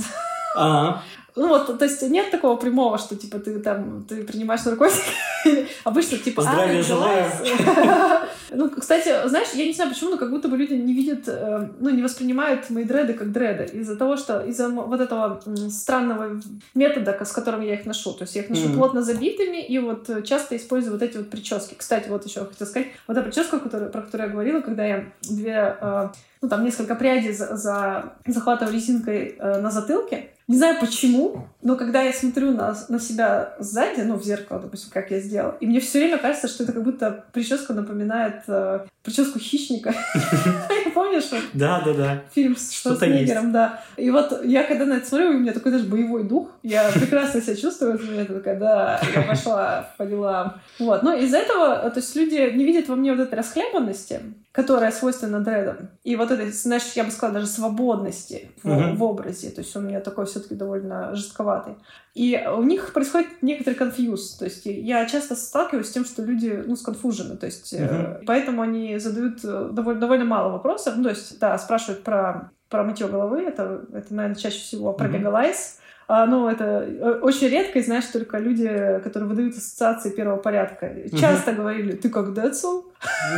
Ага. 0.54 1.02
Ну 1.34 1.48
вот, 1.48 1.78
то 1.78 1.84
есть 1.84 2.02
нет 2.02 2.30
такого 2.30 2.56
прямого, 2.56 2.98
что 2.98 3.16
типа 3.16 3.38
ты 3.38 3.58
там 3.60 4.04
ты 4.04 4.22
принимаешь 4.22 4.64
наркотики. 4.64 5.02
Обычно 5.84 6.18
типа. 6.18 6.42
Здравия 6.42 6.82
желаю. 6.82 7.30
Ну, 8.50 8.70
кстати, 8.70 9.28
знаешь, 9.28 9.48
я 9.54 9.66
не 9.66 9.72
знаю 9.72 9.90
почему, 9.90 10.10
но 10.10 10.16
как 10.16 10.30
будто 10.30 10.48
бы 10.48 10.56
люди 10.56 10.74
не 10.74 10.92
видят, 10.92 11.24
э, 11.26 11.68
ну, 11.80 11.90
не 11.90 12.02
воспринимают 12.02 12.70
мои 12.70 12.84
дреды 12.84 13.14
как 13.14 13.32
дреды. 13.32 13.64
Из-за 13.72 13.96
того, 13.96 14.16
что 14.16 14.40
из-за 14.40 14.68
вот 14.68 15.00
этого 15.00 15.40
странного 15.70 16.40
метода, 16.74 17.16
с 17.24 17.32
которым 17.32 17.60
я 17.62 17.74
их 17.74 17.86
ношу. 17.86 18.12
То 18.12 18.22
есть 18.22 18.34
я 18.36 18.42
их 18.42 18.50
ношу 18.50 18.70
плотно 18.70 19.02
забитыми 19.02 19.64
и 19.64 19.78
вот 19.78 20.08
часто 20.24 20.56
использую 20.56 20.92
вот 20.92 21.02
эти 21.02 21.16
вот 21.16 21.30
прически. 21.30 21.74
Кстати, 21.74 22.08
вот 22.08 22.26
еще 22.26 22.44
хотела 22.44 22.68
сказать, 22.68 22.88
вот 23.06 23.16
эта 23.16 23.24
прическа, 23.24 23.58
которую, 23.58 23.90
про 23.90 24.02
которую 24.02 24.28
я 24.28 24.32
говорила, 24.32 24.60
когда 24.60 24.84
я 24.84 25.04
две, 25.22 25.76
э, 25.80 26.08
ну, 26.40 26.48
там 26.48 26.64
несколько 26.64 26.94
прядей 26.94 27.32
за, 27.32 27.56
за 27.56 28.14
захватываю 28.26 28.74
резинкой 28.74 29.36
э, 29.38 29.60
на 29.60 29.70
затылке, 29.70 30.30
не 30.48 30.58
знаю 30.58 30.76
почему, 30.80 31.46
но 31.62 31.76
когда 31.76 32.02
я 32.02 32.12
смотрю 32.12 32.50
на, 32.50 32.76
на 32.88 32.98
себя 32.98 33.54
сзади, 33.58 34.00
ну, 34.00 34.16
в 34.16 34.24
зеркало, 34.24 34.60
допустим, 34.60 34.90
как 34.92 35.10
я 35.10 35.20
сделала, 35.20 35.56
и 35.60 35.66
мне 35.66 35.80
все 35.80 36.00
время 36.00 36.18
кажется, 36.18 36.48
что 36.48 36.64
это 36.64 36.72
как 36.72 36.82
будто 36.82 37.24
прическа 37.32 37.72
напоминает 37.72 38.21
э, 38.48 38.86
прическу 39.02 39.38
хищника. 39.38 39.94
Помнишь? 41.02 41.30
Да, 41.52 41.82
да, 41.84 41.94
да. 41.94 42.22
Фильм 42.32 42.56
с 42.56 42.70
Шварценеггером, 42.70 43.50
да. 43.50 43.80
И 43.96 44.10
вот 44.10 44.44
я 44.44 44.62
когда 44.62 44.84
на 44.84 44.94
это 44.94 45.06
смотрю, 45.06 45.30
у 45.30 45.32
меня 45.32 45.52
такой 45.52 45.72
даже 45.72 45.84
боевой 45.84 46.22
дух. 46.22 46.48
Я 46.62 46.90
прекрасно 46.92 47.42
себя 47.42 47.56
чувствую 47.56 47.92
в 47.92 47.94
этот 47.96 48.08
момент. 48.08 48.28
Такая, 48.28 48.58
да, 48.58 49.00
я 49.14 49.22
пошла 49.22 49.90
по 49.98 50.06
делам. 50.06 50.54
Вот. 50.78 51.02
Но 51.02 51.12
из-за 51.14 51.38
этого, 51.38 51.90
то 51.90 51.98
есть 51.98 52.14
люди 52.14 52.52
не 52.54 52.64
видят 52.64 52.88
во 52.88 52.94
мне 52.94 53.12
вот 53.12 53.20
этой 53.20 53.34
расхлябанности, 53.34 54.20
которая 54.52 54.92
свойственна 54.92 55.40
дредам. 55.40 55.88
И 56.04 56.14
вот 56.14 56.30
этой, 56.30 56.52
знаешь, 56.52 56.82
я 56.94 57.04
бы 57.04 57.10
сказала, 57.10 57.40
даже 57.40 57.46
свободности 57.46 58.50
в, 58.62 58.68
uh-huh. 58.68 58.96
в 58.96 59.02
образе. 59.02 59.48
То 59.48 59.62
есть 59.62 59.74
у 59.74 59.80
меня 59.80 60.00
такой 60.00 60.26
все-таки 60.26 60.54
довольно 60.54 61.16
жестковатый. 61.16 61.74
И 62.14 62.38
у 62.54 62.62
них 62.62 62.92
происходит 62.92 63.28
некоторый 63.40 63.74
конфьюз. 63.74 64.34
То 64.34 64.44
есть 64.44 64.66
я 64.66 65.06
часто 65.06 65.34
сталкиваюсь 65.36 65.88
с 65.88 65.92
тем, 65.92 66.04
что 66.04 66.22
люди, 66.22 66.62
ну, 66.66 66.76
сконфужены. 66.76 67.38
То 67.38 67.46
есть 67.46 67.72
uh-huh. 67.72 68.24
поэтому 68.26 68.60
они 68.60 68.98
задают 68.98 69.38
э, 69.42 69.70
довольно, 69.72 70.00
довольно 70.00 70.26
мало 70.26 70.52
вопросов. 70.52 70.91
Ну, 70.96 71.04
то 71.04 71.10
есть, 71.10 71.38
да, 71.38 71.58
спрашивают 71.58 72.02
про 72.02 72.50
про 72.72 72.84
мытье 72.84 73.06
головы. 73.06 73.42
Это, 73.42 73.84
это 73.92 74.14
наверное, 74.14 74.34
чаще 74.34 74.58
всего 74.58 74.94
про 74.94 75.06
Мгм. 75.06 75.18
Легалайз. 75.18 75.78
А, 76.08 76.26
ну, 76.26 76.48
это 76.48 76.64
э, 76.64 77.20
очень 77.22 77.48
редко, 77.48 77.78
и 77.78 77.82
знаешь, 77.82 78.04
только 78.06 78.38
люди, 78.38 78.68
которые 79.04 79.28
выдают 79.28 79.56
ассоциации 79.56 80.10
первого 80.10 80.36
порядка, 80.36 80.92
часто 81.18 81.52
говорили, 81.52 81.92
ты 81.92 82.10
как 82.10 82.34
Децл? 82.34 82.82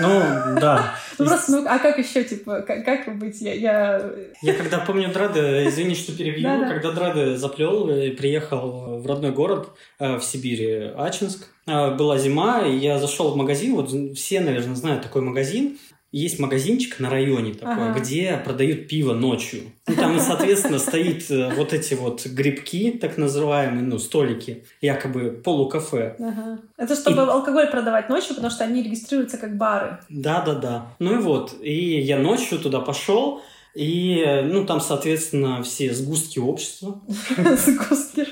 Ну, 0.01 0.23
да. 0.61 0.95
Ну, 1.19 1.27
просто, 1.27 1.53
ну, 1.53 1.65
а 1.69 1.79
как 1.79 1.99
еще, 1.99 2.25
типа, 2.25 2.63
как, 2.63 2.85
как 2.85 3.17
быть? 3.19 3.41
Я, 3.41 3.55
я... 3.55 4.11
Я 4.43 4.55
когда 4.55 4.79
помню 4.79 5.13
Дреды, 5.13 5.69
извини, 5.69 5.95
что 5.95 6.17
перебью, 6.17 6.67
когда 6.67 6.91
Дреды 6.91 7.37
заплел 7.37 7.89
и 7.91 8.11
приехал 8.11 8.99
в 8.99 9.07
родной 9.07 9.31
город 9.31 9.69
э, 10.01 10.17
в 10.17 10.25
Сибири, 10.25 10.93
Ачинск, 10.97 11.47
э, 11.67 11.95
была 11.95 12.19
зима, 12.19 12.63
и 12.63 12.75
я 12.75 12.99
зашел 12.99 13.31
в 13.31 13.37
магазин, 13.37 13.77
вот 13.77 13.91
все, 14.17 14.41
наверное, 14.41 14.75
знают 14.75 15.03
такой 15.03 15.23
магазин, 15.23 15.79
есть 16.19 16.39
магазинчик 16.39 17.01
на 17.01 17.11
районе 17.11 17.55
такой, 17.55 17.91
Ага. 17.91 17.99
где 17.99 18.41
продают 18.45 18.87
пиво 18.87 19.15
ночью. 19.15 19.63
И 19.89 19.93
там, 19.95 20.21
соответственно, 20.21 20.79
стоит 20.79 21.29
э, 21.31 21.53
вот 21.55 21.73
эти 21.73 21.95
вот 21.95 22.25
грибки, 22.27 22.93
так 22.93 23.19
называемые, 23.19 23.83
ну, 23.83 23.99
столики, 23.99 24.65
якобы 24.81 25.31
полукафе. 25.31 26.15
Ага. 26.21 26.61
Это 26.77 26.95
чтобы 26.95 27.23
алкоголь 27.23 27.69
продавать 27.69 28.09
ночью, 28.09 28.37
потому 28.37 28.51
что 28.51 28.63
они 28.65 28.83
регистрируются 28.83 29.39
как 29.39 29.57
бары. 29.57 29.99
Да-да-да. 30.09 30.87
Ну 31.01 31.15
и 31.15 31.19
вот. 31.19 31.55
И 31.61 32.01
я 32.01 32.19
ночью 32.19 32.59
туда 32.61 32.79
пошел, 32.81 33.43
и, 33.75 34.25
ну, 34.45 34.65
там, 34.67 34.81
соответственно, 34.81 35.65
все 35.65 35.93
сгустки 35.93 36.39
общества. 36.39 37.01
Сгустки. 37.57 38.29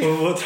Вот. 0.00 0.40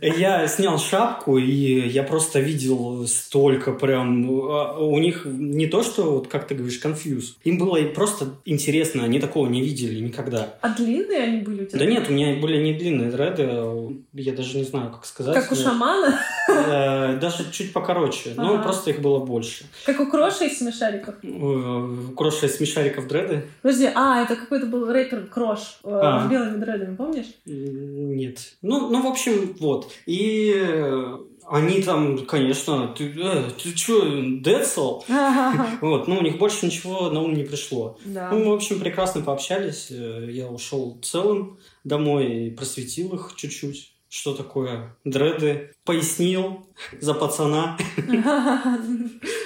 Я 0.00 0.46
снял 0.48 0.78
шапку, 0.78 1.38
и 1.38 1.88
я 1.88 2.02
просто 2.02 2.40
видел 2.40 3.06
столько 3.06 3.72
прям... 3.72 4.28
а, 4.50 4.78
У 4.78 4.98
них 4.98 5.22
не 5.26 5.66
то, 5.66 5.82
что, 5.82 6.12
вот 6.12 6.28
как 6.28 6.46
ты 6.46 6.54
говоришь, 6.54 6.78
конфьюз. 6.78 7.36
Им 7.44 7.58
было 7.58 7.78
просто 7.88 8.26
интересно, 8.44 9.04
они 9.04 9.18
такого 9.20 9.46
не 9.48 9.62
видели 9.62 10.00
никогда. 10.00 10.54
А 10.60 10.68
длинные 10.74 11.20
они 11.20 11.40
были 11.42 11.62
у 11.62 11.66
тебя? 11.66 11.78
Да 11.78 11.84
нет, 11.86 12.08
у 12.08 12.12
меня 12.12 12.36
были 12.40 12.62
не 12.62 12.74
длинные 12.74 13.10
дреды, 13.10 13.44
а, 13.48 13.92
я 14.14 14.32
даже 14.32 14.56
не 14.56 14.64
знаю, 14.64 14.90
как 14.90 15.04
сказать. 15.06 15.34
Как 15.34 15.50
у 15.52 15.54
шамана? 15.54 16.18
Э, 16.48 17.16
Даже 17.20 17.50
чуть 17.52 17.72
покороче, 17.72 18.30
но 18.36 18.62
просто 18.62 18.90
их 18.90 19.00
было 19.00 19.18
больше. 19.24 19.64
Как 19.84 20.00
у 20.00 20.06
Кроши 20.06 20.46
из 20.46 20.58
смешариков? 20.58 21.16
Э, 21.22 21.96
Кроша 22.16 22.46
из 22.46 22.56
смешариков 22.56 23.06
дреды? 23.06 23.44
Подожди, 23.62 23.88
а, 23.94 24.22
это 24.22 24.34
какой-то 24.36 24.66
был 24.66 24.90
рэпер 24.90 25.26
Крош 25.26 25.78
э, 25.84 25.88
А. 25.92 26.26
с 26.26 26.30
белыми 26.30 26.56
дредами, 26.58 26.96
помнишь? 26.96 27.26
Нет. 27.44 28.38
Ну, 28.62 28.88
ну, 28.90 29.02
в 29.02 29.06
общем, 29.06 29.54
вот. 29.60 29.77
И 30.06 30.52
э, 30.54 31.18
они 31.50 31.82
там, 31.82 32.26
конечно, 32.26 32.88
ты, 32.96 33.12
э, 33.16 33.50
ты 33.62 33.72
чё, 33.74 34.02
Децл? 34.40 35.02
Вот, 35.80 36.08
ну, 36.08 36.18
у 36.18 36.22
них 36.22 36.38
больше 36.38 36.66
ничего 36.66 37.10
на 37.10 37.20
ум 37.22 37.34
не 37.34 37.44
пришло. 37.44 37.98
Да. 38.04 38.30
Ну, 38.30 38.38
мы, 38.38 38.50
в 38.50 38.54
общем, 38.54 38.80
прекрасно 38.80 39.22
пообщались. 39.22 39.88
Э, 39.90 40.28
Я 40.30 40.48
ушел 40.48 40.98
целым 41.02 41.58
домой 41.84 42.46
и 42.46 42.50
просветил 42.50 43.14
их 43.14 43.34
чуть-чуть. 43.36 43.92
Что 44.08 44.34
такое 44.34 44.96
дреды? 45.04 45.72
Пояснил 45.84 46.66
за 46.98 47.12
пацана. 47.12 47.76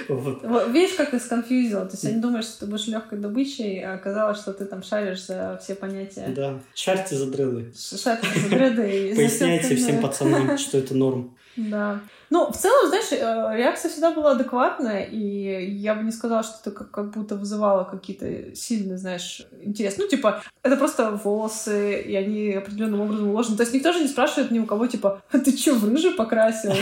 Видишь, 0.09 0.95
как 0.97 1.11
ты 1.11 1.19
сконфьюзила? 1.19 1.87
То 1.87 1.93
есть 1.93 2.05
они 2.05 2.21
думают, 2.21 2.47
что 2.47 2.61
ты 2.61 2.67
будешь 2.67 2.87
легкой 2.87 3.19
добычей, 3.19 3.83
а 3.85 3.95
оказалось, 3.95 4.39
что 4.39 4.53
ты 4.53 4.65
там 4.67 4.85
шаришь 4.85 5.27
за 5.27 5.59
все 5.63 5.75
понятия. 5.75 6.29
Да. 6.29 6.61
Шарьте 6.75 7.17
за 7.17 7.27
дреды. 7.31 7.73
Шаришь 7.75 8.43
за 8.43 8.49
дреды 8.49 9.15
Поясняйте 9.17 9.75
всем 9.75 10.01
пацанам, 10.01 10.57
что 10.59 10.79
это 10.79 10.95
норм. 10.95 11.37
Да. 11.57 12.01
Ну, 12.33 12.51
в 12.51 12.57
целом, 12.57 12.89
знаешь, 12.89 13.13
э, 13.13 13.57
реакция 13.59 13.91
всегда 13.91 14.11
была 14.11 14.31
адекватная, 14.31 15.03
и 15.03 15.71
я 15.77 15.95
бы 15.95 16.03
не 16.03 16.11
сказала, 16.11 16.43
что 16.43 16.55
это 16.63 16.71
как, 16.71 16.91
как 16.91 17.11
будто 17.11 17.37
вызывало 17.37 17.85
какие-то 17.85 18.57
сильные, 18.57 18.97
знаешь, 18.97 19.47
интерес. 19.61 19.99
Ну, 19.99 20.09
типа, 20.09 20.43
это 20.63 20.77
просто 20.79 21.11
волосы, 21.11 22.01
и 22.01 22.17
они 22.17 22.55
определенным 22.55 23.03
образом 23.03 23.29
уложены. 23.29 23.59
То 23.59 23.65
есть 23.65 23.75
никто 23.75 23.93
же 23.93 24.01
не 24.01 24.09
спрашивает 24.09 24.51
ни 24.51 24.61
у 24.61 24.65
кого, 24.65 24.87
типа, 24.87 25.21
«А 25.31 25.39
ты 25.41 25.55
что, 25.55 25.75
в 25.75 25.87
рыжий 25.87 26.13
покрасилась? 26.13 26.79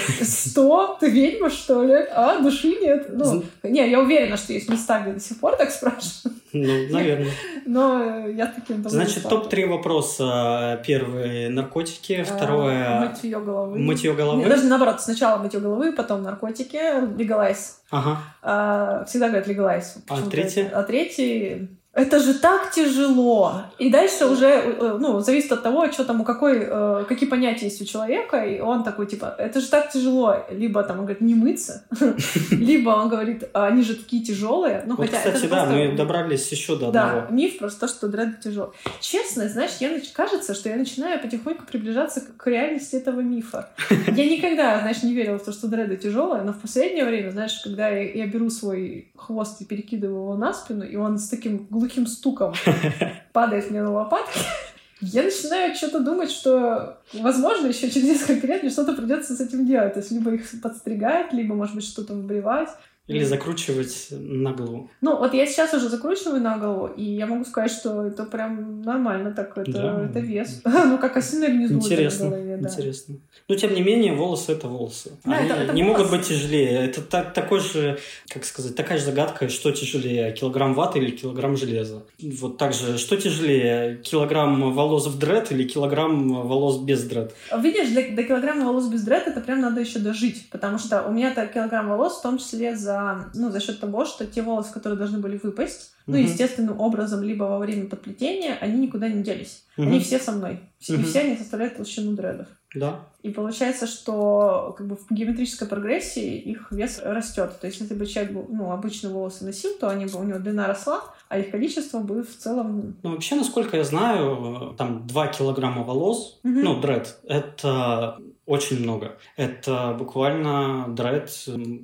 Что? 0.53 0.97
Ты 1.01 1.11
ведьма, 1.11 1.51
что 1.51 1.83
ли? 1.83 1.95
А, 1.95 2.39
души 2.39 2.69
нет? 2.81 3.09
Ну, 3.13 3.43
не, 3.65 3.91
я 3.91 3.99
уверена, 3.99 4.37
что 4.37 4.53
есть 4.53 4.69
места, 4.69 5.01
где 5.01 5.15
до 5.15 5.21
сих 5.21 5.41
пор 5.41 5.57
так 5.57 5.73
спрашивают, 5.73 6.39
Ну, 6.53 6.89
наверное. 6.91 7.31
но 7.67 8.03
э, 8.03 8.33
я 8.35 8.47
таким 8.47 8.83
давно 8.83 8.91
Значит, 8.91 9.19
сталкивалась. 9.21 9.49
топ-3 9.49 9.67
вопроса. 9.67 10.83
Первый– 10.87 11.49
наркотики. 11.51 12.13
А, 12.15 12.25
Второе 12.25 13.01
Мытье 13.01 13.41
головы.– 13.41 13.79
мытье 13.81 14.13
головы. 14.15 14.49
Даже 14.49 14.65
наоборот, 14.65 15.01
сначала 15.01 15.41
мытье 15.43 15.61
головы, 15.61 15.93
потом 15.93 16.23
наркотики, 16.23 17.17
легалайз. 17.19 17.83
Ага. 17.91 18.19
А, 18.43 19.05
всегда 19.07 19.29
говорят 19.29 19.47
легалайз. 19.47 19.99
А 20.09 20.23
третий? 20.23 20.63
А 20.73 20.83
третий... 20.83 21.69
Это 22.01 22.19
же 22.19 22.35
так 22.35 22.71
тяжело. 22.71 23.63
И 23.79 23.91
дальше 23.91 24.27
уже, 24.27 24.47
э, 24.47 24.97
ну, 24.99 25.21
зависит 25.21 25.53
от 25.53 25.63
того, 25.63 25.91
что 25.93 26.05
там 26.05 26.23
у 26.23 26.25
какой, 26.25 26.67
э, 26.67 27.05
какие 27.07 27.29
понятия 27.29 27.67
есть 27.67 27.83
у 27.83 27.85
человека, 27.85 28.43
и 28.43 28.61
он 28.61 28.85
такой, 28.85 29.07
типа, 29.07 29.35
это 29.39 29.61
же 29.61 29.69
так 29.69 29.93
тяжело. 29.93 30.37
Либо 30.51 30.83
там 30.83 31.01
он 31.01 31.05
говорит, 31.05 31.21
не 31.21 31.35
мыться, 31.35 31.85
либо 32.51 32.91
он 32.91 33.11
говорит, 33.11 33.51
«А 33.53 33.67
они 33.67 33.83
же 33.83 33.95
такие 33.95 34.23
тяжелые. 34.23 34.83
Ну, 34.87 34.97
хотя 34.97 35.19
кстати, 35.19 35.47
да, 35.47 35.67
мы 35.67 35.95
добрались 35.95 36.51
еще 36.51 36.77
до 36.77 36.91
да, 36.91 37.11
одного. 37.11 37.35
миф 37.35 37.59
просто 37.59 37.81
то, 37.81 37.89
что 37.89 38.09
дреды 38.09 38.37
тяжело. 38.43 38.73
Честно, 39.01 39.49
знаешь, 39.49 39.73
я 39.81 39.91
кажется, 40.15 40.55
что 40.55 40.71
я 40.71 40.77
начинаю 40.77 41.21
потихоньку 41.21 41.65
приближаться 41.67 42.21
к, 42.21 42.47
реальности 42.51 42.97
этого 42.97 43.21
мифа. 43.21 43.69
Я 44.17 44.29
никогда, 44.29 44.81
знаешь, 44.81 45.05
не 45.05 45.13
верила 45.13 45.39
в 45.39 45.45
то, 45.45 45.53
что 45.53 45.69
дреды 45.69 45.97
тяжелые, 45.97 46.43
но 46.43 46.53
в 46.53 46.59
последнее 46.59 47.05
время, 47.05 47.31
знаешь, 47.31 47.61
когда 47.63 47.89
я, 47.89 48.13
я 48.13 48.27
беру 48.27 48.51
свой 48.51 49.13
хвост 49.17 49.61
и 49.61 49.65
перекидываю 49.65 50.23
его 50.23 50.37
на 50.37 50.53
спину, 50.53 50.85
и 50.85 50.97
он 50.97 51.19
с 51.19 51.29
таким 51.29 51.69
глухим 51.71 51.90
стуком 52.07 52.55
падает 53.33 53.71
мне 53.71 53.83
на 53.83 53.93
лопатки, 53.93 54.41
я 55.01 55.23
начинаю 55.23 55.75
что-то 55.75 56.01
думать, 56.01 56.31
что, 56.31 56.99
возможно, 57.13 57.67
еще 57.67 57.91
через 57.91 58.09
несколько 58.09 58.47
лет 58.47 58.63
мне 58.63 58.71
что-то 58.71 58.95
придется 58.95 59.35
с 59.35 59.41
этим 59.41 59.67
делать. 59.67 59.95
То 59.95 60.01
есть 60.01 60.11
либо 60.11 60.33
их 60.33 60.45
подстригать, 60.63 61.33
либо, 61.33 61.55
может 61.55 61.75
быть, 61.75 61.85
что-то 61.85 62.15
выбривать. 62.15 62.69
Или 63.17 63.25
закручивать 63.25 64.09
на 64.11 64.53
голову. 64.53 64.89
Ну, 65.01 65.17
вот 65.19 65.35
я 65.35 65.47
сейчас 65.47 65.75
уже 65.75 65.89
закручиваю 65.89 66.41
на 66.41 66.59
голову, 66.59 66.87
и 66.87 67.03
я 67.05 67.27
могу 67.27 67.45
сказать, 67.45 67.73
что 67.73 68.05
это 68.07 68.25
прям 68.25 68.83
нормально 68.83 69.33
так, 69.33 69.57
это, 69.59 69.73
Да. 69.73 70.05
это 70.05 70.21
вес. 70.21 70.63
Ну, 70.91 70.99
как 70.99 71.17
осиное 71.17 71.49
гнездо 71.51 71.77
Интересно. 71.77 72.29
голове, 72.31 72.57
да. 72.57 72.69
Интересно. 72.69 73.17
Но, 73.49 73.55
тем 73.57 73.75
не 73.75 73.83
менее, 73.83 74.15
волосы– 74.15 74.53
это 74.57 74.69
волосы. 74.69 75.11
Да, 75.25 75.37
Они 75.37 75.47
это- 75.49 75.55
это 75.63 75.73
не 75.73 75.83
волосы. 75.83 75.99
могут 76.05 76.11
быть 76.19 76.29
тяжелее. 76.29 76.71
Это 76.87 77.03
та- 77.03 77.25
такой 77.25 77.61
же, 77.61 77.99
как 78.29 78.45
сказать, 78.45 78.75
такая 78.77 78.99
же 78.99 79.05
загадка, 79.05 79.49
что 79.49 79.71
тяжелее, 79.73 80.33
килограмм 80.33 80.75
ваты 80.75 80.99
или 80.99 81.11
килограмм 81.11 81.57
железа. 81.57 82.03
Вот 82.23 82.59
так 82.59 82.73
же, 82.73 82.99
что 82.99 83.17
тяжелее, 83.17 83.97
килограмм 83.97 84.73
волос 84.73 85.07
в 85.07 85.19
дред 85.19 85.53
или 85.53 85.65
килограмм 85.65 86.29
волос 86.47 86.79
без 86.79 87.03
дред? 87.05 87.35
Видишь, 87.61 87.89
для, 87.89 88.15
до 88.15 88.23
килограмма 88.23 88.67
волос 88.67 88.87
без 88.89 89.03
дред 89.03 89.27
это 89.27 89.41
прям 89.41 89.61
надо 89.61 89.81
еще 89.81 89.99
дожить, 89.99 90.49
потому 90.51 90.79
что 90.79 91.03
у 91.03 91.13
меня-то 91.13 91.47
килограмм 91.47 91.89
волос 91.89 92.19
в 92.19 92.23
том 92.23 92.39
числе 92.39 92.77
за, 92.77 93.00
ну, 93.35 93.51
за 93.51 93.61
счет 93.61 93.81
того, 93.81 94.05
что 94.05 94.27
те 94.27 94.43
волосы, 94.43 94.73
которые 94.73 94.99
должны 94.99 95.19
были 95.19 95.39
выпасть, 95.43 95.93
ну, 96.07 96.17
Мгм. 96.17 96.25
естественным 96.27 96.81
образом, 96.81 97.23
либо 97.23 97.45
во 97.45 97.59
время 97.59 97.89
подплетения, 97.89 98.57
они 98.61 98.81
никуда 98.87 99.09
не 99.09 99.23
делись. 99.23 99.65
Мгм. 99.77 99.89
Они 99.89 100.01
все 100.01 100.19
со 100.19 100.33
мной. 100.33 100.61
И 100.89 100.93
Мгм. 100.95 101.05
все 101.05 101.21
они 101.21 101.37
составляют 101.37 101.77
толщину 101.77 102.13
дредов. 102.17 102.47
Да. 102.75 103.01
И 103.23 103.31
получается, 103.31 103.87
что 103.87 104.75
как 104.79 104.87
бы 104.87 104.97
в 104.97 105.11
геометрической 105.11 105.67
прогрессии 105.69 106.39
их 106.39 106.71
вес 106.71 107.01
растет. 107.05 107.59
То 107.61 107.67
есть, 107.67 107.81
если 107.81 107.95
бы 107.95 108.07
человек 108.07 108.33
ну, 108.49 108.71
обычно 108.73 109.11
волосы 109.11 109.45
носил, 109.45 109.71
то 109.79 109.89
они 109.89 110.07
бы, 110.07 110.19
у 110.21 110.23
него 110.25 110.39
длина 110.39 110.67
росла, 110.69 111.03
а 111.29 111.39
их 111.39 111.51
количество 111.51 111.99
бы 111.99 112.23
в 112.23 112.37
целом... 112.37 112.97
Ну, 113.03 113.11
вообще, 113.11 113.35
насколько 113.35 113.77
я 113.77 113.85
знаю, 113.85 114.75
там 114.79 115.07
2 115.07 115.27
килограмма 115.29 115.83
волос, 115.85 116.41
Мгм. 116.45 116.63
ну, 116.63 116.81
дред, 116.81 117.19
это 117.25 118.19
очень 118.51 118.83
много. 118.83 119.17
Это 119.37 119.95
буквально 119.99 120.87
дред 120.89 121.31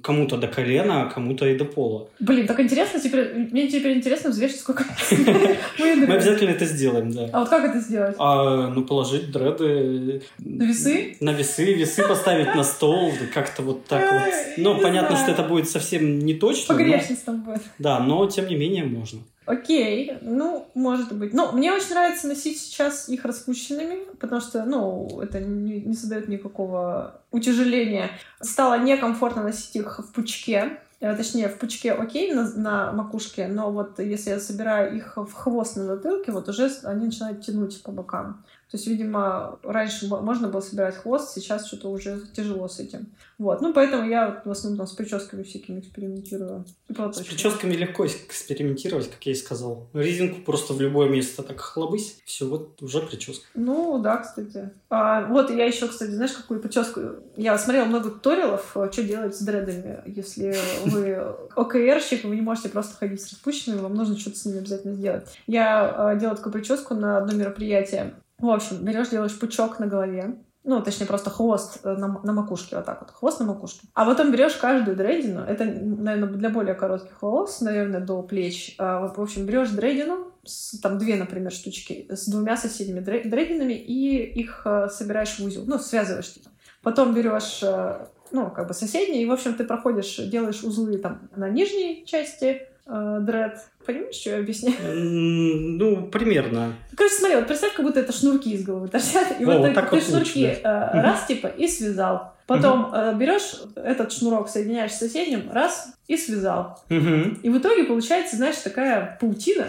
кому-то 0.02 0.36
до 0.36 0.48
колена, 0.48 1.02
а 1.02 1.10
кому-то 1.10 1.46
и 1.46 1.56
до 1.56 1.64
пола. 1.64 2.08
Блин, 2.18 2.46
так 2.46 2.58
интересно, 2.60 3.00
теперь, 3.00 3.34
мне 3.52 3.68
теперь 3.68 3.96
интересно 3.96 4.30
взвешить, 4.30 4.60
сколько 4.60 4.84
Мы 5.78 5.92
обязательно 6.14 6.50
это 6.50 6.64
сделаем, 6.66 7.10
да. 7.12 7.28
А 7.32 7.40
вот 7.40 7.48
как 7.48 7.64
это 7.64 7.80
сделать? 7.80 8.16
А, 8.18 8.68
ну, 8.68 8.84
положить 8.84 9.30
дреды... 9.30 10.22
На 10.38 10.64
весы? 10.64 11.16
На 11.20 11.30
весы, 11.30 11.72
весы 11.74 12.02
поставить 12.06 12.54
на 12.54 12.64
стол, 12.64 13.12
как-то 13.32 13.62
вот 13.62 13.84
так 13.86 14.12
вот. 14.12 14.32
Ну, 14.56 14.80
понятно, 14.80 15.16
что 15.16 15.30
это 15.30 15.42
будет 15.44 15.68
совсем 15.68 16.18
не 16.18 16.34
точно. 16.34 16.74
но- 16.74 16.78
Погрешность 16.78 17.24
там 17.24 17.42
будет. 17.42 17.62
Да, 17.78 18.00
но 18.00 18.26
тем 18.26 18.48
не 18.48 18.56
менее 18.56 18.84
можно. 18.84 19.20
Окей, 19.46 20.18
ну, 20.22 20.68
может 20.74 21.12
быть. 21.12 21.32
Ну, 21.32 21.52
мне 21.52 21.72
очень 21.72 21.90
нравится 21.90 22.26
носить 22.26 22.60
сейчас 22.60 23.08
их 23.08 23.24
распущенными, 23.24 24.04
потому 24.18 24.40
что, 24.40 24.64
ну, 24.64 25.20
это 25.22 25.38
не, 25.38 25.80
не 25.80 25.94
создает 25.94 26.26
никакого 26.26 27.20
утяжеления. 27.30 28.10
Стало 28.40 28.78
некомфортно 28.80 29.44
носить 29.44 29.76
их 29.76 30.00
в 30.00 30.12
пучке. 30.12 30.80
Э, 30.98 31.14
Точнее, 31.14 31.48
в 31.48 31.58
пучке 31.58 31.92
окей, 31.92 32.32
на, 32.32 32.50
на 32.54 32.92
макушке, 32.92 33.46
но 33.46 33.70
вот 33.70 34.00
если 34.00 34.30
я 34.30 34.40
собираю 34.40 34.96
их 34.96 35.16
в 35.16 35.32
хвост 35.32 35.76
на 35.76 35.84
затылке, 35.84 36.32
вот 36.32 36.48
уже 36.48 36.68
они 36.82 37.06
начинают 37.06 37.42
тянуть 37.42 37.80
по 37.84 37.92
бокам. 37.92 38.44
То 38.70 38.76
есть, 38.76 38.88
видимо, 38.88 39.60
раньше 39.62 40.08
мо- 40.08 40.20
можно 40.20 40.48
было 40.48 40.60
собирать 40.60 40.96
хвост, 40.96 41.32
сейчас 41.32 41.66
что-то 41.68 41.88
уже 41.88 42.20
тяжело 42.34 42.66
с 42.68 42.80
этим. 42.80 43.06
Вот. 43.38 43.60
Ну, 43.60 43.72
поэтому 43.72 44.08
я 44.08 44.42
в 44.44 44.50
основном 44.50 44.78
там 44.78 44.86
с 44.88 44.92
прическами 44.92 45.44
всякими 45.44 45.78
экспериментирую. 45.78 46.64
И 46.88 46.94
С 46.94 47.18
прическами 47.20 47.74
легко 47.74 48.06
экспериментировать, 48.06 49.08
как 49.10 49.24
я 49.24 49.32
и 49.32 49.34
сказал. 49.36 49.86
Резинку 49.92 50.40
просто 50.42 50.72
в 50.74 50.80
любое 50.80 51.08
место 51.08 51.42
так 51.42 51.60
хлобысь, 51.60 52.18
все, 52.24 52.46
вот 52.48 52.82
уже 52.82 53.00
прическа. 53.00 53.46
Ну, 53.54 54.00
да, 54.00 54.16
кстати. 54.16 54.70
А, 54.90 55.26
вот 55.26 55.50
я 55.50 55.64
еще, 55.66 55.86
кстати, 55.86 56.10
знаешь, 56.10 56.32
какую 56.32 56.60
прическу? 56.60 57.00
Я 57.36 57.58
смотрела 57.58 57.84
много 57.84 58.10
туториалов, 58.10 58.72
э, 58.76 58.88
что 58.90 59.04
делать 59.04 59.36
с 59.36 59.42
дредами. 59.42 60.02
Если 60.06 60.56
вы 60.86 61.14
ОКРщик, 61.56 62.24
вы 62.24 62.34
не 62.36 62.42
можете 62.42 62.68
просто 62.68 62.96
ходить 62.96 63.20
с 63.20 63.30
распущенными, 63.30 63.80
вам 63.80 63.94
нужно 63.94 64.18
что-то 64.18 64.38
с 64.38 64.44
ними 64.44 64.58
обязательно 64.58 64.94
сделать. 64.94 65.26
Я 65.46 66.12
э, 66.14 66.18
делала 66.18 66.36
такую 66.36 66.52
прическу 66.52 66.94
на 66.94 67.18
одно 67.18 67.32
мероприятие. 67.34 68.14
В 68.38 68.50
общем, 68.50 68.84
берешь, 68.84 69.08
делаешь 69.08 69.38
пучок 69.38 69.78
на 69.78 69.86
голове, 69.86 70.36
ну, 70.62 70.82
точнее, 70.82 71.06
просто 71.06 71.30
хвост 71.30 71.78
э, 71.84 71.92
на, 71.92 72.20
на 72.22 72.32
макушке, 72.32 72.76
вот 72.76 72.84
так 72.84 73.00
вот, 73.00 73.10
хвост 73.12 73.38
на 73.40 73.46
макушке. 73.46 73.86
А 73.94 74.04
потом 74.04 74.32
берешь 74.32 74.54
каждую 74.56 74.96
дредину, 74.96 75.40
это, 75.40 75.64
наверное, 75.64 76.28
для 76.28 76.50
более 76.50 76.74
коротких 76.74 77.22
волос, 77.22 77.60
наверное, 77.60 78.00
до 78.00 78.20
плеч. 78.22 78.74
А, 78.78 79.06
в 79.06 79.20
общем, 79.20 79.46
берешь 79.46 79.70
дредину, 79.70 80.32
с- 80.44 80.78
там 80.80 80.98
две, 80.98 81.16
например, 81.16 81.52
штучки, 81.52 82.06
с 82.10 82.26
двумя 82.28 82.56
соседними 82.56 82.98
дре- 83.00 83.28
дрединами, 83.28 83.74
и 83.74 84.22
их 84.40 84.62
э, 84.64 84.88
собираешь 84.90 85.38
в 85.38 85.44
узел, 85.44 85.64
ну, 85.66 85.78
связываешь 85.78 86.34
типа. 86.34 86.50
Потом 86.82 87.14
берешь, 87.14 87.60
э, 87.62 88.06
ну, 88.32 88.50
как 88.50 88.66
бы 88.66 88.74
соседние, 88.74 89.22
и, 89.22 89.26
в 89.26 89.32
общем, 89.32 89.54
ты 89.54 89.64
проходишь, 89.64 90.16
делаешь 90.16 90.62
узлы 90.64 90.98
там 90.98 91.30
на 91.36 91.48
нижней 91.48 92.04
части 92.06 92.62
дред. 92.86 93.58
Понимаешь, 93.84 94.14
что 94.14 94.30
я 94.30 94.38
объясняю? 94.38 94.76
Ну, 94.82 96.06
примерно. 96.06 96.74
Короче, 96.96 97.14
смотри, 97.16 97.36
вот 97.36 97.46
представь, 97.46 97.74
как 97.74 97.84
будто 97.84 98.00
это 98.00 98.12
шнурки 98.12 98.52
из 98.52 98.64
головы 98.64 98.88
торчат. 98.88 99.40
И 99.40 99.44
О, 99.44 99.46
вот, 99.46 99.58
вот 99.58 99.74
так 99.74 99.90
ты 99.90 99.96
вот 99.96 100.04
шнурки 100.04 100.46
лучше, 100.46 100.60
э, 100.62 101.00
раз, 101.00 101.26
типа, 101.26 101.48
и 101.48 101.66
связал. 101.66 102.35
Потом 102.46 102.94
э, 102.94 103.14
берешь 103.16 103.60
этот 103.74 104.12
шнурок, 104.12 104.48
соединяешь 104.48 104.92
с 104.92 104.98
соседним, 104.98 105.50
раз, 105.50 105.92
и 106.06 106.16
связал. 106.16 106.78
Мгм. 106.88 107.40
И 107.42 107.48
в 107.48 107.58
итоге 107.58 107.82
получается, 107.84 108.36
знаешь, 108.36 108.56
такая 108.58 109.18
паутина, 109.20 109.66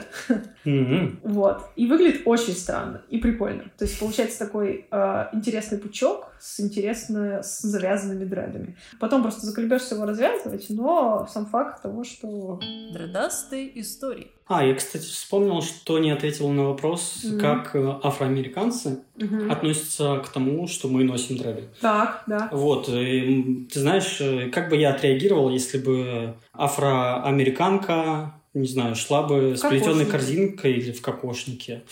Мгм. 0.66 1.20
вот. 1.24 1.64
И 1.76 1.88
выглядит 1.88 2.22
очень 2.26 2.54
странно 2.54 3.02
и 3.10 3.18
прикольно. 3.18 3.64
То 3.78 3.86
есть 3.86 4.00
получается 4.00 4.38
такой 4.38 4.86
э, 4.92 5.26
интересный 5.34 5.80
пучок 5.80 6.32
с 6.40 6.60
интересно 6.60 7.42
с 7.42 7.62
завязанными 7.62 8.26
дредами. 8.26 8.78
Потом 9.00 9.24
просто 9.24 9.46
заколебешься 9.48 9.96
его 9.96 10.06
развязывать, 10.06 10.68
но 10.70 11.28
сам 11.34 11.48
факт 11.48 11.82
того, 11.82 12.04
что... 12.04 12.60
Дредастые 12.94 13.80
истории. 13.82 14.32
А, 14.50 14.64
я, 14.64 14.74
кстати, 14.76 15.04
вспомнил, 15.04 15.62
что 15.62 16.00
не 16.00 16.10
ответил 16.12 16.48
на 16.50 16.68
вопрос, 16.68 17.22
Мгм. 17.24 17.40
как 17.40 17.76
э, 17.76 18.00
афроамериканцы 18.02 19.00
относятся 19.50 20.22
к 20.26 20.30
тому, 20.30 20.68
что 20.68 20.88
мы 20.88 21.04
носим 21.04 21.38
дреды. 21.38 21.66
Так, 21.82 22.24
да. 22.28 22.48
Вот, 22.54 22.88
и, 22.88 23.42
м, 23.42 23.68
ты 23.72 23.80
знаешь, 23.82 24.18
э, 24.22 24.50
как 24.50 24.70
бы 24.70 24.78
я 24.78 24.92
отреагировал, 24.94 25.50
если 25.50 25.78
бы 25.80 26.36
афроамериканка, 26.54 28.34
не 28.54 28.68
знаю, 28.68 28.96
шла 28.96 29.24
бы 29.24 29.56
с 29.58 29.62
плетеной 29.62 30.06
корзинкой 30.06 30.74
или 30.74 30.92
в 30.92 31.02
кокошнике. 31.02 31.84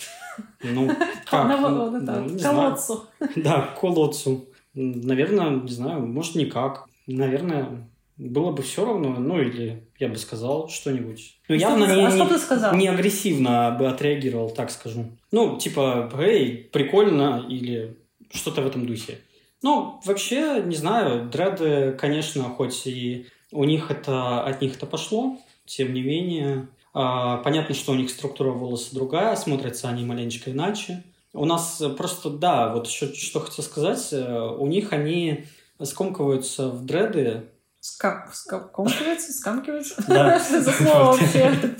Ну, 0.62 0.88
как? 1.30 1.48
Ну, 1.60 1.90
ну, 2.00 2.38
колодцу. 2.42 3.04
Да, 3.36 3.74
колодцу. 3.80 4.46
Наверное, 4.74 5.50
не 5.50 5.70
знаю, 5.72 6.06
может, 6.06 6.34
никак. 6.34 6.86
Наверное, 7.06 7.88
было 8.16 8.50
бы 8.52 8.62
все 8.62 8.84
равно, 8.86 9.10
ну, 9.18 9.40
или 9.40 9.86
я 9.98 10.08
бы 10.08 10.16
сказал 10.16 10.68
что-нибудь. 10.68 11.38
Ну, 11.48 11.56
Что 11.58 11.68
явно 11.68 11.86
ты- 11.86 11.94
не, 11.96 12.06
а 12.06 12.10
что 12.10 12.24
не- 12.24 12.28
ты 12.30 12.38
сказал? 12.38 12.74
не 12.74 12.88
агрессивно 12.88 13.76
бы 13.78 13.86
отреагировал, 13.88 14.50
так 14.50 14.70
скажу. 14.70 15.06
Ну, 15.32 15.58
типа, 15.58 16.10
эй, 16.18 16.68
прикольно, 16.72 17.44
или 17.48 17.96
что-то 18.32 18.62
в 18.62 18.66
этом 18.66 18.86
духе. 18.86 19.18
Ну, 19.62 20.00
вообще, 20.04 20.62
не 20.64 20.76
знаю, 20.76 21.28
дреды, 21.28 21.92
конечно, 21.98 22.44
хоть 22.44 22.86
и 22.86 23.26
у 23.52 23.64
них 23.64 23.90
это, 23.90 24.42
от 24.44 24.60
них 24.62 24.76
это 24.76 24.86
пошло, 24.86 25.38
тем 25.66 25.92
не 25.92 26.02
менее, 26.02 26.68
а, 26.94 27.38
понятно, 27.38 27.74
что 27.74 27.92
у 27.92 27.94
них 27.96 28.08
структура 28.10 28.50
волоса 28.50 28.94
другая, 28.94 29.36
смотрятся 29.36 29.88
они 29.88 30.04
маленечко 30.04 30.50
иначе. 30.52 31.02
У 31.34 31.44
нас 31.44 31.82
просто, 31.98 32.30
да, 32.30 32.72
вот 32.72 32.86
еще 32.86 33.12
что 33.12 33.40
хотел 33.40 33.62
сказать, 33.64 34.08
э, 34.12 34.48
у 34.58 34.66
них 34.66 34.92
они 34.94 35.44
скомкиваются 35.82 36.68
в 36.70 36.84
дреды, 36.86 37.44
Ска- 37.86 38.28
Скомкивается, 38.32 39.32
скамкивается. 39.32 40.02
Да. 40.08 40.38
За 40.60 40.72
слово 40.72 41.04
вообще? 41.12 41.76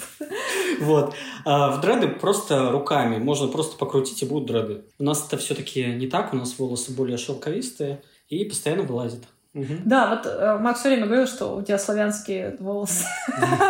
Вот. 0.81 1.15
А 1.45 1.71
в 1.71 1.81
дреды 1.81 2.09
просто 2.09 2.71
руками. 2.71 3.19
Можно 3.19 3.49
просто 3.49 3.77
покрутить, 3.77 4.23
и 4.23 4.27
будут 4.27 4.47
дреды. 4.49 4.85
У 4.99 5.05
нас 5.05 5.27
это 5.27 5.37
все-таки 5.37 5.85
не 5.85 6.07
так. 6.07 6.33
У 6.33 6.37
нас 6.37 6.59
волосы 6.59 6.93
более 6.93 7.17
шелковистые 7.19 8.03
и 8.29 8.45
постоянно 8.45 8.83
вылазят. 8.83 9.25
Мгм. 9.57 9.81
Да, 9.87 10.11
вот 10.11 10.27
э, 10.27 10.59
Макс 10.61 10.81
все 10.81 10.91
время 10.91 11.07
говорил, 11.07 11.27
что 11.27 11.57
у 11.57 11.63
тебя 11.63 11.79
славянские 11.79 12.57
волосы. 12.61 13.07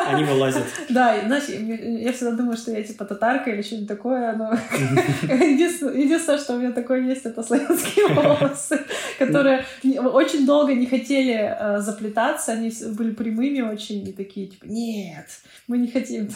Они 0.09 0.25
вылазят. 0.25 0.65
Да, 0.89 1.21
знаешь, 1.25 1.45
я 1.49 2.13
всегда 2.13 2.33
думаю, 2.33 2.57
что 2.57 2.73
я 2.73 2.83
типа 2.83 3.05
татарка 3.05 3.51
или 3.51 3.63
что-нибудь 3.63 3.87
такое, 3.89 4.33
но 4.35 4.53
единственное, 5.23 6.39
что 6.39 6.55
у 6.55 6.59
меня 6.59 6.73
такое 6.73 7.03
есть, 7.03 7.25
это 7.25 7.41
славянские 7.43 8.09
волосы, 8.15 8.81
которые 9.19 9.65
не- 9.85 10.01
очень 10.01 10.45
долго 10.45 10.75
не 10.75 10.87
хотели 10.87 11.57
э, 11.57 11.79
заплетаться, 11.79 12.53
они 12.53 12.73
были 12.99 13.13
прямыми 13.15 13.61
очень 13.61 14.09
и 14.09 14.13
такие, 14.13 14.49
типа, 14.49 14.65
нет, 14.67 15.27
мы 15.69 15.79
не 15.79 15.89
хотим. 15.89 16.31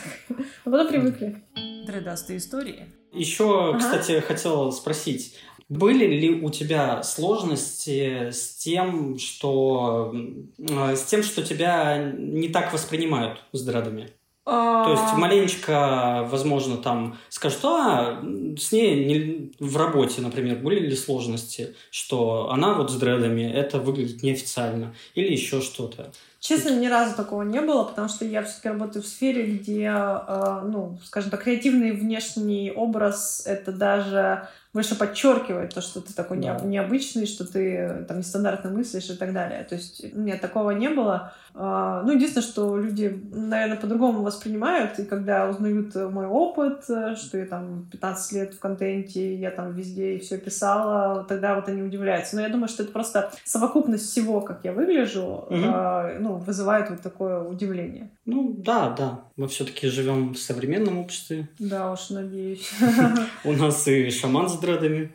А 0.65 0.71
потом 0.71 0.87
привыкли. 0.89 1.43
Дредастые 1.87 2.37
истории. 2.37 2.87
Еще, 3.13 3.77
кстати, 3.77 4.21
хотел 4.21 4.71
спросить. 4.71 5.35
Были 5.71 6.05
ли 6.05 6.31
у 6.43 6.51
тебя 6.51 7.03
сложности 7.05 8.31
с 8.31 8.57
тем, 8.57 9.19
что 9.19 10.13
э, 10.59 10.97
с 10.97 11.05
тем, 11.05 11.23
что 11.23 11.43
тебя 11.43 12.13
не 12.19 12.49
так 12.49 12.73
воспринимают 12.73 13.39
с 13.53 13.63
дредами? 13.63 14.11
То 14.45 14.85
То 14.85 14.93
есть 14.93 15.15
маленечко, 15.15 16.27
возможно, 16.29 16.77
там 16.79 17.19
скажут, 17.29 17.61
а, 17.65 18.21
с 18.59 18.73
ней 18.73 19.05
не- 19.05 19.53
в 19.61 19.77
работе, 19.77 20.23
например, 20.23 20.57
были 20.57 20.81
ли 20.81 20.97
сложности, 20.97 21.77
что 21.93 22.51
она 22.51 22.75
вот 22.75 22.91
с 22.91 22.97
дредами, 22.97 23.43
это 23.43 23.79
выглядит 23.79 24.25
неофициально, 24.25 24.93
или 25.15 25.31
еще 25.31 25.61
что-то. 25.61 26.11
Честно, 26.41 26.71
ни 26.71 26.87
разу 26.87 27.15
такого 27.15 27.43
не 27.43 27.61
было, 27.61 27.85
потому 27.85 28.09
что 28.09 28.25
я 28.25 28.43
все-таки 28.43 28.71
работаю 28.71 29.03
в 29.03 29.07
сфере, 29.07 29.45
где, 29.45 29.85
э, 29.85 30.61
ну, 30.65 30.99
скажем 31.05 31.31
так, 31.31 31.45
креативный 31.45 31.93
внешний 31.93 32.73
образ 32.73 33.43
это 33.47 33.71
даже 33.73 34.49
больше 34.73 34.95
подчеркивает 34.97 35.75
то, 35.75 35.81
что 35.81 36.01
ты 36.01 36.13
такой 36.15 36.39
Да. 36.39 36.59
необычный, 36.63 37.27
что 37.27 37.45
ты 37.45 38.05
там 38.07 38.19
нестандартно 38.19 38.71
мыслишь 38.71 39.11
и 39.11 39.17
так 39.17 39.33
далее. 39.33 39.65
То 39.65 39.75
есть 39.75 40.15
нет, 40.15 40.41
такого 40.41 40.71
не 40.71 40.89
было. 40.89 41.33
А, 41.55 42.03
Ну, 42.05 42.13
единственное, 42.13 42.47
что 42.47 42.77
люди, 42.79 43.21
наверное, 43.33 43.77
по-другому 43.77 44.23
воспринимают, 44.23 44.99
и 45.01 45.05
когда 45.05 45.49
узнают 45.49 45.97
э, 45.97 46.09
мой 46.09 46.27
опыт, 46.27 46.85
э, 46.89 47.17
что 47.17 47.39
я 47.39 47.47
там 47.47 47.89
15 47.91 48.33
лет 48.33 48.55
в 48.55 48.61
контенте, 48.61 49.35
я 49.35 49.51
там 49.51 49.75
везде 49.75 50.19
все 50.21 50.39
писала, 50.39 51.25
тогда 51.25 51.57
вот 51.57 51.69
они 51.69 51.83
удивляются. 51.83 52.37
Но 52.37 52.43
я 52.43 52.49
думаю, 52.49 52.69
что 52.69 52.85
это 52.85 52.93
просто 52.93 53.33
совокупность 53.45 54.09
всего, 54.09 54.41
как 54.41 54.61
я 54.65 54.73
выгляжу, 54.73 55.47
а, 55.51 56.17
ну, 56.21 56.37
вызывает 56.37 56.91
вот 56.91 57.01
такое 57.03 57.43
удивление. 57.43 58.11
Ну, 58.27 58.55
да, 58.57 58.91
да, 58.91 59.21
мы 59.37 59.49
все-таки 59.49 59.89
живем 59.89 60.35
в 60.35 60.39
современном 60.39 60.99
обществе. 60.99 61.49
Да 61.59 61.91
уж, 61.93 62.11
надеюсь. 62.11 62.71
У 63.45 63.53
нас 63.53 63.89
и 63.89 64.09
шаман 64.11 64.49
дредами. 64.61 65.13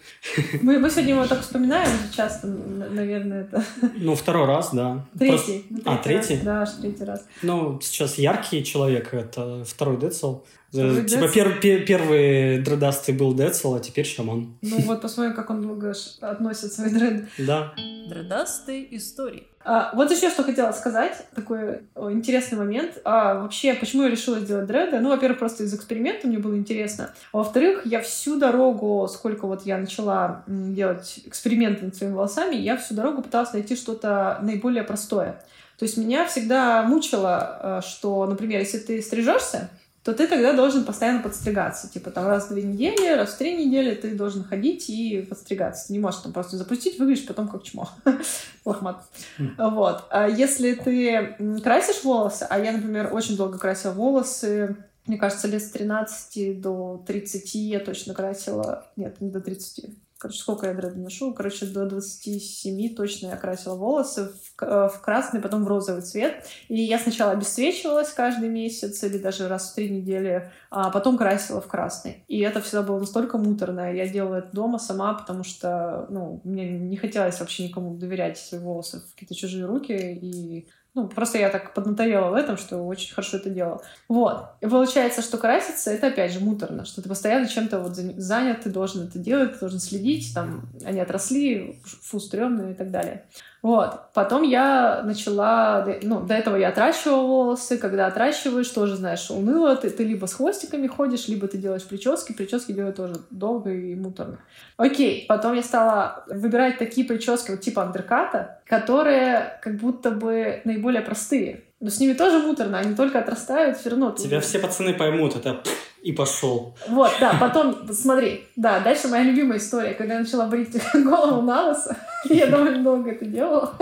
Мы, 0.61 0.79
мы 0.79 0.89
сегодня 0.89 1.13
его 1.13 1.25
так 1.27 1.41
вспоминаем 1.41 1.89
часто, 2.15 2.47
наверное, 2.47 3.41
это 3.43 3.63
Ну, 3.97 4.15
второй 4.15 4.45
раз, 4.47 4.71
да. 4.73 5.05
Просто- 5.17 5.45
третий. 5.47 5.65
Ну, 5.69 5.81
А, 5.85 5.89
раз. 5.95 6.03
третий? 6.03 6.39
Да, 6.43 6.61
аж 6.61 6.69
третий 6.81 7.03
раз. 7.03 7.25
Ну, 7.41 7.79
сейчас 7.81 8.17
яркий 8.17 8.63
человек, 8.63 9.13
это 9.13 9.63
второй 9.65 9.97
Децл. 9.97 10.39
Второй 10.71 11.01
Э, 11.03 11.05
Типа 11.05 11.25
пер- 11.27 11.59
пе- 11.61 11.79
первый 11.79 12.59
дредастый 12.61 13.15
был 13.15 13.33
Децл, 13.33 13.75
а 13.75 13.79
теперь 13.79 14.05
шаман. 14.05 14.57
Ну 14.61 14.79
вот 14.81 15.01
посмотрим, 15.01 15.33
как 15.33 15.49
он 15.49 15.61
долго 15.61 15.93
относит 16.21 16.73
свои 16.73 16.89
дреды. 16.89 17.27
Да. 17.37 17.73
Дредастые 18.09 18.95
истории. 18.97 19.47
А, 19.67 19.89
вот 19.95 20.11
еще 20.11 20.29
что 20.29 20.43
хотела 20.43 20.71
сказать, 20.73 21.25
такой 21.33 21.81
интересный 21.95 22.57
момент. 22.59 22.99
А, 23.03 23.33
вообще, 23.33 23.73
почему 23.73 24.03
я 24.03 24.09
решила 24.09 24.39
сделать 24.39 24.67
дреды? 24.67 24.99
Ну, 24.99 25.09
во-первых, 25.09 25.39
просто 25.39 25.63
из 25.63 25.73
эксперимента 25.73 26.27
мне 26.27 26.37
было 26.37 26.55
интересно. 26.55 27.09
А 27.31 27.37
во-вторых, 27.37 27.81
я 27.83 27.99
всю 28.01 28.37
дорогу, 28.37 29.07
сколько 29.11 29.47
вот 29.47 29.65
я 29.65 29.79
начала 29.79 30.43
делать 30.45 31.21
эксперименты 31.25 31.85
над 31.85 31.95
своими 31.95 32.13
волосами, 32.13 32.55
я 32.55 32.77
всю 32.77 32.93
дорогу 32.93 33.23
пыталась 33.23 33.53
найти 33.53 33.75
что-то 33.75 34.37
наиболее 34.43 34.83
простое. 34.83 35.41
То 35.79 35.83
есть 35.83 35.97
меня 35.97 36.27
всегда 36.27 36.83
мучило, 36.83 37.59
э, 37.61 37.81
что, 37.85 38.25
например, 38.27 38.59
если 38.59 38.77
ты 38.77 39.01
стрижешься, 39.01 39.69
то 40.05 40.13
ты 40.13 40.27
тогда 40.27 40.53
должен 40.53 40.85
постоянно 40.85 41.23
подстригаться. 41.23 41.89
Типа 41.89 42.11
там 42.11 42.27
раз 42.27 42.45
в 42.45 42.53
две 42.53 42.61
недели, 42.61 43.15
раз 43.15 43.33
в 43.33 43.37
три 43.39 43.65
недели 43.65 43.95
ты 43.95 44.13
должен 44.13 44.43
ходить 44.43 44.87
и 44.87 45.23
подстригаться. 45.27 45.87
Ты 45.87 45.93
не 45.93 45.99
можешь 45.99 46.21
там 46.21 46.31
просто 46.31 46.57
запустить, 46.57 46.99
выглядишь 46.99 47.25
потом 47.25 47.47
как 47.47 47.63
чмо. 47.63 47.89
Лохмат. 48.65 49.03
Хм. 49.39 49.55
Вот. 49.57 50.03
А 50.11 50.29
если 50.29 50.75
ты 50.75 51.35
красишь 51.63 52.03
волосы, 52.03 52.45
а 52.47 52.59
я, 52.59 52.73
например, 52.73 53.09
очень 53.11 53.35
долго 53.35 53.57
красила 53.57 53.93
волосы, 53.93 54.77
мне 55.07 55.17
кажется, 55.17 55.47
лет 55.47 55.63
с 55.63 55.71
13 55.71 56.61
до 56.61 57.03
30 57.07 57.55
я 57.55 57.79
точно 57.79 58.13
красила. 58.13 58.85
Нет, 58.95 59.19
не 59.21 59.31
до 59.31 59.41
30. 59.41 59.85
Короче, 60.17 60.39
сколько 60.39 60.67
я 60.67 60.73
дреды 60.73 60.97
ношу? 60.97 61.33
Короче, 61.33 61.65
до 61.65 61.85
27 61.85 62.95
точно 62.95 63.27
я 63.27 63.35
красила 63.35 63.75
волосы 63.75 64.29
в, 64.29 64.63
э, 64.63 64.89
в 64.89 65.01
красный, 65.01 65.41
потом 65.41 65.65
в 65.65 65.67
розовый 65.67 66.03
цвет. 66.03 66.45
И 66.69 66.81
я 66.81 66.99
сначала 66.99 67.33
обесцвечивалась 67.33 68.13
каждый 68.13 68.47
месяц 68.47 69.03
или 69.03 69.17
даже 69.17 69.49
раз 69.49 69.71
в 69.71 69.75
три 69.75 69.89
недели, 69.89 70.51
а 70.71 70.89
потом 70.89 71.17
красила 71.17 71.59
в 71.59 71.67
красный. 71.67 72.23
И 72.29 72.39
это 72.39 72.61
всегда 72.61 72.83
было 72.83 72.99
настолько 72.99 73.37
муторно. 73.37 73.93
Я 73.93 74.07
делала 74.07 74.35
это 74.35 74.49
дома 74.53 74.79
сама, 74.79 75.15
потому 75.15 75.43
что 75.43 76.07
ну, 76.09 76.39
мне 76.45 76.69
не 76.69 76.95
хотелось 76.95 77.41
вообще 77.41 77.67
никому 77.67 77.97
доверять 77.97 78.37
свои 78.37 78.61
волосы 78.61 79.01
в 79.01 79.13
какие-то 79.13 79.35
чужие 79.35 79.65
руки. 79.65 79.91
И 79.93 80.69
ну, 80.95 81.09
просто 81.09 81.37
я 81.37 81.49
так 81.49 81.73
поднаторела 81.73 82.29
в 82.29 82.33
этом, 82.33 82.57
что 82.57 82.77
очень 82.77 83.13
хорошо 83.13 83.37
это 83.37 83.49
делала. 83.49 83.81
Вот. 84.07 84.45
И 84.61 84.65
получается, 84.67 85.21
что 85.21 85.37
краситься— 85.37 85.91
это, 85.91 86.07
опять 86.07 86.31
же, 86.31 86.39
муторно, 86.39 86.85
что 86.85 87.01
ты 87.01 87.09
постоянно 87.09 87.47
чем-то 87.47 87.81
вот 87.81 87.95
занят, 87.95 88.61
ты 88.61 88.69
должен 88.69 89.05
это 89.05 89.19
делать, 89.19 89.53
ты 89.53 89.59
должен 89.59 89.79
следить, 89.79 90.33
там, 90.33 90.69
они 90.85 91.01
отросли, 91.01 91.81
фу, 91.83 92.21
стрёмные 92.21 92.71
и 92.71 92.75
так 92.75 92.91
далее. 92.91 93.25
Вот. 93.65 94.13
Потом 94.13 94.43
я 94.43 95.01
начала... 95.03 95.87
Ну, 96.03 96.21
до 96.21 96.35
этого 96.35 96.55
я 96.55 96.67
отращивала 96.67 97.23
волосы. 97.23 97.79
Когда 97.79 98.05
отращиваешь, 98.05 98.69
тоже, 98.69 98.95
знаешь, 98.95 99.31
уныло. 99.31 99.75
Ты, 99.75 99.89
ты 99.89 100.03
либо 100.03 100.27
с 100.27 100.35
хвостиками 100.35 100.85
ходишь, 100.85 101.27
либо 101.27 101.47
ты 101.47 101.57
делаешь 101.57 101.83
прически. 101.83 102.33
Прически 102.33 102.73
делать 102.73 102.95
тоже 102.95 103.15
долго 103.31 103.73
и 103.73 103.95
муторно. 103.95 104.37
Окей. 104.77 105.25
Потом 105.27 105.55
я 105.55 105.63
стала 105.63 106.25
выбирать 106.27 106.77
такие 106.77 107.07
прически, 107.07 107.49
вот 107.49 107.61
типа 107.61 107.81
андерката, 107.81 108.59
которые 108.67 109.59
как 109.63 109.77
будто 109.77 110.11
бы 110.11 110.61
наиболее 110.63 111.01
простые. 111.01 111.63
Но 111.79 111.89
с 111.89 111.99
ними 111.99 112.13
тоже 112.13 112.45
муторно. 112.45 112.77
Они 112.77 112.93
только 112.93 113.17
отрастают, 113.17 113.79
все 113.79 113.89
равно... 113.89 114.11
Тебя 114.11 114.41
все 114.41 114.59
пацаны 114.59 114.93
поймут. 114.93 115.37
Это 115.37 115.63
и 116.05 116.11
пошел. 116.11 116.75
Вот, 116.87 117.11
да, 117.19 117.35
потом, 117.39 117.91
смотри, 117.91 118.45
да, 118.55 118.79
дальше 118.79 119.07
моя 119.07 119.23
любимая 119.23 119.57
история, 119.57 119.95
когда 119.95 120.13
я 120.13 120.19
начала 120.19 120.45
брить 120.45 120.77
голову 120.93 121.41
на 121.41 121.69
лысо, 121.69 121.97
я 122.25 122.45
довольно 122.45 122.83
долго 122.83 123.09
это 123.09 123.25
делала. 123.25 123.73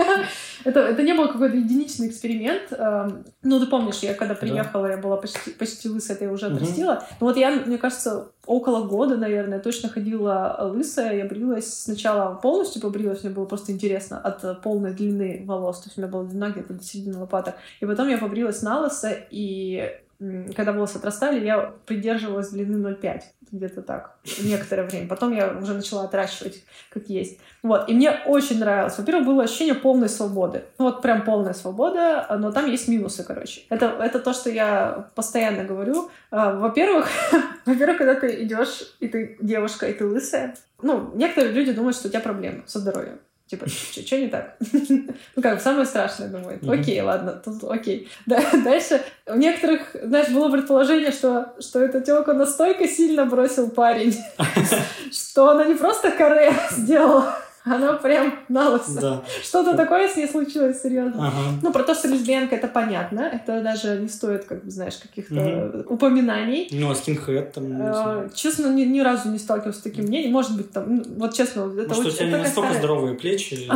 это, 0.64 0.80
это 0.80 1.02
не 1.02 1.12
был 1.12 1.28
какой-то 1.28 1.54
единичный 1.54 2.08
эксперимент. 2.08 2.72
Эм, 2.72 3.26
ну, 3.42 3.60
ты 3.60 3.66
помнишь, 3.66 3.98
я 3.98 4.14
когда 4.14 4.34
приехала, 4.34 4.86
я 4.86 4.96
была 4.96 5.18
почти, 5.18 5.50
почти 5.50 5.90
лысая, 5.90 6.16
это 6.16 6.24
я 6.24 6.32
уже 6.32 6.46
отрастила. 6.46 7.04
Но 7.20 7.26
вот 7.26 7.36
я, 7.36 7.50
мне 7.50 7.76
кажется, 7.76 8.32
около 8.46 8.86
года, 8.86 9.18
наверное, 9.18 9.58
точно 9.58 9.90
ходила 9.90 10.56
лысая. 10.72 11.18
Я 11.18 11.26
брилась 11.26 11.82
сначала 11.82 12.36
полностью 12.36 12.80
побрилась, 12.80 13.22
мне 13.22 13.34
было 13.34 13.44
просто 13.44 13.70
интересно 13.70 14.18
от 14.18 14.62
полной 14.62 14.94
длины 14.94 15.42
волос. 15.44 15.80
То 15.80 15.88
есть 15.88 15.98
у 15.98 16.00
меня 16.00 16.10
была 16.10 16.24
длина 16.24 16.48
где-то 16.48 16.72
до 16.72 16.82
середины 16.82 17.18
лопаток. 17.18 17.56
И 17.80 17.84
потом 17.84 18.08
я 18.08 18.16
побрилась 18.16 18.62
на 18.62 18.80
лысо, 18.80 19.14
и 19.30 20.00
когда 20.18 20.72
волосы 20.72 20.96
отрастали, 20.96 21.44
я 21.44 21.74
придерживалась 21.86 22.50
длины 22.50 22.86
0,5, 22.86 23.20
где-то 23.50 23.82
так, 23.82 24.16
некоторое 24.42 24.84
время. 24.84 25.08
Потом 25.08 25.32
я 25.32 25.56
уже 25.60 25.74
начала 25.74 26.04
отращивать, 26.04 26.64
как 26.90 27.08
есть. 27.08 27.38
Вот, 27.62 27.88
и 27.88 27.94
мне 27.94 28.10
очень 28.26 28.58
нравилось. 28.58 28.96
Во-первых, 28.98 29.26
было 29.26 29.44
ощущение 29.44 29.74
полной 29.74 30.08
свободы. 30.08 30.64
Ну, 30.78 30.86
вот 30.86 31.02
прям 31.02 31.24
полная 31.24 31.52
свобода, 31.52 32.26
но 32.38 32.52
там 32.52 32.70
есть 32.70 32.88
минусы, 32.88 33.24
короче. 33.24 33.62
Это, 33.68 33.86
это 33.86 34.18
то, 34.18 34.32
что 34.32 34.50
я 34.50 35.08
постоянно 35.14 35.64
говорю. 35.64 36.10
А, 36.30 36.54
во-первых, 36.54 37.08
во-первых, 37.66 37.98
когда 37.98 38.14
ты 38.14 38.42
идешь, 38.42 38.94
и 39.00 39.08
ты 39.08 39.36
девушка, 39.40 39.86
и 39.86 39.92
ты 39.92 40.06
лысая, 40.06 40.54
ну, 40.82 41.10
некоторые 41.14 41.52
люди 41.52 41.72
думают, 41.72 41.96
что 41.96 42.08
у 42.08 42.10
тебя 42.10 42.20
проблемы 42.20 42.62
со 42.66 42.78
здоровьем. 42.78 43.18
Типа, 43.46 43.68
что 43.68 44.18
не 44.18 44.28
так? 44.28 44.56
ну 45.36 45.42
как, 45.42 45.60
самое 45.60 45.84
страшное, 45.84 46.28
думаю. 46.28 46.58
Окей, 46.66 47.00
ладно, 47.02 47.32
тут 47.44 47.62
окей. 47.70 48.08
Да, 48.24 48.40
дальше 48.64 49.02
у 49.26 49.36
некоторых, 49.36 49.94
знаешь, 50.02 50.30
было 50.30 50.50
предположение, 50.50 51.12
что, 51.12 51.54
что 51.60 51.80
эту 51.80 52.00
телку 52.00 52.32
настолько 52.32 52.88
сильно 52.88 53.26
бросил 53.26 53.68
парень, 53.70 54.16
что 55.12 55.50
она 55.50 55.66
не 55.66 55.74
просто 55.74 56.10
каре 56.10 56.54
сделала, 56.70 57.36
она 57.64 57.94
прям 57.94 58.40
на 58.48 58.68
лысо. 58.68 59.00
Да. 59.00 59.22
Что-то 59.42 59.74
такое 59.74 60.08
с 60.08 60.16
ней 60.16 60.28
случилось, 60.28 60.82
серьезно. 60.82 61.28
Ага. 61.28 61.58
Ну, 61.62 61.72
про 61.72 61.82
то, 61.82 61.94
что 61.94 62.08
лесбиянка, 62.08 62.56
это 62.56 62.68
понятно. 62.68 63.20
Это 63.20 63.62
даже 63.62 63.98
не 64.00 64.08
стоит, 64.08 64.44
как 64.44 64.64
бы, 64.64 64.70
знаешь, 64.70 64.96
каких-то 64.96 65.34
угу. 65.34 65.94
упоминаний. 65.94 66.68
Ну, 66.72 66.90
а 66.90 66.94
скинхед 66.94 67.52
там... 67.52 67.64
А, 67.80 68.28
честно, 68.34 68.66
ни, 68.66 68.84
ни 68.84 69.00
разу 69.00 69.30
не 69.30 69.38
сталкивался 69.38 69.80
с 69.80 69.82
таким 69.82 70.04
мнением. 70.04 70.32
Может 70.32 70.56
быть, 70.56 70.72
там, 70.72 70.96
ну, 70.96 71.04
вот 71.16 71.34
честно, 71.34 71.72
это 71.78 71.88
Может, 71.88 72.06
очень... 72.06 72.08
у 72.08 72.12
тебя 72.12 72.26
не 72.26 72.32
настолько 72.32 72.50
старая... 72.52 72.78
здоровые 72.78 73.14
плечи? 73.14 73.68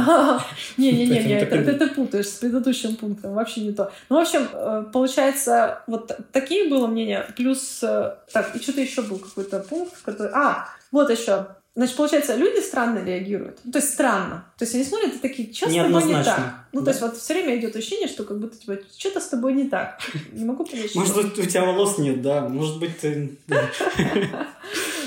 Не-не-не, 0.77 1.33
это 1.41 1.75
ты 1.75 1.87
путаешь 1.89 2.29
с 2.29 2.33
предыдущим 2.33 2.97
пунктом. 2.97 3.33
Вообще 3.33 3.63
не 3.63 3.73
то. 3.73 3.91
Ну, 4.11 4.17
в 4.17 4.21
общем, 4.21 4.49
э, 4.53 4.85
получается, 4.93 5.83
вот 5.87 6.15
такие 6.33 6.69
было 6.69 6.87
мнения. 6.87 7.27
Плюс, 7.37 7.81
э, 7.83 8.17
так, 8.33 8.55
и 8.55 8.61
что-то 8.61 8.83
еще 8.83 9.01
был 9.01 9.19
какой-то 9.19 9.61
пункт, 9.61 9.95
который... 10.05 10.31
А, 10.35 10.69
вот 10.91 11.11
еще 11.11 11.47
Значит, 11.79 11.95
получается, 11.95 12.35
люди 12.35 12.59
странно 12.59 13.05
реагируют. 13.05 13.61
Ну, 13.63 13.71
то 13.71 13.79
есть 13.79 13.93
странно. 13.93 14.45
То 14.59 14.65
есть 14.65 14.75
они 14.75 14.83
смотрят 14.83 15.15
и 15.15 15.19
такие, 15.19 15.55
что 15.55 15.71
с 15.71 15.73
тобой 15.73 16.03
не 16.03 16.25
так? 16.25 16.67
Ну, 16.73 16.81
да. 16.81 16.87
то 16.87 16.91
есть 16.91 17.01
вот 17.01 17.17
все 17.17 17.35
время 17.35 17.57
идет 17.57 17.77
ощущение, 17.77 18.09
что 18.09 18.25
как 18.25 18.41
будто 18.41 18.57
типа, 18.57 18.79
что-то 18.99 19.21
с 19.21 19.29
тобой 19.29 19.53
не 19.53 19.69
так. 19.69 20.01
Не 20.33 20.45
могу 20.45 20.65
понять. 20.65 20.93
Может 20.97 21.15
быть, 21.15 21.39
у 21.39 21.47
тебя 21.49 21.65
волос 21.65 21.99
нет, 21.99 22.21
да? 22.21 22.49
Может 22.49 22.81
быть, 22.81 22.99
ты... 22.99 23.39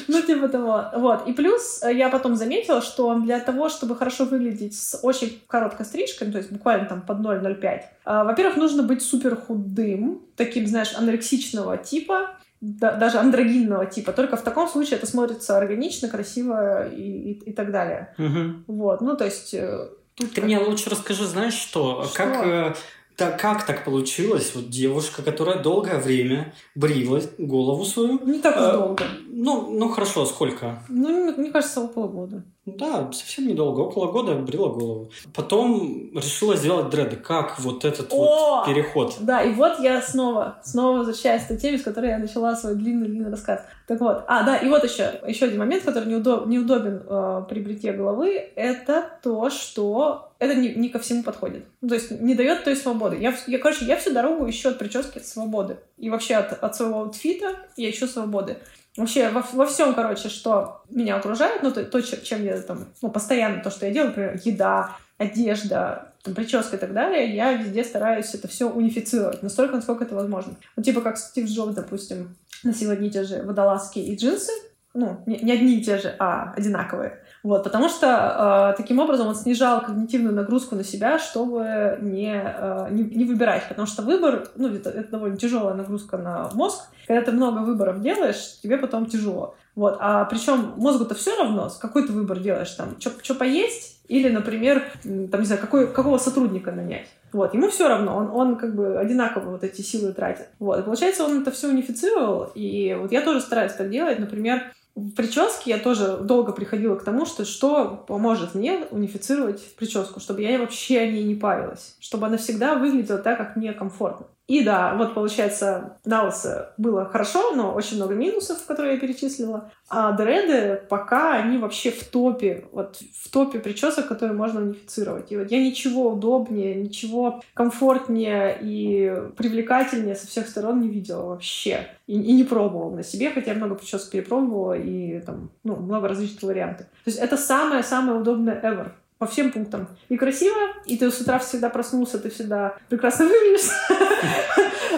Ну, 0.08 0.22
типа 0.22 0.48
того. 0.48 0.86
Вот. 0.96 1.28
И 1.28 1.34
плюс 1.34 1.84
э, 1.84 1.94
я 1.94 2.10
потом 2.10 2.36
заметила, 2.36 2.82
что 2.82 3.16
для 3.20 3.40
того, 3.40 3.70
чтобы 3.70 3.96
хорошо 3.96 4.26
выглядеть 4.26 4.78
с 4.78 5.00
очень 5.04 5.42
короткой 5.48 5.86
стрижкой, 5.86 6.28
ну, 6.28 6.34
то 6.34 6.40
есть 6.40 6.52
буквально 6.52 6.86
там 6.86 7.02
под 7.02 7.20
0,05, 7.20 7.64
э, 7.64 7.82
во-первых, 8.06 8.58
нужно 8.58 8.84
быть 8.84 9.02
супер 9.02 9.36
худым, 9.36 10.22
таким, 10.36 10.68
знаешь, 10.68 10.94
анорексичного 10.98 11.78
типа, 11.78 12.32
да, 12.62 12.94
даже 12.94 13.18
андрогинного 13.18 13.88
типа. 13.88 14.14
Только 14.14 14.38
в 14.38 14.44
таком 14.44 14.68
случае 14.68 14.98
это 14.98 15.08
смотрится 15.08 15.58
органично, 15.58 16.08
красиво 16.08 16.88
и, 16.88 17.02
и, 17.02 17.50
и 17.50 17.54
так 17.54 17.72
далее. 17.72 18.14
Угу. 18.18 18.76
Вот, 18.76 19.02
ну 19.02 19.18
то 19.18 19.26
есть... 19.26 19.54
Э, 19.56 19.90
тут 20.16 20.30
Ты 20.30 20.36
как... 20.36 20.44
мне 20.46 20.60
лучше 20.60 20.92
расскажи, 20.92 21.26
знаешь 21.26 21.56
что? 21.56 22.04
что? 22.04 22.14
Как, 22.16 22.46
э, 22.46 22.74
так, 23.16 23.40
как 23.40 23.66
так 23.66 23.84
получилось? 23.84 24.52
Вот 24.54 24.70
девушка, 24.70 25.24
которая 25.24 25.62
долгое 25.62 25.98
время 25.98 26.54
брила 26.76 27.20
голову 27.40 27.84
свою. 27.84 28.20
Не 28.26 28.40
так 28.40 28.56
уж 28.56 28.64
э, 28.64 28.72
долго. 28.74 29.04
Ну, 29.28 29.72
ну 29.72 29.90
хорошо, 29.90 30.26
сколько? 30.26 30.84
Ну, 30.88 31.36
мне 31.36 31.52
кажется, 31.52 31.82
около 31.82 32.08
года. 32.08 32.44
Да, 32.66 33.12
совсем 33.12 33.48
недолго, 33.48 33.80
около 33.80 34.12
года 34.12 34.36
брила 34.36 34.70
голову. 34.70 35.12
Потом 35.34 36.12
решила 36.14 36.56
сделать 36.56 36.92
дреды. 36.92 37.16
Как 37.16 37.60
вот 37.60 37.84
этот 37.86 38.14
О! 38.14 38.18
вот 38.58 38.68
переход? 38.68 39.16
Да, 39.20 39.42
и 39.42 39.52
вот 39.52 39.80
я 39.80 40.00
снова, 40.00 40.60
снова 40.64 41.00
возвращаюсь 41.00 41.44
к 41.44 41.48
той 41.48 41.58
теме, 41.58 41.80
с 41.80 41.84
которой 41.84 42.12
я 42.12 42.20
начала 42.20 42.56
свой 42.56 42.76
длинный-длинный 42.76 43.32
рассказ. 43.32 43.62
Так 43.88 44.00
вот, 44.00 44.26
а, 44.28 44.44
да, 44.44 44.58
и 44.58 44.70
вот 44.70 44.84
еще, 44.84 45.22
еще 45.28 45.46
один 45.46 45.58
момент, 45.58 45.84
который 45.84 46.08
неудоб, 46.08 46.46
неудобен 46.46 47.02
э, 47.04 47.46
при 47.50 47.62
бритье 47.62 47.94
головы, 47.94 48.52
это 48.56 49.10
то, 49.24 49.50
что 49.50 50.32
это 50.38 50.54
не, 50.54 50.76
не 50.76 50.90
ко 50.90 51.00
всему 51.00 51.24
подходит. 51.24 51.66
Ну, 51.82 51.90
то 51.90 51.96
есть 51.96 52.12
не 52.12 52.36
дает 52.36 52.64
той 52.64 52.76
свободы. 52.76 53.18
Я, 53.18 53.36
я, 53.48 53.58
короче, 53.58 53.86
я 53.86 53.98
всю 53.98 54.14
дорогу 54.14 54.48
ищу 54.48 54.70
от 54.70 54.78
прически 54.78 55.18
свободы. 55.18 55.78
И 55.98 56.12
вообще 56.12 56.36
от, 56.36 56.54
от 56.54 56.76
своего 56.76 57.00
аутфита 57.00 57.56
я 57.76 57.90
ищу 57.90 58.06
свободы 58.06 58.58
вообще 58.98 59.30
во, 59.30 59.44
во 59.54 59.66
всем, 59.66 59.94
короче, 59.94 60.30
что 60.30 60.84
меня 60.90 61.16
окружает, 61.16 61.64
ну, 61.64 61.72
то, 61.72 61.84
то, 61.86 62.02
чем 62.02 62.44
я 62.44 62.62
там, 62.62 62.88
ну, 63.02 63.10
постоянно, 63.10 63.64
то, 63.64 63.70
что 63.70 63.86
я 63.86 63.94
делаю, 63.94 64.10
например, 64.10 64.40
еда, 64.44 64.98
одежда, 65.18 66.14
там, 66.24 66.36
прическа 66.36 66.76
и 66.76 66.80
так 66.80 66.94
далее, 66.94 67.34
я 67.36 67.54
везде 67.54 67.84
стараюсь 67.84 68.34
это 68.34 68.48
все 68.48 68.70
унифицировать, 68.70 69.44
настолько, 69.44 69.76
насколько 69.76 70.04
это 70.04 70.16
возможно. 70.16 70.56
Вот 70.76 70.86
типа 70.86 71.02
как 71.02 71.18
Стив 71.18 71.48
Джобс, 71.48 71.76
допустим, 71.76 72.36
носил 72.64 72.92
одни 72.92 73.08
и 73.08 73.12
те 73.12 73.24
же 73.24 73.42
водолазки 73.44 74.00
и 74.00 74.16
джинсы, 74.16 74.52
ну, 74.94 75.24
не, 75.26 75.38
не 75.40 75.52
одни 75.54 75.80
и 75.80 75.84
те 75.84 75.98
же, 75.98 76.14
а 76.20 76.54
одинаковые. 76.56 77.21
Вот, 77.44 77.64
потому 77.64 77.90
что 77.90 78.74
э, 78.74 78.78
таким 78.78 79.00
образом 79.00 79.28
он 79.28 79.36
снижал 79.36 79.82
когнитивную 79.82 80.36
нагрузку 80.36 80.76
на 80.76 80.84
себя, 80.84 81.18
чтобы 81.18 81.98
не, 82.02 82.34
э, 82.34 82.88
не, 82.92 83.04
не 83.04 83.26
выбирать. 83.26 83.68
Потому 83.68 83.88
что 83.88 84.04
выбор, 84.04 84.48
ну, 84.56 84.68
это, 84.68 84.92
это 84.92 85.12
довольно 85.12 85.38
тяжелая 85.38 85.74
нагрузка 85.74 86.18
на 86.18 86.50
мозг. 86.54 86.86
Когда 87.08 87.24
ты 87.24 87.32
много 87.32 87.60
выборов 87.60 88.02
делаешь, 88.02 88.60
тебе 88.62 88.78
потом 88.78 89.08
тяжело. 89.08 89.56
Вот. 89.76 89.98
А 90.00 90.26
причем 90.26 90.74
мозгу-то 90.78 91.16
все 91.16 91.36
равно, 91.36 91.72
какой 91.80 92.06
ты 92.06 92.14
выбор 92.14 92.40
делаешь 92.40 92.72
там, 92.72 92.96
что 93.00 93.36
поесть 93.36 94.02
или, 94.08 94.30
например, 94.30 94.84
там, 95.04 95.40
не 95.40 95.46
знаю, 95.46 95.62
какой, 95.62 95.88
какого 95.92 96.18
сотрудника 96.18 96.72
нанять. 96.72 97.08
Вот, 97.32 97.54
ему 97.54 97.70
все 97.70 97.88
равно, 97.88 98.18
он, 98.18 98.30
он 98.30 98.56
как 98.58 98.76
бы 98.76 99.00
одинаково 99.00 99.52
вот 99.52 99.64
эти 99.64 99.82
силы 99.82 100.12
тратит. 100.12 100.50
Вот, 100.60 100.80
и 100.80 100.84
получается, 100.84 101.24
он 101.24 101.42
это 101.42 101.52
все 101.52 101.70
унифицировал, 101.70 102.52
и 102.54 102.94
вот 103.00 103.14
я 103.14 103.22
тоже 103.22 103.40
стараюсь 103.40 103.72
так 103.72 103.90
делать, 103.90 104.20
например, 104.20 104.74
в 104.96 105.12
прическе 105.12 105.72
я 105.72 105.80
тоже 105.80 106.18
долго 106.18 106.52
приходила 106.52 106.96
к 106.96 107.04
тому, 107.04 107.26
что 107.26 107.46
что 107.46 108.04
поможет 108.08 108.56
мне 108.56 108.86
унифицировать 108.92 109.76
прическу, 109.76 110.20
чтобы 110.20 110.42
я 110.42 110.60
вообще 110.60 111.00
о 111.00 111.08
ней 111.08 111.24
не 111.24 111.36
парилась, 111.36 111.96
чтобы 112.00 112.28
она 112.28 112.38
всегда 112.38 112.76
выглядела 112.76 113.20
так, 113.20 113.38
как 113.38 113.56
мне 113.56 113.74
комфортно. 113.74 114.28
И 114.52 114.66
да, 114.66 114.96
вот 114.96 115.14
получается, 115.14 115.98
лысо 116.06 116.74
было 116.78 117.06
хорошо, 117.06 117.56
но 117.56 117.74
очень 117.74 117.96
много 117.96 118.16
минусов, 118.16 118.66
которые 118.66 118.96
я 118.96 119.00
перечислила. 119.00 119.72
А 119.88 120.12
дреды 120.12 120.82
пока 120.90 121.36
они 121.36 121.58
вообще 121.58 121.90
в 121.90 122.04
топе, 122.04 122.66
вот 122.74 122.98
в 123.24 123.30
топе 123.30 123.60
причесок, 123.60 124.10
которые 124.10 124.36
можно 124.36 124.60
унифицировать. 124.60 125.32
И 125.32 125.38
вот 125.38 125.50
я 125.52 125.64
ничего 125.64 126.12
удобнее, 126.12 126.76
ничего 126.76 127.42
комфортнее 127.54 128.58
и 128.62 129.32
привлекательнее 129.38 130.16
со 130.16 130.28
всех 130.28 130.50
сторон 130.50 130.82
не 130.82 130.90
видела 130.90 131.28
вообще. 131.28 131.88
И, 132.08 132.22
и 132.22 132.34
не 132.34 132.44
пробовала 132.44 132.94
на 132.94 133.04
себе, 133.04 133.30
хотя 133.30 133.52
я 133.52 133.58
много 133.58 133.76
причесок 133.76 134.12
перепробовала 134.12 134.74
и 134.74 135.22
там, 135.22 135.52
ну, 135.64 135.78
много 135.78 136.10
различных 136.10 136.44
вариантов. 136.44 136.88
То 136.88 137.10
есть 137.10 137.20
это 137.20 137.38
самое-самое 137.38 138.20
удобное 138.20 138.60
ever 138.62 138.92
по 139.22 139.28
всем 139.28 139.52
пунктам. 139.52 139.88
И 140.10 140.18
красиво, 140.18 140.58
и 140.88 140.98
ты 140.98 141.12
с 141.12 141.22
утра 141.22 141.38
всегда 141.38 141.70
проснулся, 141.70 142.18
ты 142.18 142.32
всегда 142.32 142.76
прекрасно 142.90 143.26
выглядишь. 143.30 143.70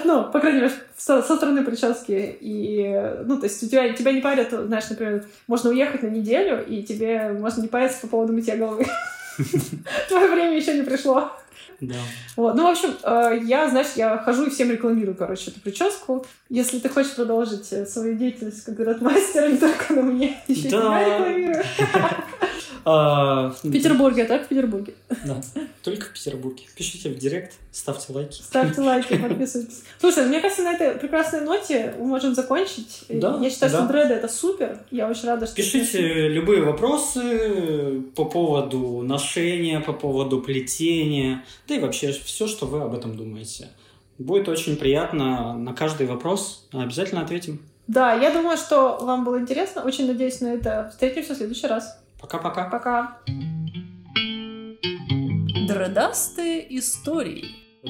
Ну, 0.05 0.31
по 0.31 0.39
крайней 0.39 0.61
мере, 0.61 0.71
со, 0.95 1.21
стороны 1.21 1.65
прически. 1.65 2.37
И, 2.39 2.87
ну, 3.25 3.37
то 3.37 3.47
есть 3.47 3.61
у 3.61 3.67
тебя, 3.67 3.91
тебя 3.91 4.13
не 4.13 4.21
парят, 4.21 4.51
знаешь, 4.51 4.89
например, 4.89 5.25
можно 5.47 5.71
уехать 5.71 6.03
на 6.03 6.07
неделю, 6.07 6.65
и 6.65 6.83
тебе 6.83 7.33
можно 7.37 7.63
не 7.63 7.67
париться 7.67 7.99
по 7.99 8.07
поводу 8.07 8.31
мытья 8.31 8.55
головы. 8.55 8.85
Твое 10.07 10.31
время 10.31 10.55
еще 10.55 10.73
не 10.73 10.83
пришло. 10.83 11.29
Да. 11.87 11.95
Вот. 12.35 12.55
Ну, 12.55 12.63
в 12.63 12.71
общем, 12.71 12.89
э, 13.03 13.39
я, 13.45 13.69
знаешь, 13.69 13.87
я 13.95 14.17
хожу 14.17 14.45
и 14.45 14.49
всем 14.49 14.71
рекламирую, 14.71 15.15
короче, 15.15 15.51
эту 15.51 15.59
прическу. 15.61 16.25
Если 16.49 16.79
ты 16.79 16.89
хочешь 16.89 17.15
продолжить 17.15 17.71
э, 17.73 17.85
свою 17.85 18.15
деятельность 18.17 18.63
как 18.63 18.75
градмастер, 18.75 19.49
не 19.51 19.57
только 19.57 19.93
на 19.93 20.01
мне, 20.01 20.37
еще 20.47 20.69
Да. 20.69 20.79
тебя 20.81 21.05
рекламирую. 21.17 21.63
А, 22.85 23.51
В 23.63 23.71
Петербурге, 23.71 24.23
а 24.23 24.25
так 24.25 24.43
в 24.45 24.47
Петербурге. 24.49 24.93
Да, 25.23 25.41
только 25.83 26.07
в 26.07 26.09
Петербурге. 26.11 26.63
Пишите 26.75 27.07
в 27.09 27.17
директ, 27.17 27.53
ставьте 27.71 28.11
лайки. 28.11 28.41
Ставьте 28.41 28.81
лайки, 28.81 29.15
подписывайтесь. 29.15 29.83
Слушай, 30.01 30.25
мне 30.25 30.41
кажется, 30.41 30.63
на 30.63 30.73
этой 30.73 30.91
прекрасной 30.99 31.39
ноте 31.41 31.93
мы 31.97 32.07
можем 32.07 32.35
закончить. 32.35 33.05
Да, 33.07 33.39
Я 33.41 33.49
считаю, 33.49 33.71
да. 33.71 33.77
что 33.77 33.87
дреды— 33.87 34.13
это 34.15 34.27
супер. 34.27 34.79
Я 34.91 35.07
очень 35.07 35.29
рада, 35.29 35.45
что... 35.45 35.55
Пишите 35.55 36.27
любые 36.27 36.61
вопросы 36.61 38.01
по 38.15 38.25
поводу 38.25 39.01
ношения, 39.01 39.79
по 39.79 39.93
поводу 39.93 40.41
плетения, 40.41 41.45
да 41.73 41.79
и 41.79 41.81
вообще 41.81 42.11
все, 42.11 42.47
что 42.47 42.67
вы 42.67 42.81
об 42.81 42.93
этом 42.93 43.17
думаете. 43.17 43.69
Будет 44.19 44.47
очень 44.47 44.77
приятно 44.77 45.57
на 45.57 45.73
каждый 45.73 46.05
вопрос. 46.05 46.67
Обязательно 46.71 47.21
ответим. 47.21 47.59
Да, 47.87 48.13
я 48.13 48.31
думаю, 48.31 48.57
что 48.57 48.99
вам 49.01 49.25
было 49.25 49.39
интересно. 49.39 49.81
Очень 49.81 50.05
надеюсь 50.07 50.39
на 50.41 50.53
это. 50.53 50.89
Встретимся 50.91 51.33
в 51.33 51.37
следующий 51.37 51.67
раз. 51.67 51.99
Пока-пока. 52.21 52.69
Пока. 52.69 53.17
Дредастые 55.67 56.77
истории. 56.77 57.45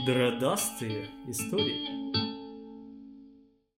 Дредастые 0.06 1.10
истории. 1.28 2.03